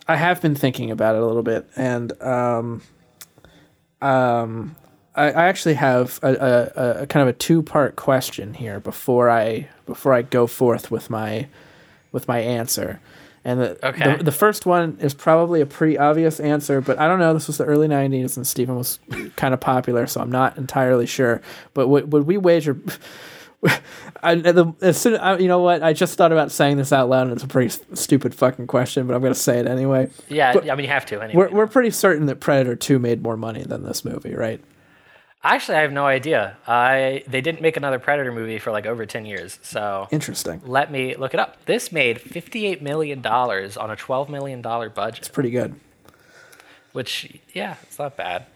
[0.09, 2.83] I have been thinking about it a little bit, and um,
[4.01, 4.77] um,
[5.17, 6.33] I, I actually have a,
[6.77, 10.91] a, a kind of a two part question here before I before I go forth
[10.91, 11.49] with my
[12.13, 13.01] with my answer.
[13.45, 14.17] And the, Okay.
[14.17, 17.33] the the first one is probably a pretty obvious answer, but I don't know.
[17.33, 18.99] This was the early '90s, and Steven was
[19.37, 21.41] kind of popular, so I'm not entirely sure.
[21.73, 22.77] But would would we wager?
[24.23, 25.83] I, the, as soon, I, you know what?
[25.83, 28.67] I just thought about saying this out loud, and it's a pretty s- stupid fucking
[28.67, 30.11] question, but I'm gonna say it anyway.
[30.29, 31.37] Yeah, But- I mean, you have to anyway.
[31.37, 34.61] We're, we're pretty certain that Predator 2 made more money than this movie, right?
[35.47, 36.57] Actually, I have no idea.
[36.67, 39.59] I they didn't make another Predator movie for like over 10 years.
[39.63, 40.61] So Interesting.
[40.65, 41.65] let me look it up.
[41.67, 45.21] This made 58 million dollars on a 12 million dollar budget.
[45.21, 45.79] It's pretty good.
[46.93, 48.47] which yeah, it's not bad.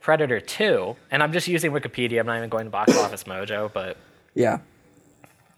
[0.00, 2.20] Predator 2, and I'm just using Wikipedia.
[2.20, 3.96] I'm not even going to Box Office Mojo, but
[4.34, 4.58] Yeah.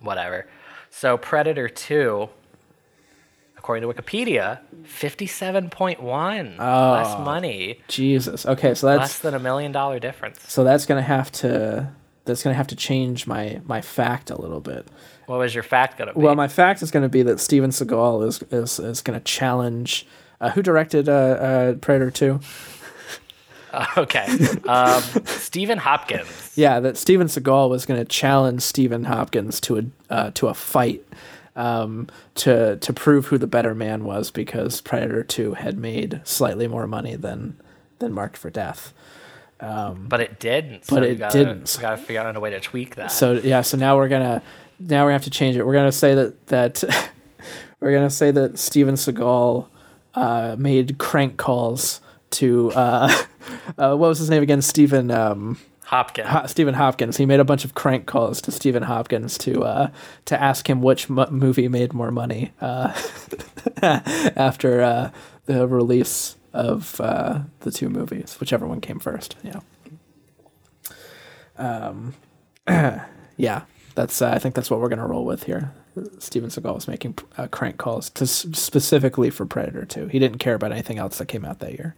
[0.01, 0.47] whatever.
[0.91, 2.29] So Predator 2
[3.71, 6.59] according to Wikipedia, 57.1.
[6.59, 7.79] Less money.
[7.87, 8.45] Jesus.
[8.45, 10.41] Okay, so that's Less than a million dollar difference.
[10.49, 11.93] so that's gonna have to
[12.25, 14.89] that's gonna have to change my my fact a little bit.
[15.27, 16.21] What was your fact going to be?
[16.21, 19.25] Well, my fact is going to be that Steven Seagal is is, is going to
[19.25, 20.05] challenge.
[20.41, 22.41] Uh, who directed uh, uh, Predator Two?
[23.97, 24.27] okay.
[24.67, 26.53] Um, Stephen Hopkins.
[26.57, 29.83] Yeah, that Steven Seagal was going to challenge Stephen Hopkins to a
[30.13, 31.05] uh, to a fight
[31.61, 36.67] um, to to prove who the better man was because Predator Two had made slightly
[36.67, 37.61] more money than
[37.99, 38.95] than Marked for Death.
[40.09, 40.87] But it didn't.
[40.87, 41.77] So But it gotta, didn't.
[41.77, 43.13] We got to figure out a way to tweak that.
[43.13, 44.43] So yeah, so now we're gonna
[44.79, 45.67] now we have to change it.
[45.67, 46.83] We're gonna say that that
[47.81, 49.69] we're gonna say that Steven Seagal
[50.15, 52.01] uh, made crank calls
[52.31, 53.13] to uh,
[53.79, 54.63] uh, what was his name again?
[54.63, 55.11] Steven.
[55.11, 55.59] um,
[55.91, 56.29] Hopkins.
[56.29, 57.17] Ho- Stephen Hopkins.
[57.17, 59.91] He made a bunch of crank calls to Stephen Hopkins to uh,
[60.27, 62.95] to ask him which mo- movie made more money uh,
[63.83, 65.11] after uh,
[65.47, 69.35] the release of uh, the two movies, whichever one came first.
[69.43, 69.63] Know.
[71.59, 72.15] Um,
[73.37, 73.63] yeah,
[73.97, 74.23] that's.
[74.23, 75.73] Uh, I think that's what we're gonna roll with here.
[76.21, 80.07] Steven Seagal was making uh, crank calls to s- specifically for Predator 2.
[80.07, 81.97] He didn't care about anything else that came out that year.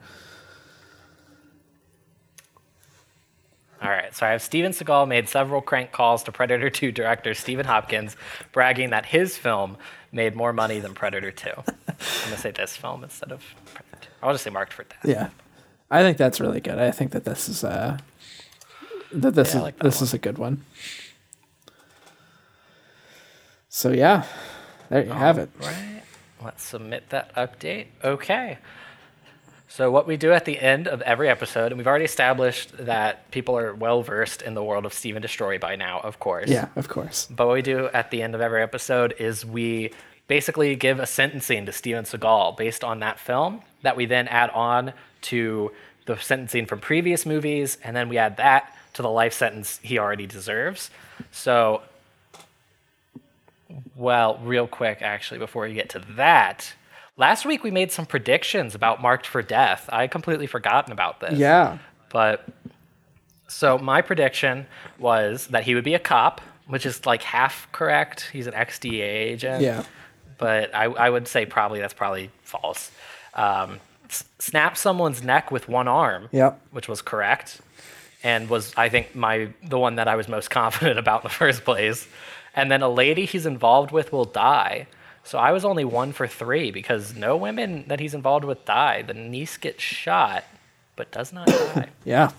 [3.82, 7.34] All right, so I have Steven Seagal made several crank calls to Predator 2 director
[7.34, 8.16] Stephen Hopkins,
[8.52, 9.76] bragging that his film
[10.12, 11.50] made more money than Predator 2.
[11.56, 11.64] I'm
[12.24, 13.42] gonna say this film instead of
[13.74, 14.08] Predator 2.
[14.22, 15.00] I'll just say marked for death.
[15.04, 15.30] Yeah,
[15.90, 16.78] I think that's really good.
[16.78, 17.98] I think that this is uh
[19.12, 20.04] that this Yeah, is like that this one.
[20.04, 20.64] is a good one.
[23.68, 24.24] So yeah,
[24.90, 25.50] there you have it.
[25.60, 26.02] Right.
[26.44, 27.86] Let's submit that update.
[28.04, 28.58] Okay.
[29.74, 33.30] So what we do at the end of every episode, and we've already established that
[33.30, 36.50] people are well versed in the world of Steve 'N Destroy by now, of course.
[36.50, 37.26] Yeah, of course.
[37.30, 39.90] But what we do at the end of every episode is we
[40.28, 44.50] basically give a sentencing to Steven Seagal based on that film that we then add
[44.50, 44.92] on
[45.22, 45.72] to
[46.04, 49.98] the sentencing from previous movies, and then we add that to the life sentence he
[49.98, 50.90] already deserves.
[51.30, 51.80] So,
[53.96, 56.74] well, real quick, actually, before we get to that,
[57.16, 59.88] last week we made some predictions about Marked for Death.
[59.92, 61.38] I completely forgotten about this.
[61.38, 61.78] Yeah.
[62.10, 62.46] But
[63.48, 64.66] so my prediction
[64.98, 68.28] was that he would be a cop, which is like half correct.
[68.32, 69.62] He's an XDA agent.
[69.62, 69.84] Yeah.
[70.38, 72.90] But I, I would say probably that's probably false.
[73.34, 73.78] Um,
[74.08, 76.60] s- snap someone's neck with one arm, Yep.
[76.72, 77.60] which was correct,
[78.24, 81.34] and was I think my the one that I was most confident about in the
[81.34, 82.08] first place.
[82.54, 84.86] And then a lady he's involved with will die.
[85.24, 89.02] So I was only one for three because no women that he's involved with die.
[89.02, 90.44] The niece gets shot,
[90.96, 91.88] but does not die.
[92.04, 92.30] Yeah.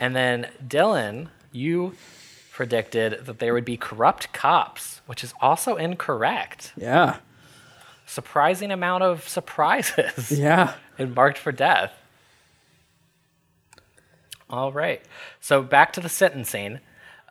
[0.00, 1.94] And then Dylan, you
[2.50, 6.72] predicted that there would be corrupt cops, which is also incorrect.
[6.76, 7.18] Yeah.
[8.04, 10.74] Surprising amount of surprises Yeah.
[10.98, 11.92] in Marked for Death.
[14.50, 15.00] All right.
[15.40, 16.80] So back to the sentencing.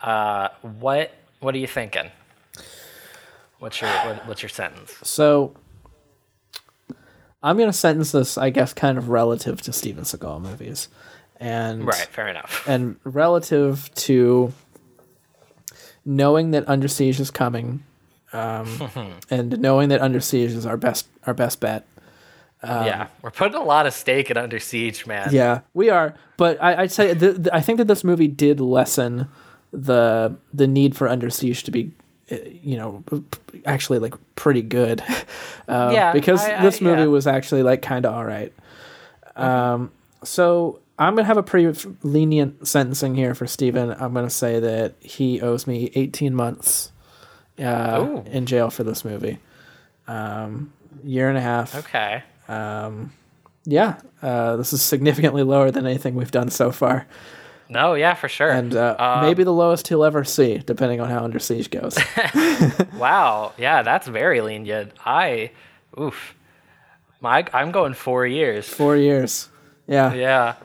[0.02, 0.48] Uh,
[0.80, 2.10] what what are you thinking?
[3.62, 4.96] What's your what, what's your sentence?
[5.04, 5.54] So
[7.44, 10.90] I'm gonna sentence this, I guess, kind of relative to Steven Seagal movies,
[11.40, 11.96] and Right.
[12.12, 12.64] Fair enough.
[12.68, 14.52] and relative to
[16.06, 17.84] knowing that Under Siege is coming,
[18.34, 18.90] um,
[19.30, 21.86] and knowing that Under Siege is our best our best bet.
[22.64, 25.30] yeah, we're putting a lot of stake in Under Siege, man.
[25.32, 26.16] Yeah, we are.
[26.38, 29.28] But I, I'd say th- th- I think that this movie did lessen
[29.72, 31.92] the the need for Under Siege to be,
[32.64, 33.04] you know,
[33.66, 35.02] actually like pretty good.
[35.68, 37.08] um, Yeah, because I- I- this movie yeah.
[37.08, 38.54] was actually like kind of all right.
[39.36, 39.92] Um,
[40.24, 43.92] so I'm gonna have a pretty lenient sentencing here for Steven.
[43.92, 46.92] I'm gonna say that he owes me 18 months
[47.60, 49.40] uh, in jail for this movie.
[50.08, 51.76] Um, year and a half.
[51.76, 52.24] Okay.
[53.64, 57.06] Yeah, uh, this is significantly lower than anything we've done so far,
[57.72, 58.52] No, yeah, for sure.
[58.52, 61.98] and uh, maybe the lowest he'll ever see, depending on how Under Siege goes.
[62.98, 63.54] Wow.
[63.58, 64.92] Yeah, that's very lenient.
[65.06, 65.52] I,
[66.00, 66.36] oof.
[67.22, 68.68] My, I'm going four years.
[68.68, 69.50] Four years.
[69.88, 70.14] Yeah.
[70.14, 70.56] Yeah.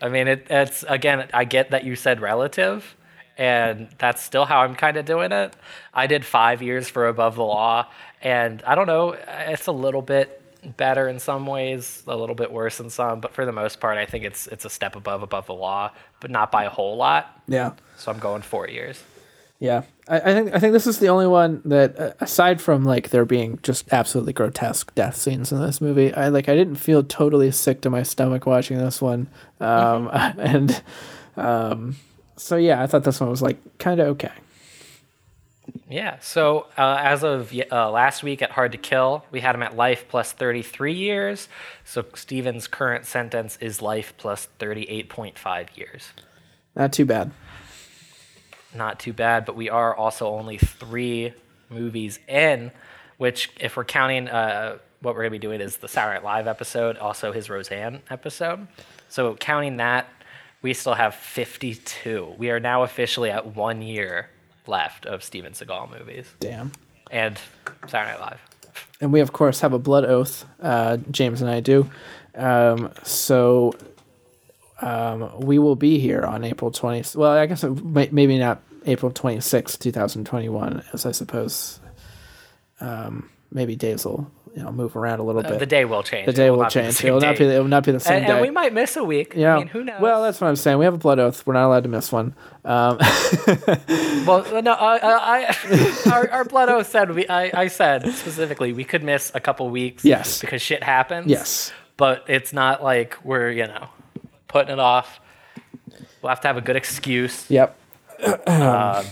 [0.00, 2.94] I mean, it, it's, again, I get that you said relative,
[3.36, 5.56] and that's still how I'm kind of doing it.
[5.92, 7.86] I did five years for Above the Law,
[8.22, 10.37] and I don't know, it's a little bit
[10.76, 13.98] better in some ways, a little bit worse in some, but for the most part,
[13.98, 16.96] I think it's it's a step above Above the Law, but not by a whole
[16.96, 17.42] lot.
[17.46, 17.72] Yeah.
[17.96, 19.02] So I'm going four years.
[19.58, 19.82] Yeah.
[20.06, 23.10] I, I think I think this is the only one that, uh, aside from like
[23.10, 27.02] there being just absolutely grotesque death scenes in this movie, I like I didn't feel
[27.02, 29.28] totally sick to my stomach watching this one,
[29.60, 30.82] um, and
[31.36, 31.96] um,
[32.36, 34.32] so yeah, I thought this one was like kind of okay.
[35.88, 36.18] Yeah.
[36.20, 39.74] So uh, as of uh, last week at Hard to Kill, we had him at
[39.74, 41.48] life plus 33 years.
[41.84, 46.12] So Steven's current sentence is life plus 38.5 years.
[46.76, 47.30] Not too bad.
[48.74, 51.32] Not too bad, but we are also only three
[51.70, 52.70] movies in,
[53.16, 56.24] which, if we're counting, uh, what we're going to be doing is the Saturday Night
[56.24, 58.68] Live episode, also his Roseanne episode.
[59.08, 60.06] So counting that,
[60.60, 62.34] we still have 52.
[62.36, 64.28] We are now officially at one year
[64.68, 66.72] left of Steven Seagal movies Damn.
[67.10, 67.38] and
[67.86, 68.40] Saturday Night Live.
[69.00, 70.44] and we of course have a blood oath.
[70.60, 71.90] Uh, James and I do.
[72.34, 73.74] Um, so
[74.80, 77.16] um, we will be here on April 20th.
[77.16, 81.80] Well, I guess may, maybe not April 26th, 2021, as I suppose.
[82.80, 85.52] Um, maybe days will you know move around a little bit.
[85.52, 86.26] Uh, The day will change.
[86.26, 87.04] The day will not change.
[87.04, 87.44] It will not be.
[87.44, 88.32] It will not be the same and, day.
[88.32, 89.34] and we might miss a week.
[89.36, 89.54] yeah.
[89.54, 90.00] I mean, who knows?
[90.00, 90.78] Well, that's what I'm saying.
[90.78, 91.46] We have a blood oath.
[91.46, 92.34] We're not allowed to miss one.
[92.64, 92.98] Um,
[94.26, 97.26] Well, no, I, I, I our, our blood oath said we.
[97.28, 100.04] I, I said specifically we could miss a couple weeks.
[100.04, 100.40] Yes.
[100.40, 101.28] because shit happens.
[101.28, 101.72] yes.
[101.96, 103.88] but it's not like we're you know
[104.48, 105.20] putting it off.
[106.20, 107.48] We'll have to have a good excuse.
[107.50, 107.76] Yep.
[108.48, 109.04] Um,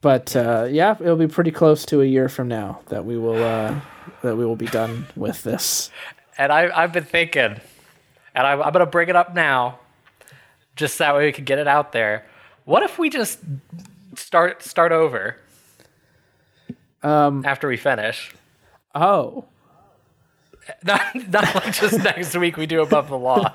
[0.00, 3.42] but uh, yeah, it'll be pretty close to a year from now that we will
[3.42, 3.78] uh,
[4.22, 5.90] that we will be done with this.
[6.38, 7.56] and I, I've been thinking,
[8.34, 9.78] and I, I'm gonna bring it up now,
[10.76, 12.26] just that way we can get it out there.
[12.64, 13.38] What if we just
[14.14, 15.36] start start over?
[17.02, 18.32] Um, after we finish,
[18.94, 19.44] Oh,
[20.84, 23.54] not not like just next week we do above the law.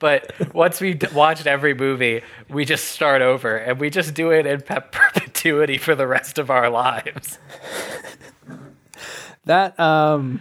[0.00, 4.30] But once we've d- watched every movie, we just start over and we just do
[4.32, 7.38] it in pe- perpetuity for the rest of our lives.
[9.44, 10.40] That um.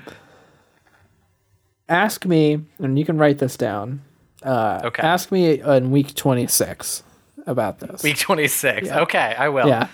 [1.89, 4.01] Ask me, and you can write this down.
[4.45, 5.03] Okay.
[5.03, 7.03] Ask me in week twenty six
[7.47, 8.03] about this.
[8.03, 8.89] Week 26.
[8.89, 9.67] Okay, I will.
[9.67, 9.87] yeah,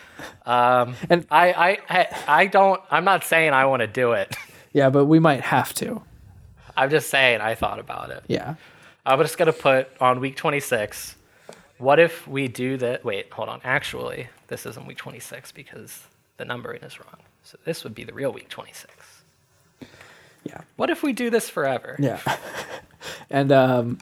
[0.46, 0.96] Um,
[1.32, 4.36] I, I, I, I don't, I'm not saying I want to do it.
[4.74, 6.02] yeah, but we might have to.
[6.76, 8.24] I'm just saying I thought about it.
[8.28, 8.56] Yeah.
[9.06, 11.16] I'm just going to put on week 26.
[11.78, 13.06] What if we do that?
[13.06, 13.62] Wait, hold on.
[13.64, 16.04] Actually, this isn't week 26 because
[16.36, 17.16] the numbering is wrong.
[17.44, 18.94] So this would be the real week 26.
[20.48, 20.62] Yeah.
[20.78, 21.96] What if we do this forever?
[22.00, 22.20] Yeah.
[23.30, 23.98] and um,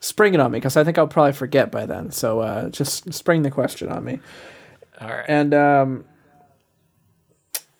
[0.00, 2.10] spring it on me because I think I'll probably forget by then.
[2.10, 4.20] So uh, just spring the question on me.
[5.00, 5.24] All right.
[5.28, 6.04] And um,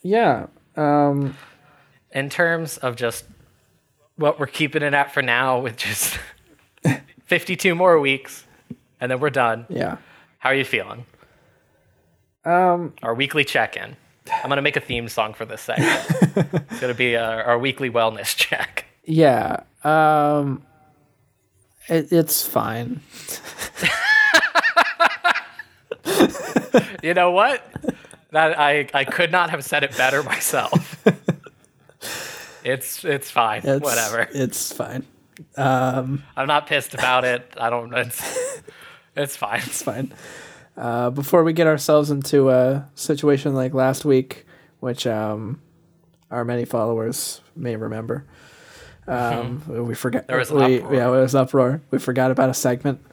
[0.02, 1.36] yeah, um,
[2.12, 3.24] In terms of just
[4.16, 6.18] what we're keeping it at for now, with just
[7.26, 8.44] 52 more weeks,
[9.01, 9.66] and then we're done.
[9.68, 9.98] yeah.
[10.39, 11.05] How are you feeling?
[12.44, 13.97] Um, our weekly check-in.
[14.30, 16.06] I'm gonna make a theme song for this segment.
[16.70, 18.84] it's gonna be our, our weekly wellness check.
[19.05, 19.60] Yeah.
[19.84, 20.62] Um,
[21.88, 23.00] it, it's fine.
[27.02, 27.62] You know what?
[28.32, 31.05] That I I could not have said it better myself.
[32.64, 33.62] It's it's fine.
[33.64, 34.28] It's, Whatever.
[34.34, 35.06] It's fine.
[35.56, 37.50] I'm not pissed about it.
[37.59, 37.94] I don't.
[37.94, 38.60] It's
[39.16, 39.60] it's fine.
[39.64, 40.12] It's fine.
[40.78, 44.46] Uh, before we get ourselves into a situation like last week,
[44.78, 45.60] which um,
[46.30, 48.24] our many followers may remember,
[49.09, 50.28] um, we forgot.
[50.28, 50.94] There was we, uproar.
[50.94, 51.82] Yeah, it was uproar.
[51.90, 53.05] We forgot about a segment.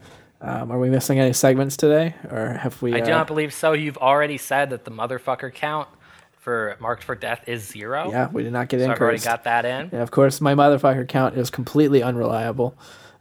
[0.42, 2.94] Um, are we missing any segments today, or have we?
[2.94, 3.74] I do uh, not believe so.
[3.74, 5.90] You've already said that the motherfucker count
[6.38, 8.12] for marked for death is zero.
[8.12, 9.90] Yeah, we did not get So I've already got that in.
[9.92, 12.78] Yeah, of course, my motherfucker count is completely unreliable.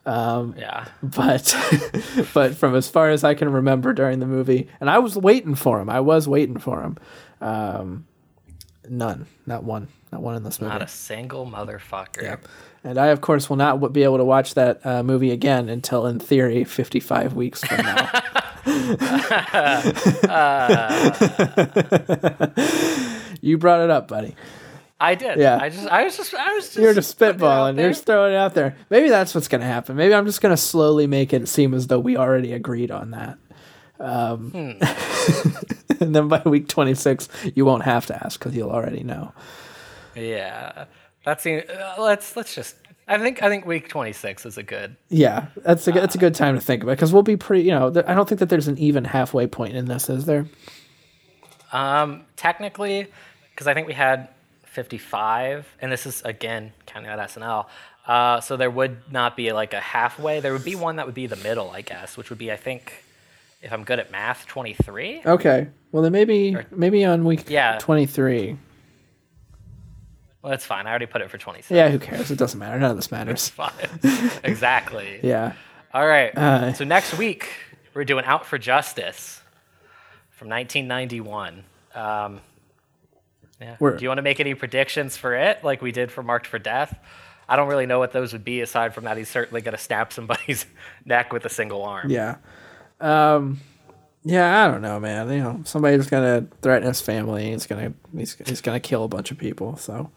[0.06, 0.86] Yeah.
[1.02, 1.56] but
[2.35, 5.55] but from as far as I can remember during the movie, and I was waiting
[5.55, 5.89] for him.
[5.89, 6.97] I was waiting for him.
[7.40, 8.06] Um,
[8.89, 10.72] none, not one, not one in this movie.
[10.72, 12.39] Not a single motherfucker.
[12.82, 16.06] and I, of course, will not be able to watch that uh, movie again until,
[16.06, 18.10] in theory, fifty-five weeks from now.
[23.40, 24.35] you brought it up, buddy.
[25.00, 25.38] I did.
[25.38, 25.58] Yeah.
[25.60, 27.80] I just I was just I was just You're just putting it out spitballing.
[27.80, 28.76] You're just throwing it out there.
[28.90, 29.96] Maybe that's what's going to happen.
[29.96, 33.10] Maybe I'm just going to slowly make it seem as though we already agreed on
[33.10, 33.38] that.
[34.00, 36.00] Um, Hmm.
[36.00, 39.32] and then by week 26, you won't have to ask because you'll already know.
[40.14, 40.84] Yeah.
[41.24, 42.76] That seems uh, let's let's just
[43.08, 44.96] I think I think week 26 is a good.
[45.08, 47.64] Yeah, that's a good, that's a good time to think about because we'll be pretty.
[47.64, 50.24] You know, th- I don't think that there's an even halfway point in this, is
[50.26, 50.46] there?
[51.72, 53.08] Um technically
[53.56, 54.28] cuz I think we had
[54.74, 57.66] 55 and this is again counting out SNL.
[58.06, 60.40] Uh, so there would not be like a halfway.
[60.40, 62.56] There would be one that would be the middle, I guess, which would be I
[62.56, 62.92] think
[63.62, 65.22] if I'm good at math, 23.
[65.24, 65.68] Okay.
[65.90, 67.78] Well, then maybe maybe on week Yeah.
[67.80, 68.59] 23.
[70.42, 70.86] Well, that's fine.
[70.86, 71.70] I already put it for 26.
[71.70, 72.30] Yeah, who cares?
[72.30, 72.78] It doesn't matter.
[72.78, 73.51] None of this matters.
[74.44, 75.20] Exactly.
[75.22, 75.55] Yeah.
[75.94, 76.36] All right.
[76.36, 77.48] Uh, so next week
[77.94, 79.40] we're doing Out for Justice
[80.32, 81.64] from 1991.
[81.94, 82.40] Um,
[83.60, 83.76] yeah.
[83.81, 86.47] We're- Do you want to make any predictions for it, like we did for Marked
[86.47, 86.98] for Death?
[87.48, 89.82] I don't really know what those would be, aside from that he's certainly going to
[89.82, 90.64] snap somebody's
[91.05, 92.10] neck with a single arm.
[92.10, 92.36] Yeah.
[93.01, 93.60] Um
[94.26, 95.28] yeah, I don't know, man.
[95.31, 97.51] You know, somebody's gonna threaten his family.
[97.51, 99.76] He's gonna he's, he's gonna kill a bunch of people.
[99.76, 100.10] So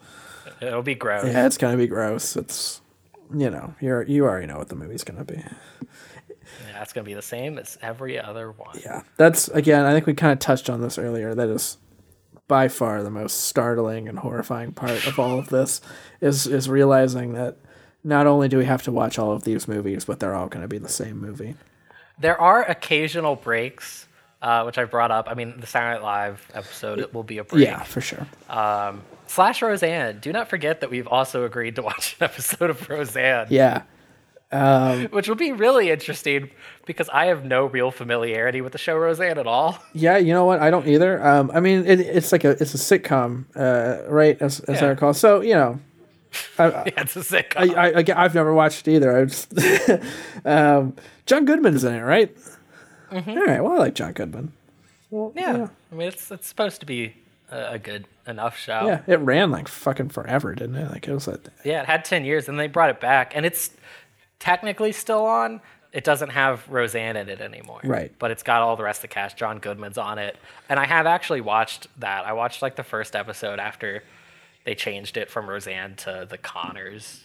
[0.61, 1.25] It'll be gross.
[1.25, 2.37] yeah, it's gonna be gross.
[2.37, 2.79] It's
[3.35, 5.43] you know, you're you already know what the movie's gonna be.
[6.71, 8.79] Yeah, it's going to be the same as every other one.
[8.81, 9.83] Yeah, that's again.
[9.85, 11.35] I think we kind of touched on this earlier.
[11.35, 11.77] That is
[12.47, 15.81] by far the most startling and horrifying part of all of this
[16.21, 17.57] is is realizing that
[18.03, 20.61] not only do we have to watch all of these movies, but they're all going
[20.61, 21.55] to be the same movie.
[22.19, 24.07] There are occasional breaks,
[24.41, 25.27] uh, which I brought up.
[25.29, 27.65] I mean, the Saturday Night Live episode will be a break.
[27.65, 28.25] Yeah, for sure.
[28.49, 30.19] Um, slash Roseanne.
[30.19, 33.81] Do not forget that we've also agreed to watch an episode of Roseanne, Yeah,
[35.11, 36.49] which will be really interesting
[36.85, 39.77] because I have no real familiarity with the show Roseanne at all.
[39.93, 40.17] yeah.
[40.17, 40.59] You know what?
[40.59, 41.25] I don't either.
[41.25, 44.41] Um, I mean, it, it's like a it's a sitcom, uh, right?
[44.41, 44.89] As, as I Yeah.
[44.91, 45.13] recall.
[45.13, 45.79] So you know,
[46.59, 47.75] yeah, it's a sitcom.
[47.75, 49.17] I, I, I I've never watched either.
[49.17, 49.53] I just,
[50.45, 50.95] um,
[51.25, 52.35] John Goodman's in it, right?
[53.11, 53.61] All right.
[53.63, 54.51] Well, I like John Goodman.
[55.11, 55.67] yeah.
[55.91, 57.15] I mean, it's it's supposed to be
[57.51, 58.85] a, a good enough show.
[58.85, 60.91] Yeah, it ran like fucking forever, didn't it?
[60.91, 63.45] Like it was like Yeah, it had 10 years and they brought it back and
[63.45, 63.71] it's
[64.39, 65.61] technically still on.
[65.93, 67.79] It doesn't have Roseanne in it anymore.
[67.83, 68.11] Right.
[68.19, 69.37] But it's got all the rest of the cast.
[69.37, 70.37] John Goodman's on it.
[70.69, 72.25] And I have actually watched that.
[72.25, 74.03] I watched like the first episode after
[74.65, 77.23] they changed it from Roseanne to the Conners.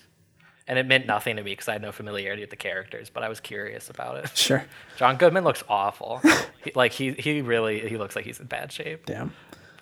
[0.69, 3.25] And it meant nothing to me because I had no familiarity with the characters, but
[3.25, 4.37] I was curious about it.
[4.37, 4.65] sure.
[4.97, 6.23] John Goodman looks awful.
[6.65, 9.05] he, like he he really he looks like he's in bad shape.
[9.07, 9.33] Damn.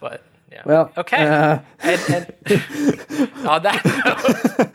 [0.00, 0.62] But yeah.
[0.64, 1.26] Well, okay.
[1.26, 4.70] uh, and, and on that note,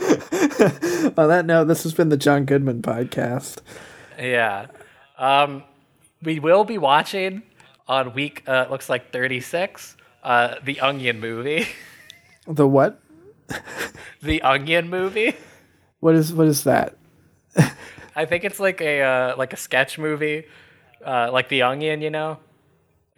[1.17, 3.57] On that note, this has been the John Goodman podcast.
[4.17, 4.67] Yeah.
[5.17, 5.63] Um,
[6.21, 7.43] we will be watching
[7.87, 11.67] on week, uh, looks like 36, uh, the Onion movie.
[12.47, 13.01] The what?
[14.21, 15.35] the Onion movie.
[15.99, 16.97] What is what is that?
[18.15, 20.45] I think it's like a uh, like a sketch movie,
[21.05, 22.39] uh, like The Onion, you know?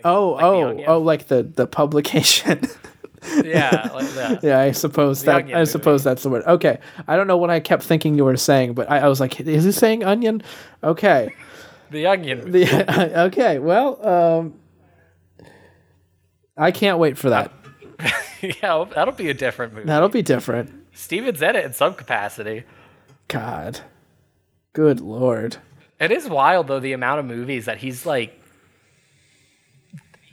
[0.03, 2.61] Oh, The oh, oh, like the the publication.
[3.43, 4.43] Yeah, like that.
[4.43, 6.43] yeah, I suppose that Onion I suppose that's the word.
[6.45, 9.19] Okay, I don't know what I kept thinking you were saying, but I, I was
[9.19, 10.43] like, is he saying onion?
[10.83, 11.33] Okay,
[11.89, 12.51] The Onion.
[12.51, 13.59] The okay.
[13.59, 14.53] Well, um,
[16.55, 17.51] I can't wait for that.
[18.41, 19.87] yeah, that'll be a different movie.
[19.87, 20.73] That'll be different.
[20.93, 22.63] Steven's in it in some capacity.
[23.27, 23.81] God,
[24.73, 25.57] good lord.
[25.99, 28.39] It is wild though the amount of movies that he's like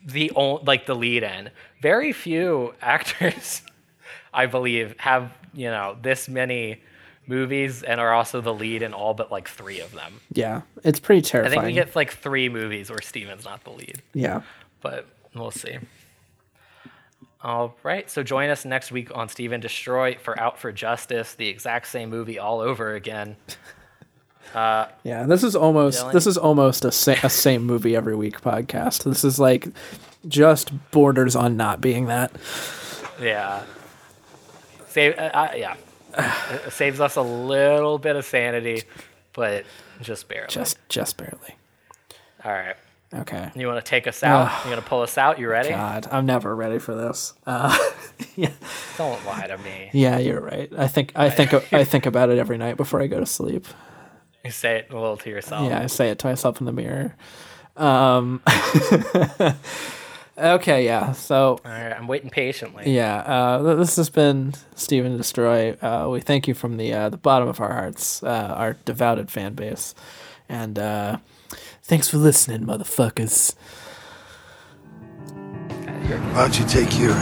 [0.05, 1.51] the only like the lead in.
[1.81, 3.62] Very few actors,
[4.32, 6.82] I believe, have you know this many
[7.26, 10.20] movies and are also the lead in all but like three of them.
[10.32, 11.59] Yeah, it's pretty terrifying.
[11.59, 14.43] I think we get like three movies where Steven's not the lead, yeah.
[14.81, 15.78] but we'll see.
[17.43, 21.35] All right, so join us next week on Steve 'N Destroy for Out for Justice,
[21.35, 23.36] the exact same movie all over again.
[24.55, 26.12] Yeah, this is almost Dylan?
[26.12, 29.05] this is almost a, sa- a same movie every week podcast.
[29.05, 29.68] This is like
[30.28, 32.32] just borders on not being that.
[33.20, 33.62] Yeah.
[34.89, 35.76] Save, uh, uh, yeah.
[36.16, 38.82] it saves us a little bit of sanity,
[39.32, 39.64] but
[40.01, 40.48] just barely.
[40.48, 41.56] Just just barely.
[42.44, 42.76] All right.
[43.12, 43.51] Okay.
[43.55, 44.64] You want to take us out?
[44.64, 45.39] you going to pull us out?
[45.39, 45.68] You ready?
[45.68, 47.32] God, I'm never ready for this.
[47.47, 47.76] Uh,
[48.36, 48.51] yeah,
[48.98, 49.90] Don't lie to me.
[49.93, 50.70] yeah, you're right.
[50.76, 53.66] I think I think I think about it every night before I go to sleep.
[54.44, 55.68] You say it a little to yourself.
[55.68, 57.14] Yeah, I say it to myself in the mirror.
[57.76, 58.42] Um,
[60.38, 61.12] okay, yeah.
[61.12, 61.92] So All right.
[61.92, 62.92] I'm waiting patiently.
[62.94, 65.72] yeah, uh, th- this has been Steve 'N Destroy.
[65.80, 69.30] Uh, we thank you from the uh, the bottom of our hearts, uh, our devoted
[69.30, 69.94] fan base,
[70.48, 71.16] and uh,
[71.82, 73.54] thanks for listening, motherfuckers.
[76.06, 77.14] Why don't you take your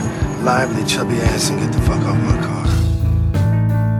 [0.42, 2.66] lively, chubby ass and get the fuck off my car?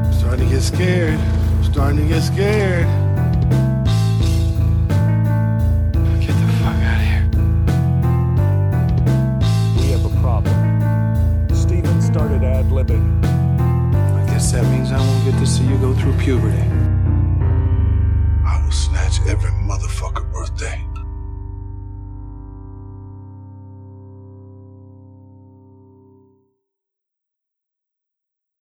[0.07, 1.19] I'm starting to get scared.
[1.21, 2.87] I'm starting to get scared.
[12.91, 16.59] I guess that means I won't get to see you go through puberty.
[18.45, 20.82] I will snatch every motherfucker birthday.